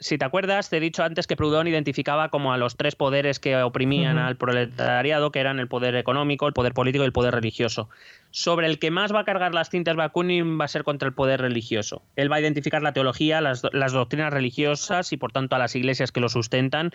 [0.00, 3.38] si te acuerdas, te he dicho antes que Proudhon identificaba como a los tres poderes
[3.38, 7.34] que oprimían al proletariado, que eran el poder económico, el poder político y el poder
[7.34, 7.90] religioso.
[8.30, 11.14] Sobre el que más va a cargar las tintas Bakunin va a ser contra el
[11.14, 12.02] poder religioso.
[12.16, 16.10] Él va a identificar la teología, las, doctrinas religiosas y por tanto a las iglesias
[16.10, 16.92] que lo sustentan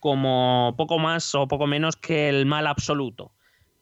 [0.00, 3.32] como poco más o poco menos que el mal absoluto.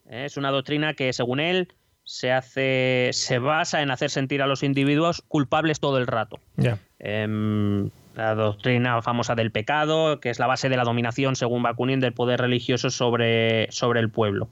[0.09, 1.73] Es una doctrina que, según él,
[2.03, 6.39] se hace se basa en hacer sentir a los individuos culpables todo el rato.
[6.99, 11.99] Em, la doctrina famosa del pecado, que es la base de la dominación, según Bakunin,
[11.99, 14.49] del poder religioso sobre, sobre el pueblo.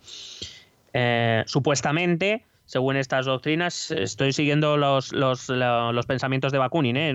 [0.93, 7.13] Eh, supuestamente, según estas doctrinas, estoy siguiendo los, los, los pensamientos de Bakunin, ¿eh?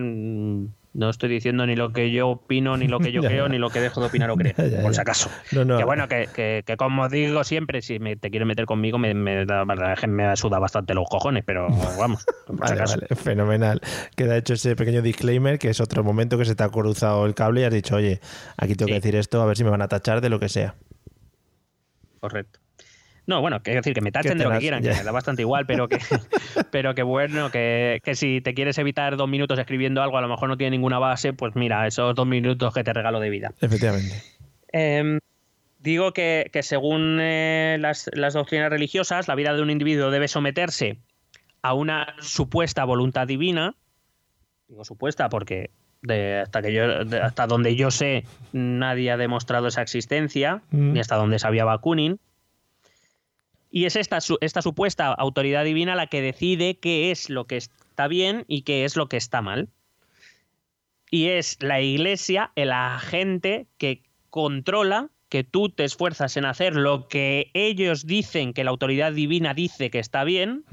[0.92, 3.70] No estoy diciendo ni lo que yo opino, ni lo que yo creo, ni lo
[3.70, 5.30] que dejo de opinar o creer, por si acaso.
[5.50, 10.36] Que bueno, que, como digo siempre, si me, te quieres meter conmigo, me, me, me
[10.36, 11.68] suda bastante los cojones, pero
[11.98, 13.00] vamos, por si acaso.
[13.16, 13.80] fenomenal.
[14.14, 17.34] Queda hecho ese pequeño disclaimer, que es otro momento que se te ha cruzado el
[17.34, 18.20] cable y has dicho, oye,
[18.58, 20.50] aquí tengo que decir esto, a ver si me van a tachar de lo que
[20.50, 20.74] sea.
[22.20, 22.60] Correcto.
[23.27, 25.43] No, bueno, quiero decir que me tachen de lo que quieran, que me da bastante
[25.43, 25.98] igual, pero que,
[26.70, 30.48] pero que bueno, que, si te quieres evitar dos minutos escribiendo algo, a lo mejor
[30.48, 33.53] no tiene ninguna base, pues mira, esos dos minutos que te regalo de vida.
[33.61, 34.23] Efectivamente.
[34.73, 35.19] Em,
[35.81, 40.98] digo que, según eh, las, doctrinas religiosas, la vida de un individuo debe someterse
[41.62, 43.74] a una supuesta voluntad divina.
[44.69, 45.70] Digo supuesta porque
[46.40, 46.85] hasta que yo
[47.20, 50.93] hasta donde yo sé nadie ha demostrado esa existencia mm.
[50.93, 52.20] ni hasta donde sabía Bakunin
[53.77, 58.09] y es esta, esta supuesta autoridad divina la que decide qué es lo que está
[58.09, 59.69] bien y qué es lo que está mal.
[61.11, 67.07] Y es la iglesia el agente que controla que tú te esfuerzas en hacer lo
[67.07, 70.65] que ellos dicen que la autoridad divina dice que está bien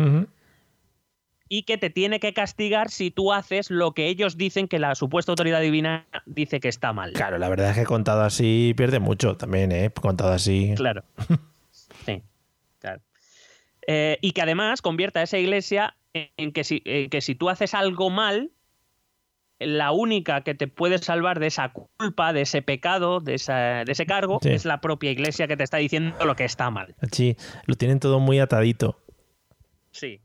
[1.50, 4.96] y que te tiene que castigar si tú haces lo que ellos dicen que la
[4.96, 7.12] supuesta autoridad divina dice que está mal.
[7.12, 9.92] Claro, la verdad es que contado así pierde mucho también, ¿eh?
[9.92, 10.72] Contado así.
[10.78, 11.04] Claro.
[12.06, 12.22] Sí.
[13.88, 17.74] Eh, y que además convierta a esa iglesia en que si, que si tú haces
[17.74, 18.52] algo mal,
[19.60, 24.06] la única que te puede salvar de esa culpa, de ese pecado, de, de ese
[24.06, 26.96] cargo, es la propia iglesia que te está diciendo lo que está mal.
[27.12, 27.36] Sí,
[27.66, 29.00] lo tienen todo muy atadito.
[29.92, 30.22] Sí.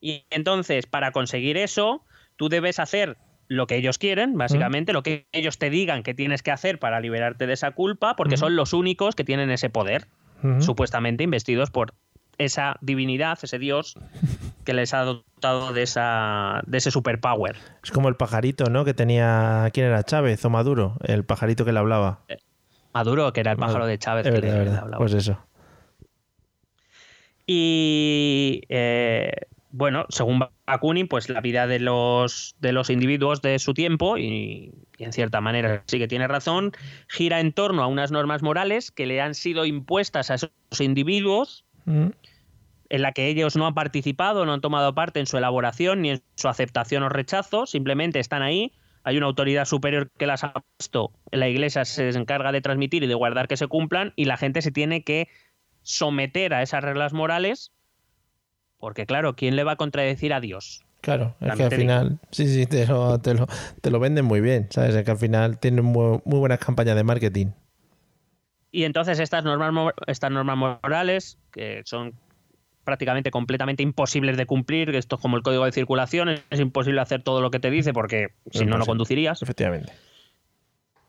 [0.00, 2.04] Y entonces, para conseguir eso,
[2.36, 3.16] tú debes hacer
[3.48, 7.00] lo que ellos quieren, básicamente, lo que ellos te digan que tienes que hacer para
[7.00, 10.06] liberarte de esa culpa, porque son los únicos que tienen ese poder,
[10.60, 11.94] supuestamente investidos por
[12.38, 13.94] esa divinidad, ese dios
[14.64, 17.56] que les ha dotado de, esa, de ese superpower.
[17.82, 18.84] Es como el pajarito, ¿no?
[18.84, 19.68] Que tenía.
[19.72, 20.02] ¿Quién era?
[20.02, 22.20] Chávez o Maduro, el pajarito que le hablaba.
[22.28, 22.38] Eh,
[22.92, 24.24] Maduro, que era el pájaro de Chávez.
[24.24, 24.98] que le, hablaba.
[24.98, 25.38] Pues eso.
[27.46, 29.32] Y eh,
[29.72, 34.70] bueno, según Bakunin, pues la vida de los, de los individuos de su tiempo, y,
[34.98, 36.72] en cierta manera sí que tiene razón,
[37.08, 41.64] gira en torno a unas normas morales que le han sido impuestas a esos individuos
[41.86, 46.10] en la que ellos no han participado, no han tomado parte en su elaboración ni
[46.10, 48.72] en su aceptación o rechazo, simplemente están ahí.
[49.04, 53.06] Hay una autoridad superior que las ha puesto, la iglesia se encarga de transmitir y
[53.06, 55.28] de guardar que se cumplan y la gente se tiene que
[55.80, 57.72] someter a esas reglas morales,
[58.82, 60.82] porque claro, ¿quién le va a contradecir a Dios?
[61.02, 64.96] Claro, es que al final, sí, sí, te lo, te lo, venden muy bien, ¿sabes?
[64.96, 67.52] Es que al final tienen muy, muy buenas campañas de marketing.
[68.72, 72.14] Y entonces estas normas, estas normas morales, que son
[72.82, 77.22] prácticamente completamente imposibles de cumplir, esto es como el código de circulación, es imposible hacer
[77.22, 79.42] todo lo que te dice porque si no, no conducirías.
[79.42, 79.92] Efectivamente.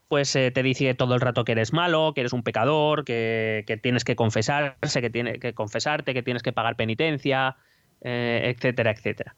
[0.07, 3.79] Pues eh, te dice todo el rato que eres malo, que eres un pecador, que,
[3.81, 7.55] tienes que confesarse, que tienes que confesarte, que tienes que pagar penitencia,
[8.01, 9.35] eh, etcétera, etcétera.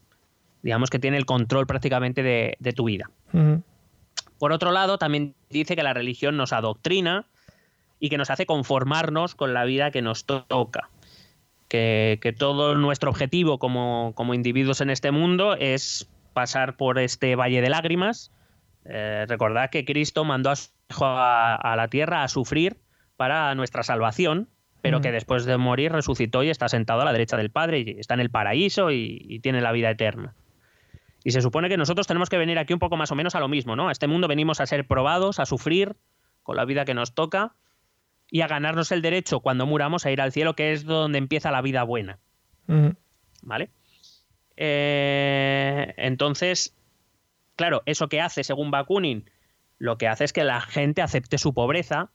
[0.64, 3.10] Digamos que tiene el control prácticamente de, tu vida.
[4.40, 7.28] Por otro lado, también dice que la religión nos adoctrina,
[8.00, 10.90] y que nos hace conformarnos con la vida que nos toca.
[11.68, 17.70] Que, todo nuestro objetivo como, individuos en este mundo es pasar por este valle de
[17.70, 18.32] lágrimas.
[18.86, 22.78] Eh, recordad que Cristo mandó a su hijo a, la tierra a sufrir
[23.18, 24.50] para nuestra salvación,
[24.82, 28.00] pero que después de morir resucitó y está sentado a la derecha del Padre y
[28.00, 30.36] está en el paraíso y, y, tiene la vida eterna.
[31.24, 33.40] Y se supone que nosotros tenemos que venir aquí un poco más o menos a
[33.40, 33.90] lo mismo, ¿no?
[33.90, 35.96] A este mundo venimos a ser probados, a sufrir
[36.44, 37.56] con la vida que nos toca
[38.30, 41.52] y a ganarnos el derecho cuando muramos a ir al cielo, que es donde empieza
[41.52, 42.20] la vida buena.
[43.42, 43.70] ¿Vale?
[44.58, 46.76] Eh, entonces,
[47.56, 49.30] claro, eso que hace, según Bakunin,
[49.78, 52.10] lo que hace es que la gente acepte su pobreza,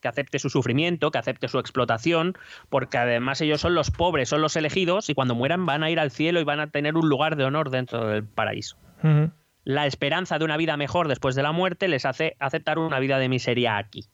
[0.00, 2.34] que acepte su sufrimiento, que acepte su explotación,
[2.68, 5.98] porque además ellos son los pobres, son los elegidos, y cuando mueran van a ir
[5.98, 8.76] al cielo y van a tener un lugar de honor dentro del paraíso.
[9.64, 13.18] La esperanza de una vida mejor después de la muerte les hace aceptar una vida
[13.18, 14.04] de miseria aquí.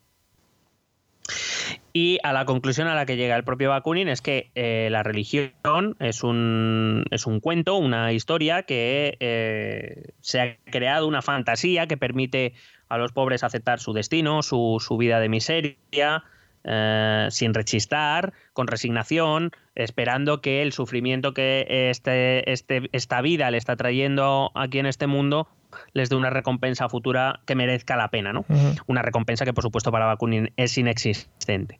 [1.93, 5.03] Y a la conclusión a la que llega el propio Bakunin es que eh, la
[5.03, 11.87] religión es un, es un cuento, una historia que eh, se ha creado una fantasía
[11.87, 12.55] que permite
[12.89, 16.25] a los pobres aceptar su destino, su, vida de miseria,
[16.65, 23.59] eh, sin rechistar, con resignación, esperando que el sufrimiento que este, este, esta vida le
[23.59, 25.49] está trayendo aquí en este mundo
[25.93, 28.45] les dé una recompensa futura que merezca la pena, ¿no?
[28.87, 31.79] Una recompensa que, por supuesto, para Bakunin es inexistente.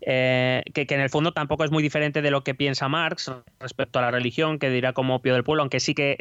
[0.00, 3.98] Eh, que, en el fondo tampoco es muy diferente de lo que piensa Marx respecto
[3.98, 6.16] a la religión, que dirá como opio del pueblo, aunque sí que,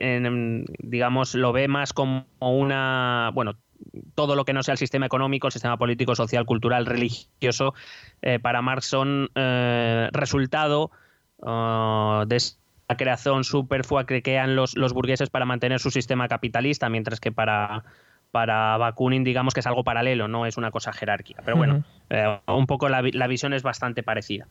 [0.80, 3.56] digamos, lo ve más como una, bueno,
[4.16, 7.74] todo lo que no sea el sistema económico, el sistema político, social, cultural, religioso,
[8.22, 10.92] eh, para Marx son eh, resultado
[11.40, 12.42] uh, de
[12.88, 17.32] esa creación superflua que crean los, los burgueses para mantener su sistema capitalista, mientras que
[17.34, 17.84] para,
[18.32, 21.42] para Bakunin digamos que es algo paralelo, no es una cosa jerárquica.
[21.44, 24.48] Pero bueno, eh, un poco la, visión es bastante parecida.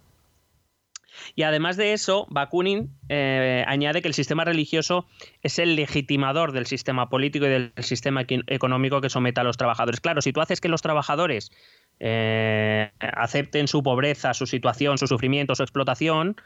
[1.35, 5.07] Y además de eso, Bakunin eh, añade que el sistema religioso
[5.43, 10.03] es el legitimador del sistema político y del sistema económico que somete a los trabajadores.
[10.03, 11.53] Claro, si tú haces que los trabajadores
[12.01, 16.37] eh, acepten su pobreza, su situación, su sufrimiento, su explotación,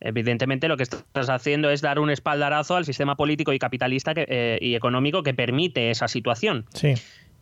[0.00, 4.58] Evidentemente lo que estás haciendo es dar un espaldarazo al sistema político y capitalista eh,
[4.60, 6.66] y económico que permite esa situación.
[6.74, 6.94] Sí.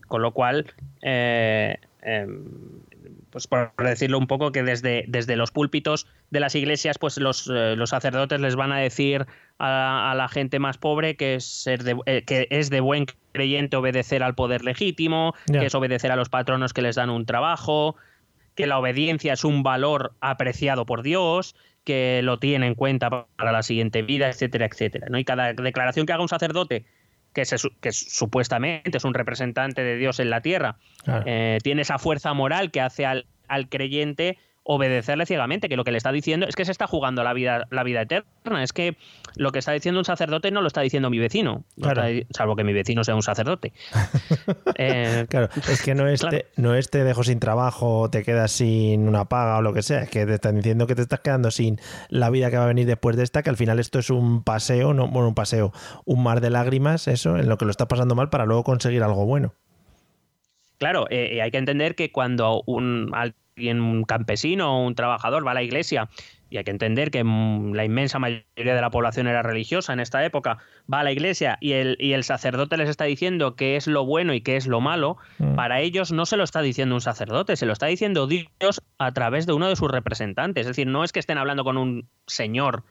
[0.06, 0.66] Con lo cual,
[1.02, 2.44] eh, em,
[3.30, 7.50] pues por decirlo un poco, que desde, desde los púlpitos de las iglesias, pues los,
[7.52, 9.26] eh, los sacerdotes les van a decir
[9.58, 14.36] a, la gente más pobre que es, de, que es de buen creyente obedecer al
[14.36, 17.96] poder legítimo, que es obedecer a los patronos que les dan un trabajo,
[18.54, 23.52] que la obediencia es un valor apreciado por Dios, que lo tiene en cuenta para
[23.52, 25.06] la siguiente vida, etcétera, etcétera.
[25.10, 25.18] ¿no?
[25.18, 26.84] Y cada declaración que haga un sacerdote,
[27.32, 27.42] que,
[27.80, 30.76] que supuestamente es un representante de Dios en la tierra,
[31.26, 35.92] eh, tiene esa fuerza moral que hace al, al creyente obedecerle ciegamente, que lo que
[35.92, 38.62] le está diciendo es que se está jugando la vida, la vida eterna.
[38.62, 38.96] Es que
[39.36, 41.64] lo que está diciendo un sacerdote no lo está diciendo mi vecino,
[42.30, 43.72] salvo que mi vecino sea un sacerdote.
[44.76, 48.50] Eh, claro, es que no es, te, no es te dejo sin trabajo, te quedas
[48.50, 51.20] sin una paga o lo que sea, es que te están diciendo que te estás
[51.20, 51.78] quedando sin
[52.08, 54.42] la vida que va a venir después de esta, que al final esto es un
[54.42, 55.72] paseo, no, bueno, un paseo,
[56.04, 59.02] un mar de lágrimas, eso, en lo que lo está pasando mal para luego conseguir
[59.04, 59.54] algo bueno.
[60.78, 63.14] Claro, eh, hay que entender que cuando un,
[63.56, 66.08] un campesino o un trabajador va a la iglesia,
[66.50, 70.00] y hay que entender que mm, la inmensa mayoría de la población era religiosa en
[70.00, 70.58] esta época,
[70.92, 74.04] va a la iglesia y el, y el sacerdote les está diciendo qué es lo
[74.04, 75.54] bueno y qué es lo malo, mm.
[75.54, 79.12] para ellos no se lo está diciendo un sacerdote, se lo está diciendo Dios a
[79.12, 80.62] través de uno de sus representantes.
[80.62, 82.84] Es decir, no es que estén hablando con un señor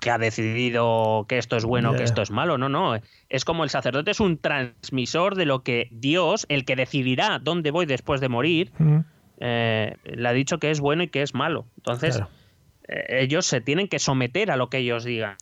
[0.00, 2.56] que ha decidido que esto es bueno, o que esto es malo.
[2.56, 2.98] No, no.
[3.28, 7.70] Es como el sacerdote es un transmisor de lo que Dios, el que decidirá dónde
[7.70, 9.00] voy después de morir, mm
[9.40, 11.66] eh, le ha dicho que es bueno y que es malo.
[11.78, 12.20] Entonces,
[12.86, 15.36] eh, ellos se tienen que someter a lo que ellos digan.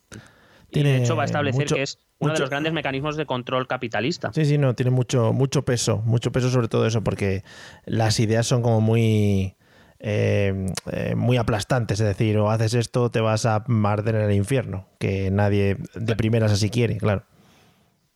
[0.71, 3.67] y de hecho va a establecer que es uno de los grandes mecanismos de control
[3.67, 4.31] capitalista.
[4.33, 7.43] Sí, sí, no, tiene mucho, mucho peso, mucho peso sobre todo eso, porque
[7.85, 9.55] las ideas son como muy...
[10.01, 14.31] Eh, eh, muy aplastantes, es decir, o haces esto, te vas a arder en el
[14.31, 17.25] infierno, que nadie de primeras así quiere, claro.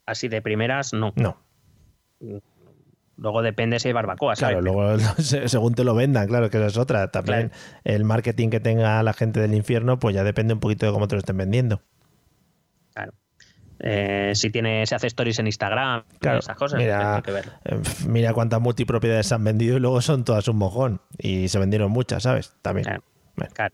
[0.05, 1.11] Así de primeras, no.
[1.18, 1.38] No.
[3.23, 4.35] Luego depende si hay barbacoa.
[4.35, 7.09] Claro, luego según te lo vendan, claro, que esa es otra.
[7.09, 7.53] También
[7.85, 11.07] el marketing que tenga la gente del infierno, pues ya depende un poquito de cómo
[11.07, 11.81] te lo estén vendiendo.
[12.93, 13.13] Claro.
[13.79, 16.77] Eh, si tiene, se hace stories en Instagram, esas cosas.
[16.77, 17.23] Mira,
[17.63, 20.99] eh, mira cuántas multipropiedades se han vendido y luego son todas un mojón.
[21.17, 22.53] Y se vendieron muchas, ¿sabes?
[22.61, 22.87] También.
[23.53, 23.73] claro.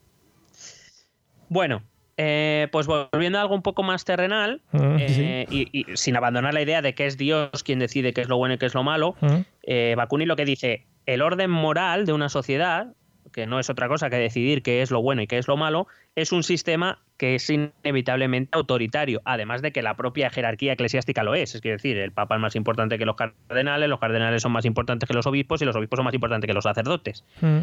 [1.50, 1.82] Bueno,
[2.22, 6.62] eh, pues volviendo a algo un poco más terrenal mm, eh, y, sin abandonar la
[6.62, 8.84] idea de que es Dios quien decide qué es lo bueno y qué es lo
[8.84, 9.16] malo,
[9.64, 12.88] eh, Bakunin lo que dice, el orden moral de una sociedad,
[13.32, 15.56] que no es otra cosa que decidir qué es lo bueno y qué es lo
[15.56, 21.24] malo, es un sistema que es inevitablemente autoritario, además de que la propia jerarquía eclesiástica
[21.24, 21.56] lo es.
[21.56, 25.08] Es decir, el Papa es más importante que los cardenales, los cardenales son más importantes
[25.08, 27.24] que los obispos y los obispos son más importantes que los sacerdotes.
[27.40, 27.60] Mm.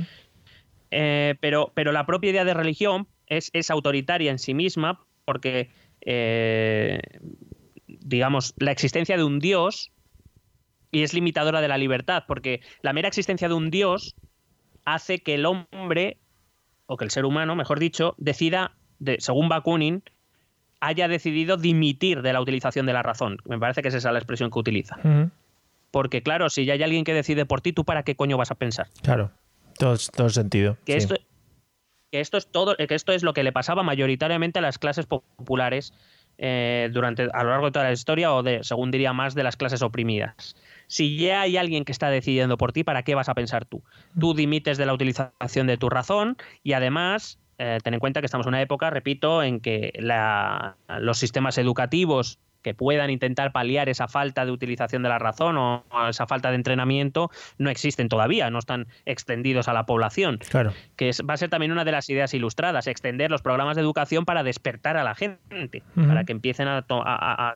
[1.42, 5.70] pero, pero la propia idea de religión es, autoritaria en sí misma porque,
[6.00, 7.00] eh,
[7.86, 9.92] digamos, la existencia de un dios
[10.92, 14.14] y es limitadora de la libertad, porque la mera existencia de un dios
[14.84, 16.18] hace que el hombre,
[16.86, 20.02] o que el ser humano, mejor dicho, decida, de, según Bakunin,
[20.80, 23.38] haya decidido dimitir de la utilización de la razón.
[23.44, 24.96] Me parece que es esa la expresión que utiliza.
[25.90, 28.50] Porque claro, si ya hay alguien que decide por ti, ¿tú para qué coño vas
[28.50, 28.88] a pensar?
[29.02, 29.32] Claro,
[29.78, 30.76] todo, todo sentido.
[30.84, 31.16] Que esto,
[32.10, 35.06] que esto es todo, que esto es lo que le pasaba mayoritariamente a las clases
[35.06, 35.92] populares
[36.38, 39.42] eh, durante a lo largo de toda la historia o de, según diría más, de
[39.42, 40.54] las clases oprimidas.
[40.86, 43.82] Si ya hay alguien que está decidiendo por ti, ¿para qué vas a pensar tú?
[44.18, 48.26] Tú dimites de la utilización de tu razón y además eh, ten en cuenta que
[48.26, 49.92] estamos en una época, repito, en que
[50.98, 55.84] los sistemas educativos que puedan intentar paliar esa falta de utilización de la razón o,
[56.10, 60.40] esa falta de entrenamiento no existen todavía, no están extendidos a la población.
[60.48, 60.72] Claro.
[60.96, 64.24] Que va a ser también una de las ideas ilustradas, extender los programas de educación
[64.24, 67.54] para despertar a la gente, para que empiecen a,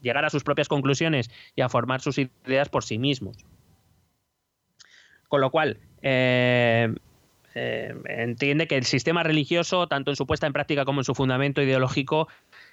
[0.00, 3.38] llegar a sus propias conclusiones y a formar sus ideas por sí mismos.
[5.26, 6.94] Con lo cual, eh,
[7.54, 11.16] eh, entiende que el sistema religioso, tanto en su puesta en práctica como en su
[11.16, 12.28] fundamento ideológico,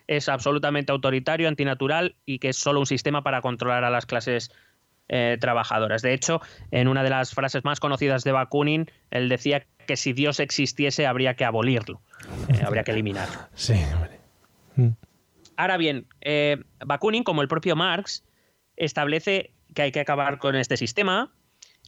[0.10, 4.52] es absolutamente autoritario, antinatural y que es solo un sistema para controlar a las clases
[5.08, 6.02] eh, trabajadoras.
[6.02, 6.42] De hecho,
[6.72, 11.08] en una de las frases más conocidas de Bakunin, él decía que si Dios existiese
[11.08, 12.02] habría que abolirlo,
[12.50, 13.40] eh, habría que eliminarlo.
[13.54, 13.76] Sí,
[14.76, 14.90] mm.
[15.58, 16.08] Ahora bien,
[16.86, 18.24] Bakunin, como el propio Marx,
[18.78, 21.34] establece que hay que acabar con este sistema.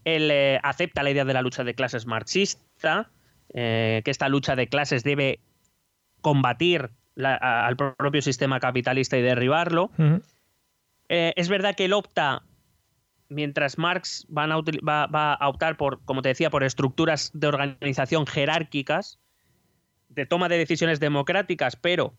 [0.03, 3.09] Él acepta la idea de la lucha de clases marxista
[3.53, 5.39] eh, que esta lucha de clases debe
[6.21, 9.91] combatir al propio sistema capitalista y derribarlo.
[11.09, 12.43] Eh, es verdad que él opta,
[13.27, 14.45] mientras Marx va,
[15.33, 19.19] a optar por, como te decía, por estructuras de organización jerárquicas,
[20.09, 22.13] de toma de decisiones democráticas, pero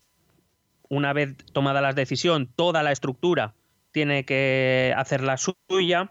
[0.88, 3.54] una vez tomada la decisión, toda la estructura
[3.92, 6.10] tiene que hacer la suya.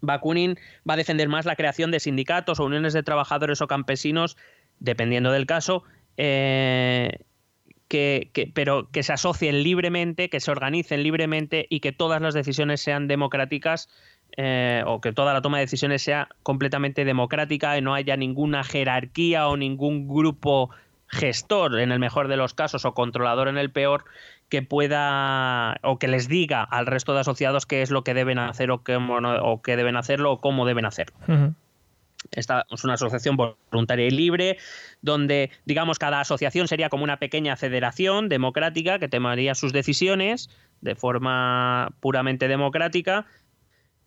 [0.00, 0.58] Bakunin
[0.88, 4.36] va a defender más la creación de sindicatos o uniones de trabajadores o campesinos,
[4.78, 5.84] dependiendo del caso,
[6.16, 7.18] eh,
[7.88, 12.80] que, pero que se asocien libremente, que se organicen libremente y que todas las decisiones
[12.80, 13.88] sean democráticas
[14.36, 18.64] eh, o que toda la toma de decisiones sea completamente democrática y no haya ninguna
[18.64, 20.70] jerarquía o ningún grupo
[21.08, 24.04] gestor en el mejor de los casos o controlador en el peor
[24.48, 28.38] que pueda o que les diga al resto de asociados qué es lo que deben
[28.38, 31.16] hacer o qué deben hacerlo o cómo deben hacerlo.
[32.32, 34.58] Esta es una asociación voluntaria y libre,
[35.02, 40.50] donde, digamos, cada asociación sería como una pequeña federación democrática que tomaría sus decisiones
[40.80, 43.26] de forma puramente democrática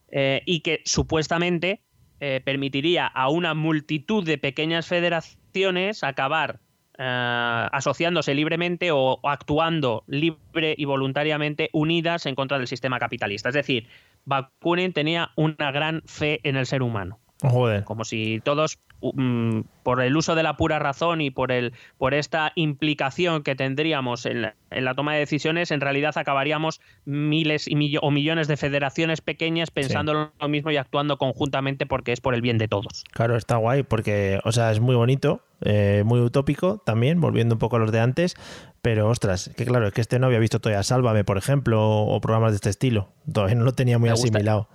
[0.10, 1.82] eh, y que supuestamente
[2.20, 6.60] eh, permitiría a una multitud de pequeñas federaciones acabar
[7.02, 13.48] eh, asociándose libremente o, actuando libre y voluntariamente unidas en contra del sistema capitalista.
[13.48, 13.88] Es decir,
[14.26, 17.18] Bakunin tenía una gran fe en el ser humano.
[17.41, 17.86] Joder.
[17.86, 22.14] Como si todos, mm, por el uso de la pura razón y por, el, por
[22.14, 28.11] esta implicación que tendríamos en la, toma de decisiones, en realidad acabaríamos miles y o
[28.11, 32.57] millones de federaciones pequeñas pensando lo mismo y actuando conjuntamente porque es por el bien
[32.57, 33.06] de todos.
[33.11, 37.60] Claro, está guay porque, o sea, es muy bonito, eh, muy utópico también, volviendo un
[37.60, 38.36] poco a los de antes,
[38.82, 42.20] pero ostras, que claro, es que este no había visto todavía Sálvame, por ejemplo, o,
[42.20, 43.07] programas de este estilo.
[43.32, 44.68] Todavía no lo tenía muy asimilado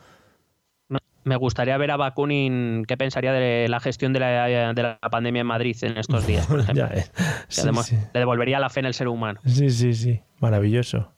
[1.24, 5.76] me gustaría ver a Bakunin qué pensaría de la gestión de la, pandemia en Madrid
[5.82, 6.88] en estos días, por ejemplo.
[8.12, 9.40] Le devolvería la fe en el ser humano.
[9.44, 10.20] Sí, sí, sí.
[10.40, 11.10] Maravilloso.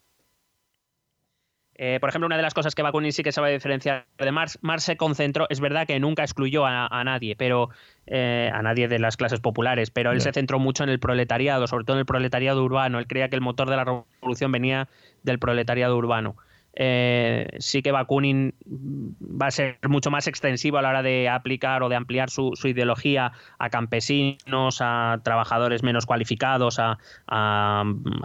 [1.78, 4.58] Eh, por ejemplo, una de las cosas que Bakunin sí que sabe diferenciar de Marx,
[4.62, 7.68] Marx se concentró, es verdad que nunca excluyó a, nadie, pero
[8.06, 11.66] eh, a nadie de las clases populares, pero él se centró mucho en el proletariado,
[11.66, 12.98] sobre todo en el proletariado urbano.
[12.98, 14.88] Él creía que el motor de la revolución venía
[15.22, 16.36] del proletariado urbano.
[16.78, 21.82] Eh, sí que Bakunin va a ser mucho más extensivo a la hora de aplicar
[21.82, 26.98] o de ampliar su, ideología a campesinos, a trabajadores menos cualificados, a,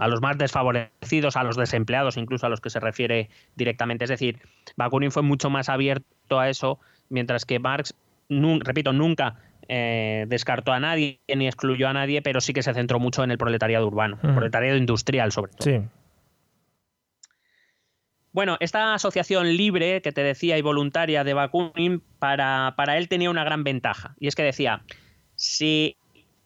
[0.06, 4.04] los más desfavorecidos, a los desempleados, incluso a los que se refiere directamente.
[4.04, 4.38] Es decir,
[4.76, 7.94] Bakunin fue mucho más abierto a eso, mientras que Marx,
[8.28, 9.36] repito, nunca
[9.68, 13.30] eh, descartó a nadie ni excluyó a nadie, pero sí que se centró mucho en
[13.30, 15.64] el proletariado urbano, el proletariado industrial sobre todo.
[15.64, 15.80] Sí.
[18.32, 23.30] Bueno, esta asociación libre que te decía y voluntaria de Bakunin, para, para él tenía
[23.30, 24.14] una gran ventaja.
[24.18, 24.82] Y es que decía,
[25.36, 25.96] si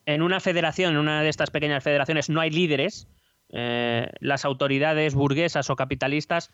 [0.05, 3.09] en una federación, en una de estas pequeñas federaciones, no hay líderes,
[3.51, 6.53] eh, las autoridades burguesas o capitalistas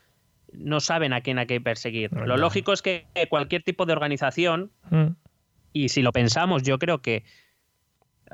[0.51, 2.11] no saben a quién hay que perseguir.
[2.13, 5.07] Lo lógico es que cualquier tipo de organización, mm.
[5.71, 7.23] y si lo pensamos, yo creo que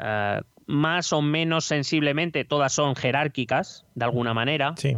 [0.01, 4.73] eh, más o menos sensiblemente todas son jerárquicas, de alguna manera.
[4.75, 4.97] Sí.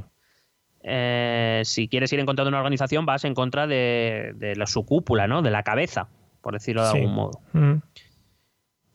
[0.84, 4.86] Eh, si quieres ir en contra de una organización, vas en contra de, de su
[4.86, 5.42] cúpula, ¿no?
[5.42, 6.08] De la cabeza,
[6.42, 7.40] por decirlo de algún modo.
[7.54, 7.76] Mm.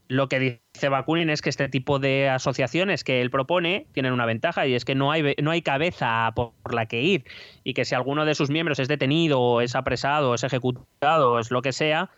[0.09, 4.25] Lo que dice Bakunin es que este tipo de asociaciones que él propone tienen una
[4.25, 7.25] ventaja y es que no hay, no hay cabeza por la que ir
[7.65, 11.33] y que si alguno de sus miembros es detenido o es apresado o es ejecutado
[11.33, 12.11] o es lo que sea,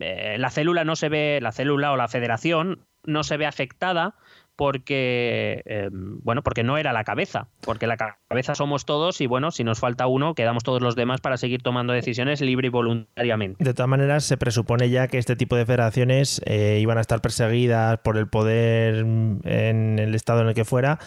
[0.00, 4.14] eh, la célula no se ve, la célula o la federación no se ve afectada
[4.60, 9.52] porque eh, bueno, porque no era la cabeza, porque la cabeza somos todos y bueno,
[9.52, 13.64] si nos falta uno, quedamos todos los demás para seguir tomando decisiones libre y voluntariamente.
[13.64, 17.22] De todas maneras, se presupone ya que este tipo de federaciones eh, iban a estar
[17.22, 20.98] perseguidas por el poder en el estado en el que fuera,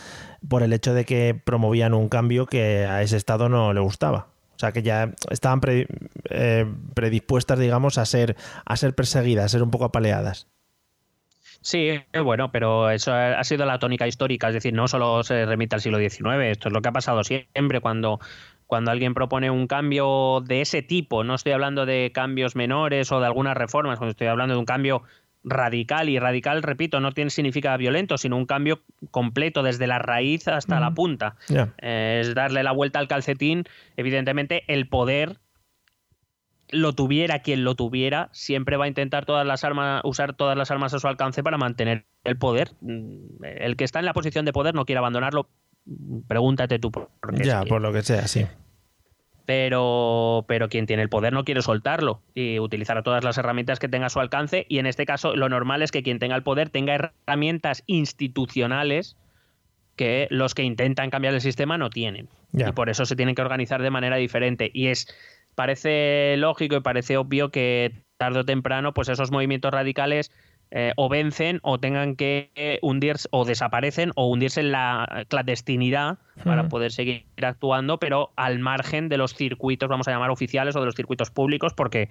[0.50, 4.30] por el hecho de que promovían un cambio que a ese estado no le gustaba.
[4.56, 5.62] O sea, que ya estaban
[6.30, 6.66] eh,
[6.96, 10.48] predispuestas, digamos, a ser, a ser perseguidas, a ser un poco apaleadas.
[11.64, 11.92] Sí,
[12.24, 15.82] bueno, pero eso ha sido la tónica histórica, es decir, no solo se remite al
[15.82, 18.20] siglo XIX, esto es lo que ha pasado siempre cuando,
[18.68, 23.22] cuando alguien propone un cambio de ese tipo, no estoy hablando de cambios menores o
[23.22, 25.04] de algunas reformas, cuando estoy hablando de un cambio
[25.46, 28.82] radical y radical, repito, no tiene significa violento, sino un cambio
[29.12, 31.36] completo desde la raíz hasta la punta.
[31.82, 33.66] Eh, es darle la vuelta al calcetín,
[33.98, 35.40] evidentemente el poder
[36.74, 40.72] lo tuviera quien lo tuviera, siempre va a intentar todas las armas, usar todas las
[40.72, 42.72] armas a su alcance para mantener el poder.
[42.82, 45.48] Mm, el que está en la posición de poder no quiere abandonarlo.
[46.28, 47.44] Pregúntate tú por qué.
[47.44, 48.46] Ya, por lo que sea, sí.
[49.46, 53.90] Pero, pero quien tiene el poder no quiere soltarlo y utilizar todas las herramientas que
[53.90, 54.66] tenga a su alcance.
[54.70, 59.18] Y en este caso, lo normal es que quien tenga el poder tenga herramientas institucionales
[59.96, 62.30] que los que intentan cambiar el sistema no tienen.
[62.54, 64.72] Y por eso se tienen que organizar de manera diferente.
[64.74, 65.08] Y es
[65.56, 70.32] parece lógico y parece obvio que tarde o temprano, pues esos movimientos radicales
[70.76, 76.68] eh, o vencen o tengan que hundirse o desaparecen o hundirse en la clandestinidad para
[76.68, 80.88] poder seguir actuando, pero al margen de los circuitos, vamos a llamar oficiales o de
[80.88, 82.10] los circuitos públicos, porque,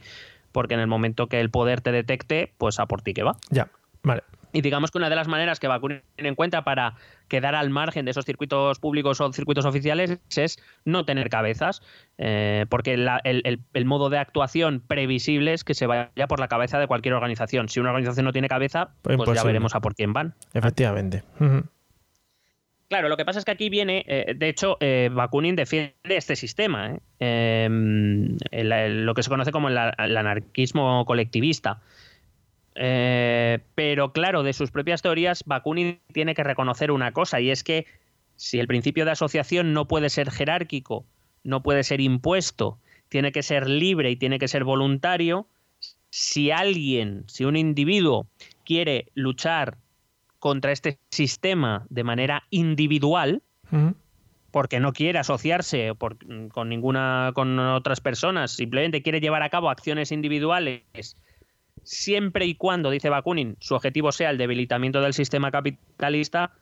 [0.53, 3.37] porque en el momento que el poder te detecte, pues a por ti que va.
[3.51, 3.69] Ya,
[4.05, 4.23] vale.
[4.53, 6.95] Y digamos que una de las maneras que va a tener en cuenta para
[7.33, 11.81] quedar al margen de esos circuitos públicos o circuitos oficiales es no tener cabezas,
[12.19, 16.87] eh, porque el, modo de actuación previsible es que se vaya por la cabeza de
[16.87, 17.71] cualquier organización.
[17.71, 20.35] Si una organización no tiene cabeza, pues, ya veremos a por quién van.
[20.53, 21.23] Efectivamente.
[22.91, 26.37] Claro, lo que pasa es que aquí viene, eh, de hecho, eh, Bakunin defiende este
[26.37, 31.81] sistema, em, lo que se conoce como el anarquismo colectivista.
[32.75, 37.63] Eh, pero claro, de sus propias teorías, Bakunin tiene que reconocer una cosa, y es
[37.65, 37.87] que
[38.37, 41.05] si el principio de asociación no puede ser jerárquico,
[41.45, 42.79] no puede ser impuesto,
[43.09, 45.47] tiene que ser libre y tiene que ser voluntario,
[46.11, 48.27] si alguien, si un individuo
[48.65, 49.77] quiere luchar
[50.39, 53.43] contra este sistema de manera individual,
[54.51, 60.13] porque no quiere asociarse con ninguna con otras personas, simplemente quiere llevar a cabo acciones
[60.13, 61.17] individuales
[61.83, 66.53] siempre y cuando, dice Bakunin, su objetivo sea el debilitamiento del sistema capitalista,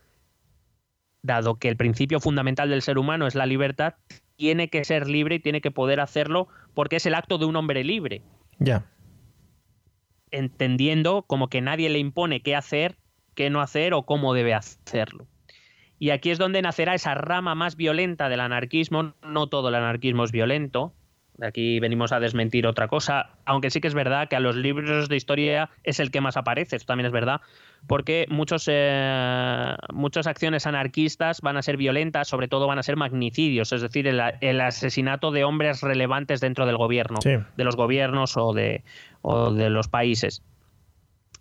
[1.23, 3.95] dado que el principio fundamental del ser humano es la libertad,
[4.37, 7.57] tiene que ser libre y tiene que poder hacerlo porque es el acto de un
[7.57, 8.23] hombre libre.
[8.59, 8.87] Ya.
[10.31, 12.97] Entendiendo como que nadie le impone qué hacer,
[13.35, 15.27] qué no hacer o cómo debe hacerlo.
[15.99, 19.13] Y aquí es donde nacerá esa rama más violenta del anarquismo.
[19.23, 20.95] No todo el anarquismo es violento,
[21.43, 25.09] Aquí venimos a desmentir otra cosa, aunque sí que es verdad que a los libros
[25.09, 27.41] de historia es el que más aparece, esto también es verdad,
[27.87, 32.97] porque muchos, eh, muchas acciones anarquistas van a ser violentas, sobre todo van a ser
[32.97, 38.53] magnicidios, es decir, el, asesinato de hombres relevantes dentro del gobierno, de los gobiernos o
[38.53, 38.83] de,
[39.23, 40.43] de los países.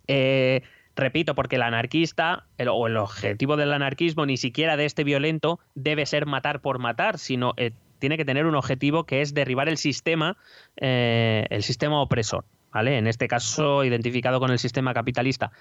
[0.07, 0.63] Eh,
[0.95, 6.05] repito, porque el anarquista, o el objetivo del anarquismo, ni siquiera de este violento, debe
[6.05, 9.77] ser matar por matar, sino eh, tiene que tener un objetivo que es derribar el
[9.77, 10.37] sistema,
[10.77, 12.97] eh, el sistema opresor, ¿vale?
[12.97, 15.51] En este caso, identificado con el sistema capitalista.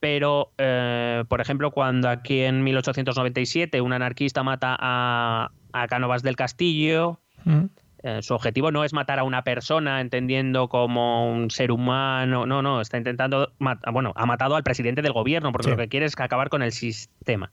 [0.00, 6.36] Pero, eh, por ejemplo, cuando aquí en 1897 un anarquista mata a, a Cánovas del
[6.36, 7.64] Castillo, mm.
[8.02, 12.60] eh, su objetivo no es matar a una persona entendiendo como un ser humano, no,
[12.60, 16.14] no, está intentando, bueno, ha matado al presidente del gobierno porque lo que quiere es
[16.18, 17.50] acabar con el sistema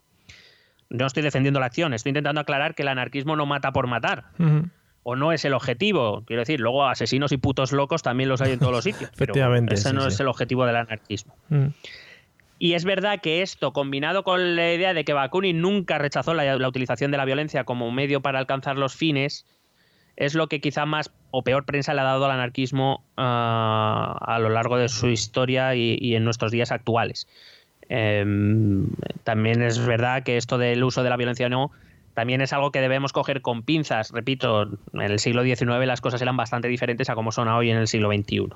[0.91, 4.25] no estoy defendiendo la acción, estoy intentando aclarar que el anarquismo no mata por matar.
[5.03, 6.23] O no es el objetivo.
[6.27, 9.09] Quiero decir, luego asesinos y putos locos también los hay en todos los sitios.
[9.13, 9.73] Efectivamente.
[9.73, 11.33] ese no es el objetivo del anarquismo.
[12.59, 16.67] Y es verdad que esto, combinado con la idea de que Bakunin nunca rechazó la,
[16.67, 19.47] utilización de la violencia como medio para alcanzar los fines,
[20.17, 24.37] es lo que quizá más o peor prensa le ha dado al anarquismo ah, a
[24.37, 27.27] lo largo de su historia y en nuestros días actuales.
[27.93, 28.87] Em,
[29.25, 31.71] también es verdad que esto del uso de la violencia no
[32.13, 34.11] también es algo que debemos coger con pinzas.
[34.11, 34.63] Repito,
[34.93, 37.87] en el siglo XIX las cosas eran bastante diferentes a como son hoy en el
[37.87, 38.47] siglo XXI.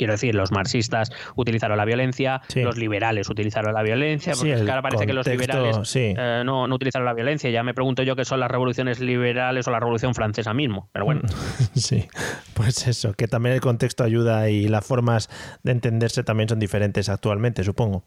[0.00, 5.06] Quiero decir, los marxistas utilizaron la violencia, los liberales utilizaron la violencia, porque ahora parece
[5.06, 7.50] que los liberales eh, no, utilizaron la violencia.
[7.50, 11.04] Ya me pregunto yo qué son las revoluciones liberales o la revolución francesa mismo, pero
[11.04, 11.20] bueno.
[11.74, 12.08] Sí,
[12.54, 15.28] pues eso, que también el contexto ayuda y las formas
[15.64, 18.06] de entenderse también son diferentes actualmente, supongo.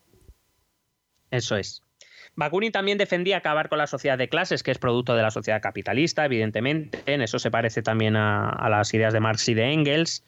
[1.29, 1.83] Eso es.
[2.35, 5.61] Bakunin también defendía acabar con la sociedad de clases, que es producto de la sociedad
[5.61, 7.03] capitalista, evidentemente.
[7.05, 10.23] En eso se parece también a, las ideas de Marx y de Engels.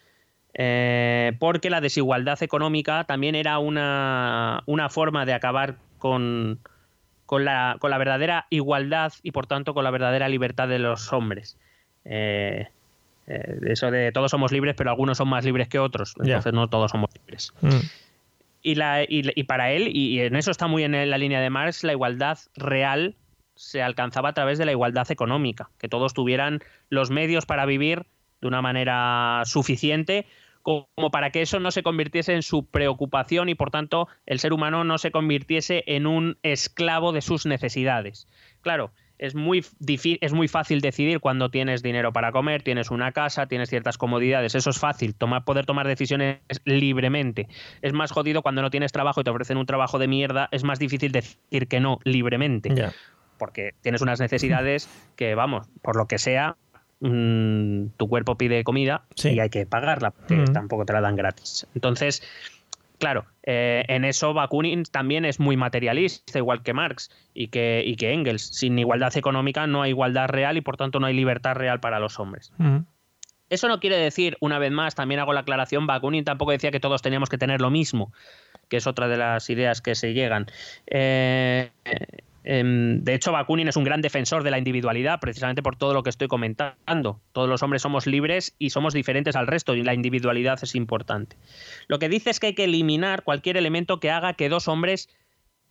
[0.58, 6.60] Eh, porque la desigualdad económica también era una, forma de acabar con,
[7.26, 11.58] con, la, verdadera igualdad y por tanto con la verdadera libertad de los hombres.
[12.06, 12.70] Eh,
[13.28, 16.16] eh, eso de todos somos libres, pero algunos son más libres que otros.
[16.24, 17.52] Entonces no todos somos libres.
[17.60, 17.80] Mm.
[18.62, 21.84] Y, la, y, para él, y en eso está muy en la línea de Marx,
[21.84, 23.16] la igualdad real
[23.56, 28.06] se alcanzaba a través de la igualdad económica, que todos tuvieran los medios para vivir
[28.42, 30.26] de una manera suficiente
[30.66, 34.52] como para que eso no se convirtiese en su preocupación y por tanto el ser
[34.52, 38.28] humano no se convirtiese en un esclavo de sus necesidades.
[38.62, 43.46] Claro, es muy, es muy fácil decidir cuando tienes dinero para comer, tienes una casa,
[43.46, 44.56] tienes ciertas comodidades.
[44.56, 47.48] Eso es fácil, tomar, poder tomar decisiones libremente.
[47.84, 50.50] Es más jodido cuando no tienes trabajo y te ofrecen un trabajo de mierda.
[50.52, 52.74] Es más difícil decir que no libremente.
[53.38, 56.58] Porque tienes unas necesidades que, vamos, por lo que sea,
[57.06, 61.68] mm, tu cuerpo pide comida y hay que pagarla, porque tampoco te la dan gratis.
[61.76, 62.22] Entonces,
[62.98, 67.96] Claro, eh, en eso Bakunin también es muy materialista, igual que Marx y que, y
[67.98, 68.42] que Engels.
[68.42, 72.00] Sin igualdad económica no hay igualdad real y por tanto no hay libertad real para
[72.00, 72.54] los hombres.
[73.50, 76.80] Eso no quiere decir, una vez más, también hago la aclaración, Bakunin tampoco decía que
[76.80, 78.12] todos teníamos que tener lo mismo,
[78.70, 80.48] que es otra de las ideas que se llegan.
[80.88, 81.70] Eh,
[82.46, 86.12] de hecho, Bakunin es un gran defensor de la individualidad, precisamente por todo lo que
[86.12, 87.20] estoy comentando.
[87.32, 91.38] Todos los hombres somos libres y somos diferentes al resto, y la individualidad es importante.
[91.88, 95.10] Lo que dice es que hay que eliminar cualquier elemento que haga que dos hombres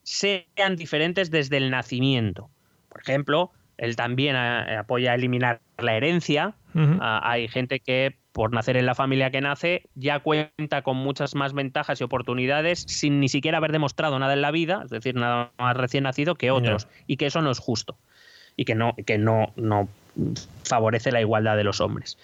[0.02, 2.50] sean diferentes desde el nacimiento.
[2.88, 6.54] Por ejemplo, él también eh, apoya eliminar la herencia.
[6.74, 11.36] Ah, hay gente que por nacer en la familia que nace, ya cuenta con muchas
[11.36, 15.14] más ventajas y oportunidades sin ni siquiera haber demostrado nada en la vida, es decir,
[15.14, 17.96] nada más recién nacido que otros, y que eso no es justo
[18.56, 19.88] y que no, que no, no
[20.64, 22.18] favorece la igualdad de los hombres.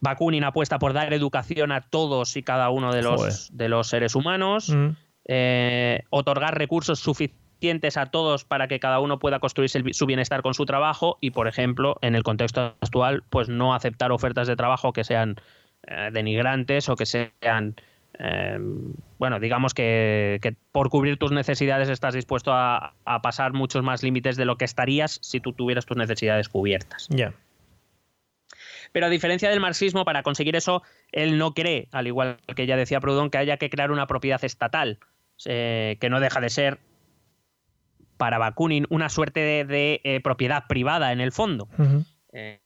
[0.00, 4.14] Bakunin apuesta por dar educación a todos y cada uno de los, de los seres
[4.14, 4.88] humanos, mm.
[5.26, 7.47] eh, otorgar recursos suficientes
[7.96, 11.48] a todos para que cada uno pueda construirse su bienestar con su trabajo y, por
[11.48, 15.36] ejemplo, en el contexto actual, pues no aceptar ofertas de trabajo que sean
[15.86, 17.74] eh, denigrantes o que sean,
[18.18, 18.58] eh,
[19.18, 24.44] bueno, digamos que, por cubrir tus necesidades estás dispuesto a, pasar muchos más límites de
[24.44, 27.08] lo que estarías si tú tuvieras tus necesidades cubiertas.
[27.10, 27.32] Ya.
[28.92, 30.82] Pero a diferencia del marxismo, para conseguir eso,
[31.12, 34.42] él no cree, al igual que ya decía Proudhon, que haya que crear una propiedad
[34.44, 34.98] estatal,
[35.44, 36.78] eh, que no deja de ser
[38.18, 41.68] para Bakunin una suerte de, eh, propiedad privada en el fondo.
[42.32, 42.60] Eh,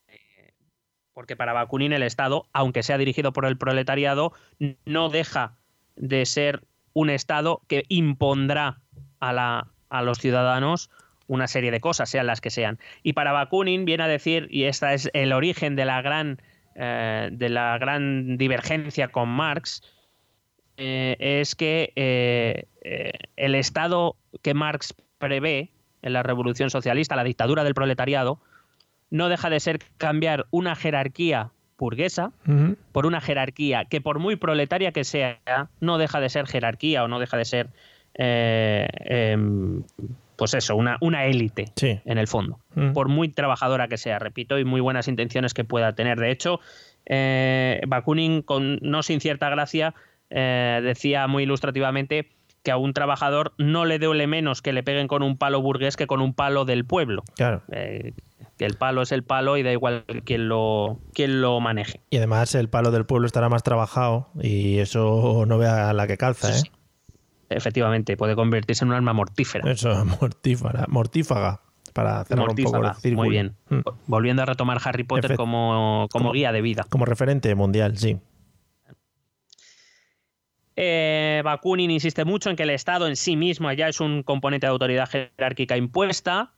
[1.12, 4.32] porque para Bakunin el Estado, aunque sea dirigido por el proletariado,
[4.86, 5.58] no deja
[5.94, 6.64] de ser
[6.94, 8.80] un Estado que impondrá
[9.20, 10.90] a, la, a los ciudadanos
[11.28, 12.78] una serie de cosas, sean las que sean.
[13.02, 16.40] Y para Bakunin viene a decir, y este es el origen de la gran,
[16.74, 19.82] eh, de la gran divergencia con Marx,
[20.76, 21.92] es que
[23.36, 25.70] el Estado que Marx prevé
[26.02, 28.40] en la revolución socialista, la dictadura del proletariado,
[29.08, 32.32] no deja de ser cambiar una jerarquía burguesa
[32.92, 35.38] por una jerarquía que por muy proletaria que sea,
[35.80, 37.70] no deja de ser jerarquía o no deja de ser,
[38.14, 39.84] eh, em,
[40.36, 41.66] pues eso, una, una élite
[42.04, 42.58] en el fondo,
[42.94, 46.18] por muy trabajadora que sea, repito, y muy buenas intenciones que pueda tener.
[46.18, 46.58] De hecho,
[47.06, 49.94] eh, Bakunin, con, no sin cierta gracia,
[50.30, 52.30] eh, decía muy ilustrativamente
[52.62, 55.96] que a un trabajador no le duele menos que le peguen con un palo burgués
[55.96, 57.24] que con un palo del pueblo.
[57.34, 57.62] Claro.
[57.72, 58.12] Eh,
[58.56, 62.00] que el palo es el palo y da igual quién lo, quién lo maneje.
[62.10, 66.16] Y además el palo del pueblo estará más trabajado y eso no vea la que
[66.16, 66.62] calza, ¿eh?
[67.56, 69.70] Efectivamente, puede convertirse en un arma mortífera.
[69.70, 71.60] Eso, mortífera, mortífaga.
[71.92, 73.16] Para hacerlo un poco el círculo.
[73.16, 73.54] Muy bien.
[73.68, 73.80] Mm.
[74.06, 76.86] Volviendo a retomar Harry Potter como, como guía de vida.
[76.88, 78.18] Como referente mundial, sí.
[80.76, 84.66] Eh, Bakunin insiste mucho en que el Estado en sí mismo ya es un componente
[84.66, 86.52] de autoridad jerárquica impuesta,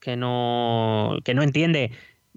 [0.00, 1.90] que no, que no entiende,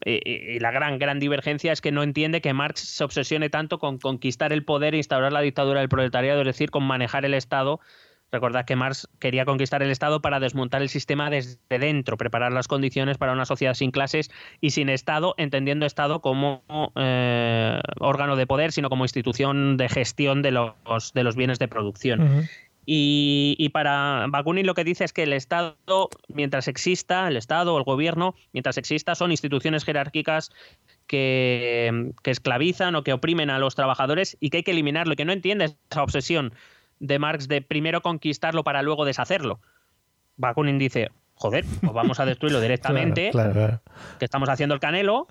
[0.05, 3.49] eh, eh, y la gran, gran divergencia es que no entiende que Marx se obsesione
[3.49, 7.25] tanto con conquistar el poder e instaurar la dictadura del proletariado, es decir, con manejar
[7.25, 7.79] el Estado
[8.31, 12.67] Recordad que Marx quería conquistar el Estado para desmontar el sistema desde dentro, preparar las
[12.67, 14.29] condiciones para una sociedad sin clases
[14.61, 16.63] y sin Estado, entendiendo Estado como
[16.95, 21.67] eh, órgano de poder, sino como institución de gestión de los, de los bienes de
[21.67, 22.47] producción.
[22.85, 27.77] y, para Bakunin lo que dice es que el Estado, mientras exista, el Estado o
[27.79, 30.51] el gobierno, mientras exista, son instituciones jerárquicas
[31.07, 35.15] que, que esclavizan o que oprimen a los trabajadores y que hay que eliminarlo, y
[35.15, 36.53] que no entiende esa obsesión
[36.99, 39.59] de Marx de primero conquistarlo para luego deshacerlo.
[40.37, 43.81] Bakunin dice, joder, pues vamos a destruirlo directamente, Claro, claro,
[44.19, 45.27] que estamos haciendo el canelo,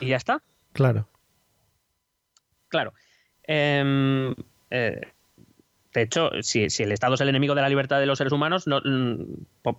[0.00, 0.42] y ya está.
[0.72, 1.06] claro.
[2.68, 2.92] Claro.
[3.44, 4.34] Em,
[4.70, 5.00] eh,
[5.92, 8.32] de hecho, si, si el Estado es el enemigo de la libertad de los seres
[8.32, 9.24] humanos, no, mm,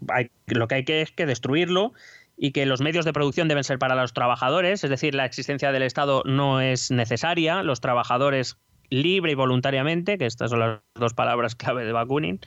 [0.10, 1.94] hay- lo que hay que es que destruirlo
[2.36, 5.72] y que los medios de producción deben ser para los trabajadores, es decir, la existencia
[5.72, 8.57] del Estado no es necesaria, los trabajadores
[8.91, 12.39] libre y voluntariamente, que estas son las dos palabras clave de Bakunin,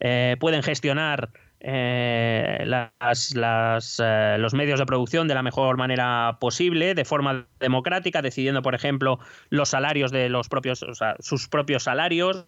[0.00, 1.30] eh, pueden gestionar
[1.66, 8.20] eh, las- eh, los medios de producción de la mejor manera posible, de forma democrática,
[8.20, 9.18] decidiendo, por ejemplo,
[9.48, 12.44] los salarios de los propios, o sea, sus propios salarios,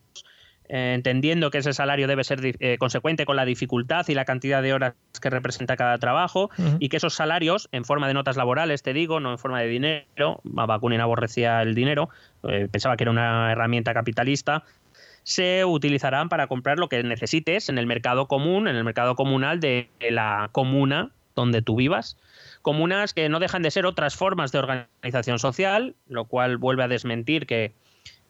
[0.68, 4.62] eh, entendiendo que ese salario debe ser eh, consecuente con la dificultad y la cantidad
[4.62, 8.82] de horas que representa cada trabajo, y que esos salarios, en forma de notas laborales,
[8.82, 12.09] te digo, no en forma de dinero, Bakunin aborrecía el dinero,
[12.48, 14.64] eh, pensaba que era una herramienta capitalista,
[15.22, 19.59] se utilizarán para comprar lo que necesites en el mercado común, en el mercado comunal
[19.60, 22.16] de la comuna donde tú vivas.
[22.62, 26.88] Comunas que no dejan de ser otras formas de organización social, lo cual vuelve a
[26.88, 27.72] desmentir que,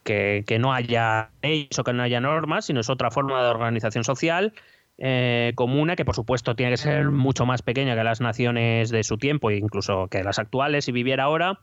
[0.06, 4.04] que, no haya leyes o que no haya normas, sino es otra forma de organización
[4.04, 4.54] social
[4.98, 9.04] eh, comuna que por supuesto tiene que ser mucho más pequeña que las naciones de
[9.04, 11.58] su tiempo e incluso que las actuales si viviera ahora,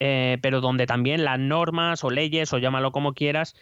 [0.00, 3.54] eh, pero donde también las normas o leyes o llámalo como quieras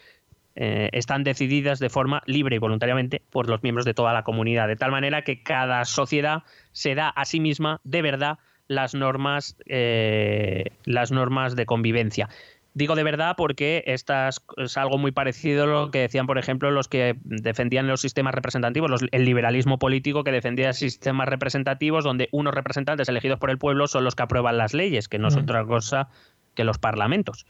[0.55, 4.67] eh, están decididas de forma libre y voluntariamente por los miembros de toda la comunidad,
[4.67, 9.55] de tal manera que cada sociedad se da a sí misma de verdad las normas,
[9.67, 12.29] eh, las normas de convivencia.
[12.77, 16.69] Digo de verdad porque estas es algo muy parecido a lo que decían, por ejemplo,
[16.69, 22.29] los que defendían los sistemas representativos, los- el liberalismo político que defendía sistemas representativos donde
[22.31, 25.35] unos representantes elegidos por el pueblo son los que aprueban las leyes, que no es
[25.35, 26.09] otra cosa
[26.53, 27.47] que los parlamentos.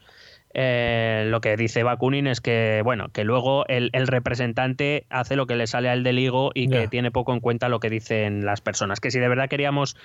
[0.54, 5.46] Eh, lo que dice Bakunin es que, bueno, que luego el, el representante hace lo
[5.46, 8.44] que le sale al del higo y que tiene poco en cuenta lo que dicen
[8.44, 9.00] las personas.
[9.00, 9.96] Que si de verdad queríamos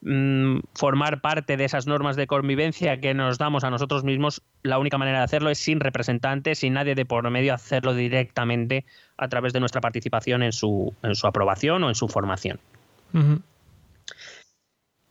[0.00, 4.78] mm, formar parte de esas normas de convivencia que nos damos a nosotros mismos, la
[4.78, 8.84] única manera de hacerlo es sin representantes, sin nadie de por medio, hacerlo directamente
[9.16, 12.58] a través de nuestra participación en su, en su aprobación o en su formación.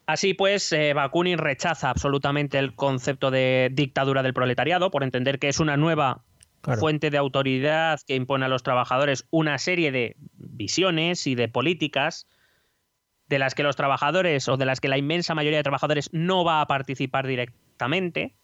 [0.05, 5.47] Así pues, eh, Bakunin rechaza absolutamente el concepto de dictadura del proletariado por entender que
[5.49, 6.23] es una nueva
[6.61, 6.79] Claro.
[6.79, 12.27] fuente de autoridad que impone a los trabajadores una serie de visiones y de políticas
[13.27, 16.43] de las que los trabajadores o de las que la inmensa mayoría de trabajadores no
[16.43, 18.35] va a participar directamente,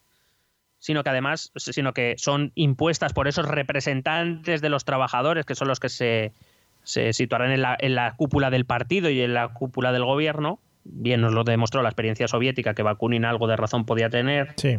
[0.80, 5.68] sino que además sino que son impuestas por esos representantes de los trabajadores que son
[5.68, 6.34] los que se,
[6.84, 10.60] se situarán en la, en la cúpula del partido y en la cúpula del gobierno.
[10.90, 14.54] Bien nos lo demostró la experiencia soviética que Bakunin algo de razón podía tener.
[14.58, 14.78] Sí.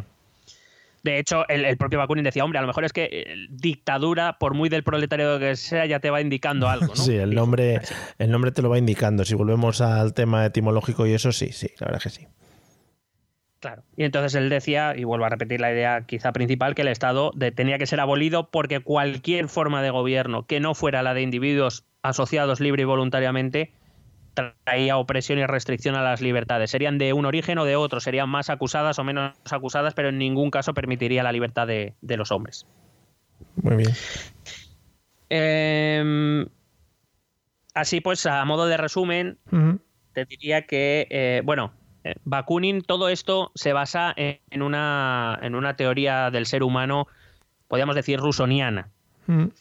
[1.01, 4.37] De hecho, el, el propio Bakunin decía, hombre, a lo mejor es que eh, dictadura,
[4.37, 6.95] por muy del proletariado que sea, ya te va indicando algo, ¿no?
[6.95, 7.79] Sí, el nombre,
[8.17, 9.23] el nombre te lo va indicando.
[9.23, 12.27] Si volvemos al tema etimológico y eso, sí, sí, la verdad que sí.
[13.61, 13.83] Claro.
[13.97, 17.31] Y entonces él decía, y vuelvo a repetir la idea quizá principal, que el Estado
[17.35, 21.21] de- tenía que ser abolido porque cualquier forma de gobierno que no fuera la de
[21.21, 23.71] individuos asociados libre y voluntariamente
[24.65, 26.71] traía opresión y restricción a las libertades.
[26.71, 30.17] Serían de un origen o de otro, serían más acusadas o menos acusadas, pero en
[30.17, 32.65] ningún caso permitiría la libertad de, de los hombres.
[33.61, 33.91] Muy bien.
[35.29, 36.47] Em,
[37.73, 39.37] así pues, a modo de resumen,
[40.13, 45.75] te diría que, eh, bueno, eh, Bakunin, todo esto se basa en, una, en una
[45.75, 47.07] teoría del ser humano,
[47.67, 48.89] podríamos decir, rusoniana.
[49.27, 49.51] Ujú.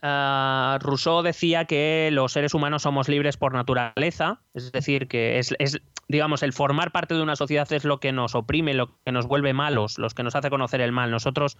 [0.00, 5.54] Ah, Rousseau decía que los seres humanos somos libres por naturaleza, es decir, que es,
[5.58, 9.12] es, digamos, el formar parte de una sociedad es lo que nos oprime, lo que
[9.12, 11.10] nos vuelve malos, los que nos hace conocer el mal.
[11.10, 11.58] Nosotros,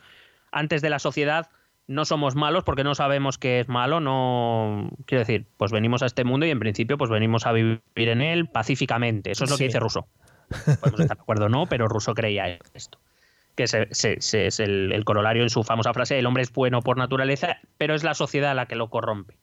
[0.53, 1.51] antes de la sociedad,
[1.89, 6.07] no somos malos porque no sabemos qué es malo, no quiero decir, pues venimos a
[6.07, 9.33] este mundo y en principio pues venimos a vivir en él pacíficamente.
[9.33, 10.07] Eso es lo que dice Rousseau.
[10.81, 12.99] Podemos estar de acuerdo no, pero Rousseau creía esto
[13.59, 17.59] que es el, el corolario en su famosa frase, el hombre es bueno por naturaleza,
[17.77, 19.37] pero es la sociedad la que lo corrompe.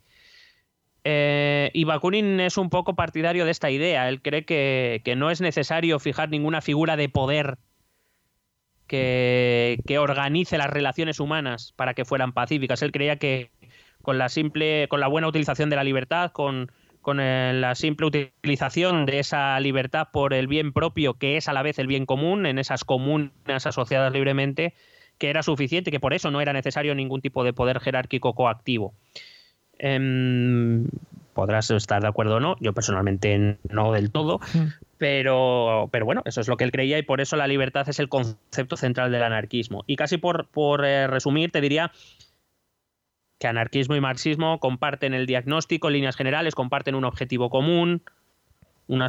[1.03, 4.07] Eh, y Bakunin es un poco partidario de esta idea.
[4.07, 7.57] Él cree que, que no es necesario fijar ninguna figura de poder
[8.87, 12.81] que, que organice las relaciones humanas para que fueran pacíficas.
[12.83, 13.51] Él creía que
[14.01, 16.71] con la simple, con la buena utilización de la libertad, con,
[17.05, 21.53] con eh, la simple utilización de esa libertad por el bien propio, que es a
[21.53, 24.73] la vez el bien común, en esas comunas asociadas libremente,
[25.19, 28.95] que era suficiente, que por eso no era necesario ningún tipo de poder jerárquico coactivo.
[29.77, 30.87] Em,
[31.35, 34.39] podrás estar de acuerdo o no, yo personalmente no del todo,
[34.97, 37.99] pero, pero bueno, eso es lo que él creía y por eso la libertad es
[37.99, 39.83] el concepto central del anarquismo.
[39.85, 41.91] Y casi por, por eh, resumir, te diría
[43.39, 48.03] que anarquismo y marxismo comparten el diagnóstico líneas generales, comparten un objetivo común,
[48.87, 49.07] una,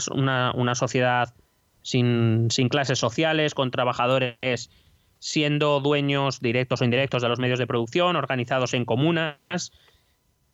[0.55, 1.35] una, sociedad
[1.83, 4.71] sin, sin, clases sociales, con trabajadores
[5.19, 9.73] siendo dueños directos o indirectos de los medios de producción, organizados en comunas,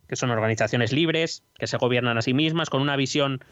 [0.08, 3.42] que son organizaciones libres, que se gobiernan a sí mismas, con una visión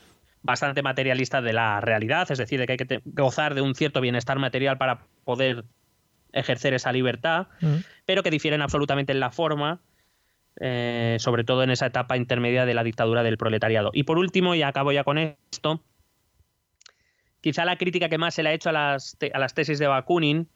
[0.43, 4.01] bastante materialista de la realidad, es decir, de que hay que gozar de un cierto
[4.01, 5.65] bienestar material para poder
[6.33, 7.77] ejercer esa libertad, mm.
[8.07, 9.81] pero que difieren absolutamente en la forma,
[10.59, 13.91] eh, sobre todo en esa etapa intermedia de la dictadura del proletariado.
[13.93, 15.83] Y por último, y acabo ya con esto,
[17.41, 19.87] quizá la crítica que más se le ha hecho a las, a las tesis de
[19.87, 20.49] Bakunin,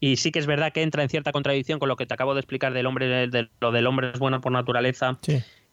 [0.00, 2.34] y sí que es verdad que entra en cierta contradicción con lo que te acabo
[2.34, 5.18] de explicar del hombre, de, lo del hombre es bueno por naturaleza,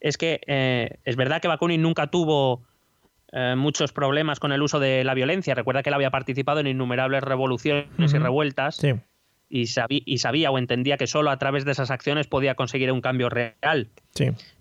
[0.00, 2.62] es que eh, es verdad que Bakunin nunca tuvo
[3.32, 5.54] eh, muchos problemas con el uso de la violencia.
[5.54, 8.80] Recuerda que él había participado en innumerables revoluciones y revueltas
[9.54, 9.66] y,
[10.18, 13.90] sabía o entendía que solo a través de esas acciones podía conseguir un cambio real.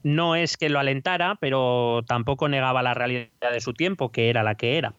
[0.04, 4.44] No es que lo alentara, pero tampoco negaba la realidad de su tiempo, que era
[4.44, 4.94] la que era.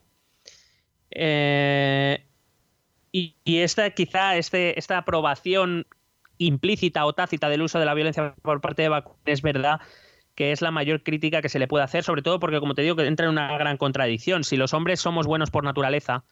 [1.11, 2.25] Eh,
[3.13, 5.87] y, esta, quizá este, esta aprobación
[6.39, 9.81] implícita o tácita del uso de la violencia por parte de Bakunin es verdad
[10.35, 12.81] que es la mayor crítica que se le puede hacer, sobre todo porque, como te
[12.81, 14.45] digo, que entra en una gran contradicción.
[14.45, 16.25] Si los hombres somos buenos por naturaleza,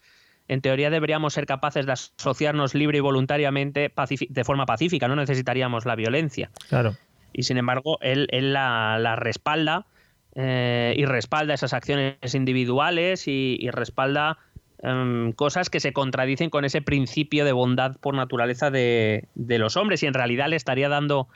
[0.50, 3.92] en teoría deberíamos ser capaces de asociarnos libre y voluntariamente
[4.28, 6.50] de forma pacífica, no necesitaríamos la violencia.
[6.68, 6.96] Claro.
[7.32, 9.86] Y sin embargo, él, la, respalda
[10.34, 14.38] eh, y respalda esas acciones individuales y, respalda
[14.82, 19.76] em, cosas que se contradicen con ese principio de bondad por naturaleza de, de los
[19.76, 21.28] hombres y en realidad le estaría dando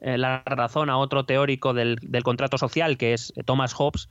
[0.00, 4.08] eh, la razón a otro teórico del, contrato social, que es Thomas Hobbes,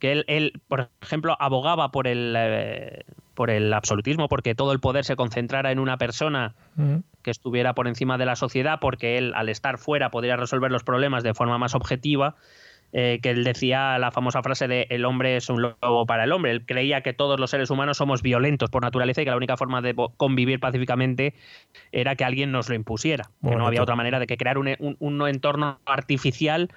[0.00, 3.04] que él, él por ejemplo, abogaba por el, eh,
[3.34, 6.54] por el absolutismo, porque todo el poder se concentrara en una persona
[7.22, 10.82] que estuviera por encima de la sociedad, porque él, al estar fuera, podría resolver los
[10.82, 12.34] problemas de forma más objetiva
[12.92, 16.32] eh, que él decía la famosa frase de el hombre es un lobo para el
[16.32, 16.50] hombre.
[16.50, 19.56] Él creía que todos los seres humanos somos violentos por naturaleza y que la única
[19.56, 21.34] forma de convivir pacíficamente
[21.92, 23.30] era que alguien nos lo impusiera.
[23.42, 26.70] que no había otra manera de que crear un, un, entorno artificial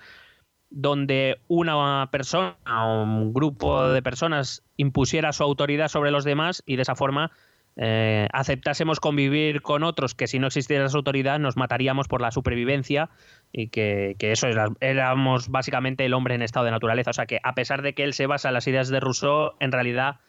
[0.74, 6.76] donde una persona o un grupo de personas impusiera su autoridad sobre los demás y
[6.76, 7.32] de esa forma
[7.76, 12.32] eh, aceptásemos convivir con otros que si no existiera esa autoridad nos mataríamos por la
[12.32, 13.10] supervivencia
[13.52, 17.12] y que, eso era, éramos básicamente el hombre en estado de naturaleza.
[17.12, 19.54] O sea que a pesar de que él se basa en las ideas de Rousseau,
[19.60, 20.22] en realidad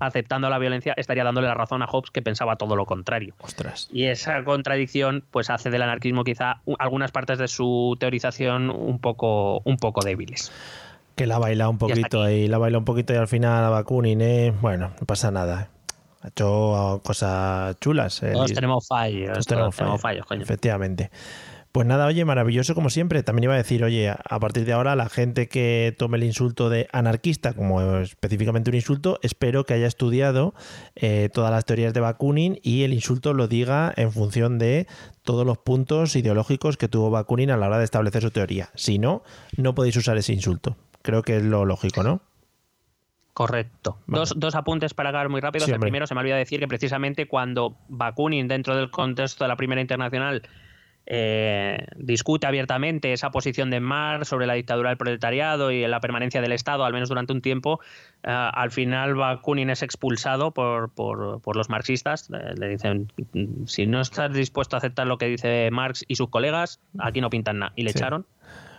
[0.00, 3.34] aceptando la violencia estaría dándole la razón a Hobbes que pensaba todo lo contrario.
[3.92, 9.60] Y esa contradicción pues hace del anarquismo quizá algunas partes de su teorización un poco,
[9.64, 10.52] un poco débiles.
[11.14, 14.20] Que la baila un poquito ahí, la baila un poquito y al final a Bakunin,
[14.20, 14.52] ¿eh?
[14.60, 15.68] bueno, no pasa nada.
[16.22, 18.20] Ha hecho cosas chulas.
[18.20, 19.32] Todos tenemos fallos.
[19.32, 20.26] Todos tenemos, fallos.
[20.26, 20.42] coño.
[20.42, 21.10] Efectivamente.
[21.74, 23.24] Pues nada, oye, maravilloso como siempre.
[23.24, 26.70] También iba a decir, oye, a partir de ahora, la gente que tome el insulto
[26.70, 30.54] de anarquista como específicamente un insulto, espero que haya estudiado
[30.94, 34.86] eh, todas las teorías de Bakunin y el insulto lo diga en función de
[35.24, 38.70] todos los puntos ideológicos que tuvo Bakunin a la hora de establecer su teoría.
[38.76, 39.24] Si no,
[39.56, 40.76] no podéis usar ese insulto.
[41.02, 42.20] Creo que es lo lógico, ¿no?
[43.32, 43.98] Correcto.
[44.06, 45.66] Dos, dos, apuntes para acabar muy rápido.
[45.66, 49.56] el primero, se me olvida decir que precisamente cuando Bakunin, dentro del contexto de la
[49.56, 50.44] Primera Internacional,
[51.06, 56.40] eh, discute abiertamente esa posición de Marx sobre la dictadura del proletariado y la permanencia
[56.40, 57.80] del Estado, al menos durante un tiempo,
[58.22, 62.30] eh, al final Bakunin es expulsado por, por, por los marxistas.
[62.30, 63.12] Eh, le dicen,
[63.66, 67.30] si no estás dispuesto a aceptar lo que dice Marx y sus colegas, aquí no
[67.30, 67.72] pintan nada.
[67.76, 68.26] Y le echaron.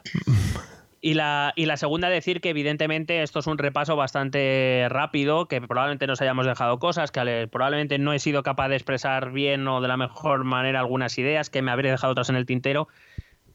[1.06, 5.61] Y la, y la segunda, decir que evidentemente esto es un repaso bastante rápido, que
[5.61, 9.82] probablemente nos hayamos dejado cosas, que probablemente no he sido capaz de expresar bien o
[9.82, 12.88] de la mejor manera algunas ideas, que me habría dejado otras en el tintero,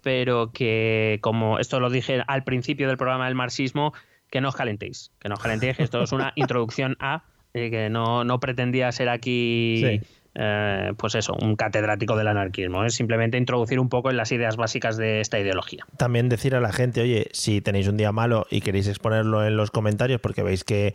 [0.01, 3.94] pero que como esto lo dije al principio del programa del marxismo,
[4.31, 7.68] que no os calentéis, que no os calentéis, que esto es una introducción a, eh,
[7.72, 10.01] que no, no pretendía ser aquí...
[10.35, 12.85] Eh, pues eso, un catedrático del anarquismo.
[12.85, 15.85] Es simplemente introducir un poco en las ideas básicas de esta ideología.
[15.97, 19.57] También decir a la gente, oye, si tenéis un día malo y queréis exponerlo en
[19.57, 20.94] los comentarios porque veis que,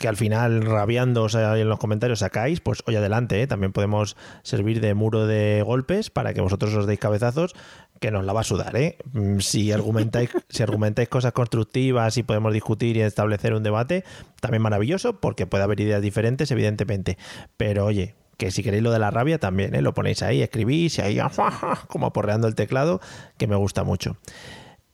[0.00, 3.46] que al final rabiando en los comentarios sacáis, pues hoy adelante, ¿eh?
[3.46, 7.54] también podemos servir de muro de golpes para que vosotros os deis cabezazos
[8.00, 8.96] que nos la va a sudar, ¿eh?
[9.12, 14.04] Mm, si argumentáis, si argumentáis cosas constructivas y podemos discutir y establecer un debate,
[14.40, 17.16] también maravilloso, porque puede haber ideas diferentes, evidentemente.
[17.56, 19.82] Pero oye, que si queréis lo de la rabia también, ¿eh?
[19.82, 21.18] lo ponéis ahí, escribís y ahí
[21.88, 23.00] como aporreando el teclado,
[23.38, 24.16] que me gusta mucho.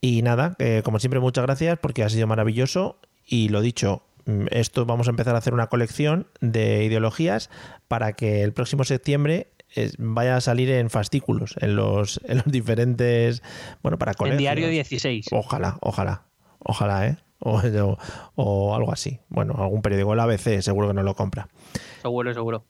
[0.02, 4.48] Y nada, eh, como siempre, muchas gracias porque ha sido maravilloso y lo dicho, mm,
[4.50, 7.48] esto vamos a empezar a hacer una colección de ideologías
[7.88, 12.46] para que el próximo septiembre es- vaya a salir en fascículos, en los, en los
[12.52, 13.42] diferentes,
[13.82, 14.40] bueno, para En colegios.
[14.40, 15.26] diario 16.
[15.32, 16.24] Ojalá, ojalá,
[16.58, 17.16] ojalá, ¿eh?
[17.40, 17.98] O, o-
[18.34, 19.20] o algo así.
[19.30, 21.48] Bueno, algún periódico, el ABC, seguro que no lo compra.
[22.02, 22.64] Seguro, seguro.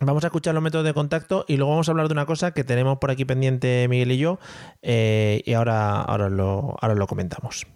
[0.00, 2.52] Vamos a escuchar los métodos de contacto y luego vamos a hablar de una cosa
[2.52, 4.38] que tenemos por aquí pendiente Miguel y yo
[4.82, 7.66] eh, y ahora, ahora, lo, ahora lo comentamos.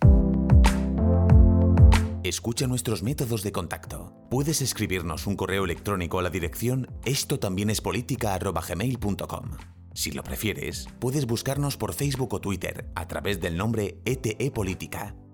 [2.23, 4.13] Escucha nuestros métodos de contacto.
[4.31, 9.51] Puedes escribirnos un correo electrónico a la dirección esto también es política@gmail.com.
[9.95, 15.17] Si lo prefieres, puedes buscarnos por Facebook o Twitter a través del nombre ETE Política.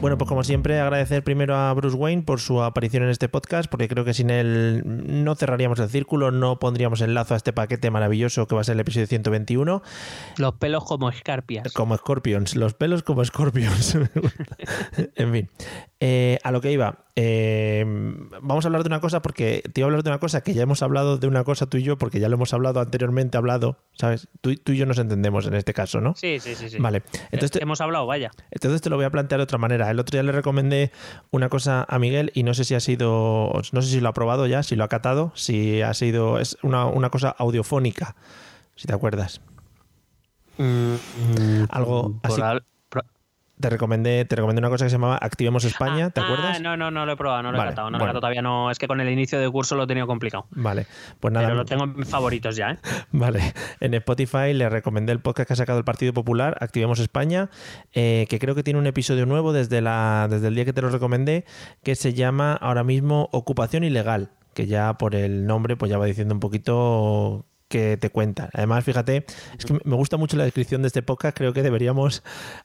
[0.00, 3.68] Bueno, pues como siempre, agradecer primero a Bruce Wayne por su aparición en este podcast,
[3.68, 7.52] porque creo que sin él no cerraríamos el círculo, no pondríamos el lazo a este
[7.52, 9.82] paquete maravilloso que va a ser el episodio 121.
[10.36, 11.72] Los pelos como escarpias.
[11.72, 13.98] Como Scorpions, los pelos como Scorpions.
[15.16, 15.48] En fin,
[16.00, 17.06] Eh, a lo que iba.
[17.16, 17.84] eh,
[18.40, 20.54] vamos a hablar de una cosa porque te iba a hablar de una cosa que
[20.54, 23.36] ya hemos hablado de una cosa tú y yo, porque ya lo hemos hablado anteriormente,
[23.36, 24.28] hablado, ¿sabes?
[24.40, 26.14] Tú, tú y yo nos entendemos en este caso, ¿no?
[26.14, 26.70] Sí, sí, sí.
[26.70, 26.78] sí.
[26.78, 27.02] Vale.
[27.32, 28.30] Entonces, te- Hemos hablado, vaya.
[28.52, 29.90] entonces te lo voy a plantear de otra manera.
[29.90, 30.92] El otro día le recomendé
[31.32, 34.14] una cosa a Miguel y no sé si ha sido, no sé si lo ha
[34.14, 38.14] probado ya, si lo ha catado, si ha sido, es una, una cosa audiofónica,
[38.76, 39.40] si te acuerdas.
[41.70, 42.40] Algo Por así.
[42.40, 42.68] al- pro-
[43.60, 46.60] Te recomendé, te recomendé una cosa que se llamaba Activemos España, ¿te Ah, acuerdas?
[46.60, 47.90] no, no, no lo he probado, no lo Vale, he catado.
[47.90, 48.70] No lo he catado todavía, no.
[48.70, 50.46] Es que con el inicio de curso lo he tenido complicado.
[50.50, 50.86] Vale,
[51.18, 51.46] pues nada.
[51.46, 52.78] Pero lo tengo en favoritos ya, ¿eh?
[53.12, 57.50] Vale, en Spotify le recomendé el podcast que ha sacado el Partido Popular, Activemos España,
[57.92, 60.82] eh, que creo que tiene un episodio nuevo desde, la, desde el día que te
[60.82, 61.44] lo recomendé,
[61.82, 66.06] que se llama ahora mismo Ocupación Ilegal, que ya por el nombre pues ya va
[66.06, 68.48] diciendo un poquito que te cuenta.
[68.52, 69.26] Además, fíjate,
[69.58, 72.22] es que me gusta mucho la descripción de este podcast, creo que deberíamos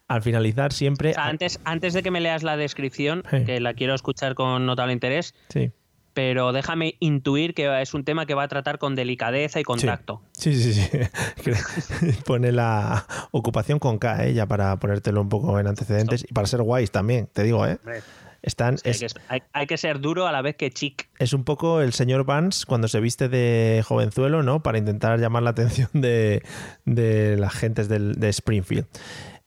[0.08, 1.10] al finalizar siempre...
[1.10, 3.44] O sea, antes, antes de que me leas la descripción, Sí.
[3.44, 5.72] que la quiero escuchar con notable interés, Sí.
[6.14, 9.78] pero déjame intuir que es un tema que va a tratar con delicadeza y con
[9.78, 9.88] Sí.
[10.32, 10.98] Sí, sí, sí.
[12.24, 14.34] Pone la ocupación con K, ¿eh?
[14.34, 17.78] ya para ponértelo un poco en antecedentes y para ser guays también, te digo, ¿eh?
[17.84, 18.00] Hombre,
[18.46, 21.08] Están, Hay es, que, hay- hay que ser duro a la vez que chic.
[21.18, 24.62] es un poco el señor Vance cuando se viste de jovenzuelo, ¿no?
[24.62, 26.42] Para intentar llamar la atención de,
[26.84, 28.86] de las gentes del- de Springfield.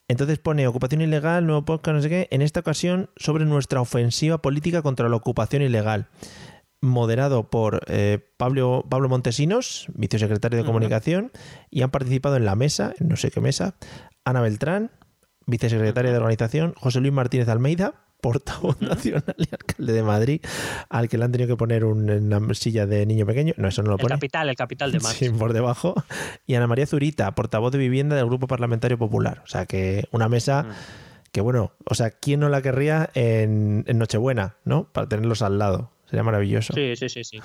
[0.09, 4.41] Entonces pone ocupación ilegal, nuevo podcast, no sé qué, en esta ocasión sobre nuestra ofensiva
[4.41, 6.07] política contra la ocupación ilegal.
[6.79, 11.31] Moderado por eh, Pablo, Pablo Montesinos, vicesecretario de Comunicación,
[11.71, 13.75] y han participado en la mesa, en no sé qué mesa,
[14.25, 14.91] Ana Beltrán,
[15.47, 20.41] vicesecretaria de organización, José Luis Martínez Almeida, portavoz nacional y alcalde de Madrid,
[20.89, 23.53] al que le han tenido que poner un- una silla de niño pequeño.
[23.57, 24.15] No, eso no lo El pone.
[24.15, 25.17] capital, el capital de Marx.
[25.17, 25.95] Sí, por debajo.
[26.45, 29.41] Y Ana María Zurita, portavoz de vivienda del Grupo Parlamentario Popular.
[29.43, 30.71] O sea, que una mesa Mm.
[31.31, 34.85] que, bueno, o sea, ¿quién no la querría en, en Nochebuena, ¿no?
[34.91, 35.91] Para tenerlos al lado.
[36.05, 36.73] Sería maravilloso.
[36.73, 37.39] Sí, sí, sí, sí.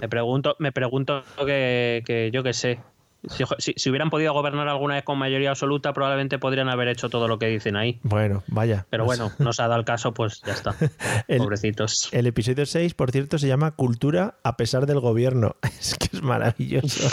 [0.00, 2.80] Me pregunto, me pregunto que, que yo qué sé.
[3.28, 7.08] Si, si- si hubieran podido gobernar alguna vez con mayoría absoluta, probablemente podrían haber hecho
[7.10, 8.00] todo lo que dicen ahí.
[8.02, 8.86] Bueno, vaya.
[8.88, 10.74] Pero bueno, no se ha dado el caso, pues ya está.
[11.28, 12.08] El- Pobrecitos.
[12.12, 15.56] El episodio 6, por cierto, se llama Cultura a pesar del gobierno.
[15.80, 17.08] Es que es maravilloso.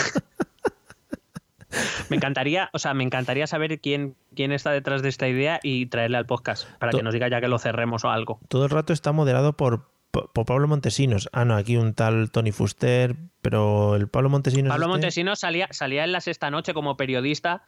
[2.08, 5.86] Me encantaría, o sea, me encantaría saber quién, quién está detrás de esta idea y
[5.86, 8.40] traerle al podcast para To- que nos diga ya que lo cerremos o algo.
[8.48, 9.90] Todo el rato está moderado por,
[10.34, 11.28] por Pablo Montesinos.
[11.32, 14.70] Ah, no, aquí un tal Tony Fuster, pero el Pablo Montesinos.
[14.70, 17.64] Pablo este- Montesinos salía, salía en la sexta noche como periodista.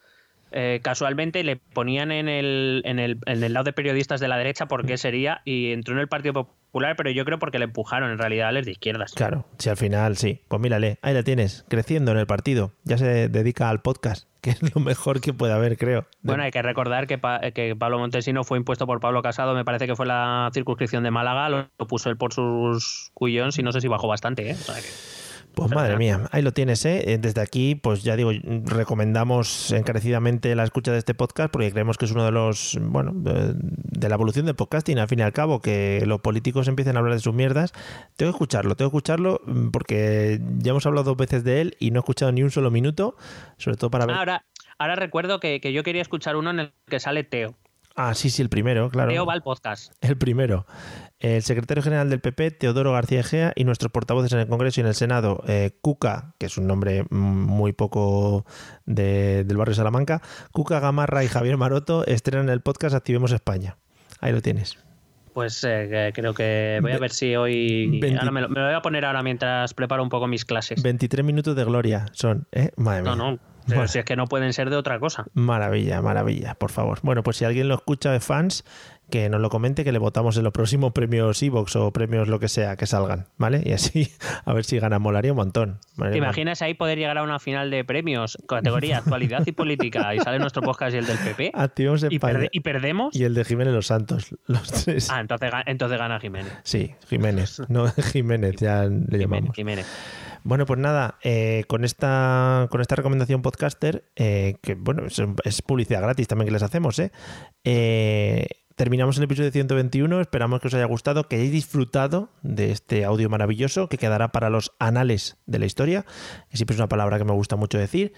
[0.52, 4.36] eh, casualmente le ponían en el, en, el, en el lado de periodistas de la
[4.36, 8.12] derecha porque sería y entró en el Partido Popular, pero yo creo porque le empujaron
[8.12, 9.12] en realidad a los de izquierdas.
[9.14, 10.42] Claro, si al final sí.
[10.46, 12.72] Pues mírale, ahí la tienes, creciendo en el partido.
[12.84, 16.06] Ya se dedica al podcast, que es lo mejor que puede haber, creo.
[16.22, 19.64] Bueno, hay que recordar que, Pa- que Pablo Montesino fue impuesto por Pablo Casado, me
[19.64, 23.72] parece que fue la circunscripción de Málaga, lo, puso él por sus cuyons y no
[23.72, 24.54] sé si bajó bastante, ¿eh?
[24.54, 25.19] O sea que-
[25.54, 27.12] Pues madre mía, ahí lo tienes, ¿eh?
[27.12, 28.30] Eh, Desde aquí, pues ya digo,
[28.64, 33.12] recomendamos encarecidamente la escucha de este podcast porque creemos que es uno de los, bueno,
[33.14, 36.96] de, de la evolución del podcasting, al fin y al cabo, que los políticos empiecen
[36.96, 37.72] a hablar de sus mierdas.
[38.16, 41.76] Tengo que escucharlo, tengo que escucharlo mm, porque ya hemos hablado dos veces de él
[41.78, 43.16] y no he escuchado ni un solo minuto,
[43.58, 44.16] sobre todo para ver...
[44.16, 44.44] Ahora,
[44.78, 47.54] ahora recuerdo que, que yo quería escuchar uno en el que sale Teo.
[47.96, 49.10] Ah, sí, sí, el primero, claro.
[49.10, 49.92] Teo va al podcast.
[50.00, 50.64] El primero.
[51.20, 54.82] El secretario general del PP, Teodoro García Egea, y nuestros portavoces en el Congreso y
[54.82, 58.46] en el Senado, eh, Cuca, que es un nombre muy poco
[58.86, 63.76] de- del barrio Salamanca, Cuca Gamarra y Javier Maroto estrenan el podcast Activemos España.
[64.20, 64.78] Ahí lo tienes.
[65.34, 68.00] Pues eh, creo que voy a Ve- ver si hoy.
[68.00, 70.44] 20 Ahora me, lo, me lo voy a poner ahora mientras preparo un poco mis
[70.44, 70.82] clases.
[70.82, 72.70] 23 minutos de gloria son, ¿eh?
[72.76, 73.14] Madre mía.
[73.14, 73.38] No, no.
[73.68, 75.26] Pero si es que no pueden ser de otra cosa.
[75.34, 76.98] Maravilla, maravilla, por favor.
[77.02, 78.64] Bueno, pues si alguien lo escucha de fans,
[79.10, 82.38] que nos lo comente, que le votamos en los próximos premios Evox o premios lo
[82.40, 83.62] que sea que salgan, ¿vale?
[83.64, 84.10] Y así,
[84.44, 85.78] a ver si gana, molaría un montón.
[85.80, 90.14] ¿Te Molaría imaginas ahí poder llegar a una final de premios, categoría actualidad y política,
[90.14, 91.50] y sale nuestro podcast y el del PP?
[91.54, 93.14] Activemos ¿Y, perde- y perdemos?
[93.14, 95.10] Y el de Jiménez Los Santos, los tres.
[95.10, 96.52] Ah, entonces, entonces gana Jiménez.
[96.62, 99.56] Sí, Jiménez, no Jiménez, ya le Jiménez, llamamos.
[99.56, 99.86] Jiménez.
[100.42, 105.60] Bueno, pues nada, eh, con esta con esta recomendación podcaster, eh, que bueno, es, es
[105.60, 107.12] publicidad gratis también que les hacemos, ¿eh?
[107.64, 108.46] Eh,
[108.80, 113.28] terminamos el episodio 121, esperamos que os haya gustado, que hayáis disfrutado de este audio
[113.28, 116.06] maravilloso que quedará para los anales de la historia,
[116.48, 118.14] que siempre es una palabra que me gusta mucho decir.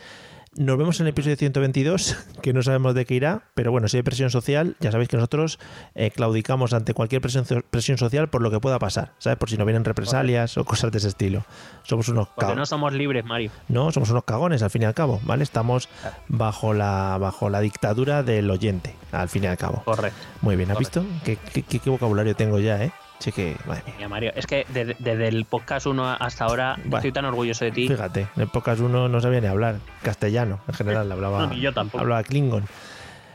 [0.55, 3.97] Nos vemos en el episodio 122, que no sabemos de qué irá, pero bueno, si
[3.97, 5.59] hay presión social, ya sabéis que nosotros
[5.95, 9.39] eh, claudicamos ante cualquier presión, presión social por lo que pueda pasar, ¿sabes?
[9.39, 11.43] Por si no vienen represalias o cosas de ese estilo.
[11.85, 13.51] Somos unos Porque ca- no somos libres, Mario.
[13.69, 15.43] no, somos unos cagones al fin y al cabo, ¿vale?
[15.43, 15.89] Estamos
[16.29, 19.83] bajo la, bajo la dictadura del oyente, al fin y al cabo.
[19.87, 20.19] Correcto.
[20.43, 21.03] Muy bien, ¿has visto?
[21.25, 22.93] ¿Qué, qué, qué- qué vocabulario tengo ya, eh?
[23.23, 23.95] Sí que, madre mía.
[23.99, 26.97] Mira, Mario, es que desde, desde el podcast 1 hasta ahora Bueno.
[26.97, 27.87] estoy tan orgulloso de ti.
[27.87, 32.01] Fíjate, en épocas uno no sabía ni hablar castellano, en general, hablaba, No, yo tampoco.
[32.03, 32.65] hablaba Klingon.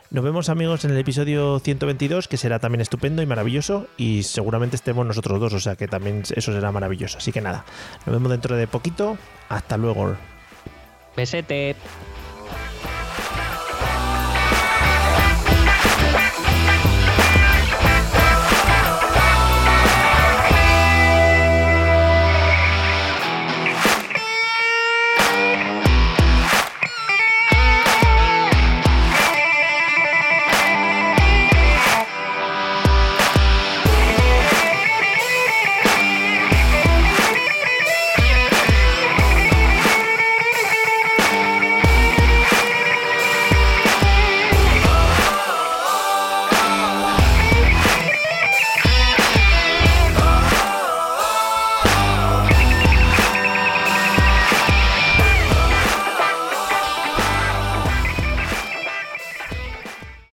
[0.09, 4.75] Nos vemos amigos en el episodio 122, que será también estupendo y maravilloso, y seguramente
[4.77, 7.17] estemos nosotros dos, o sea que también eso será maravilloso.
[7.17, 7.65] Así que nada,
[8.05, 9.17] nos vemos dentro de poquito.
[9.49, 10.15] Hasta luego.
[11.15, 11.75] Besete.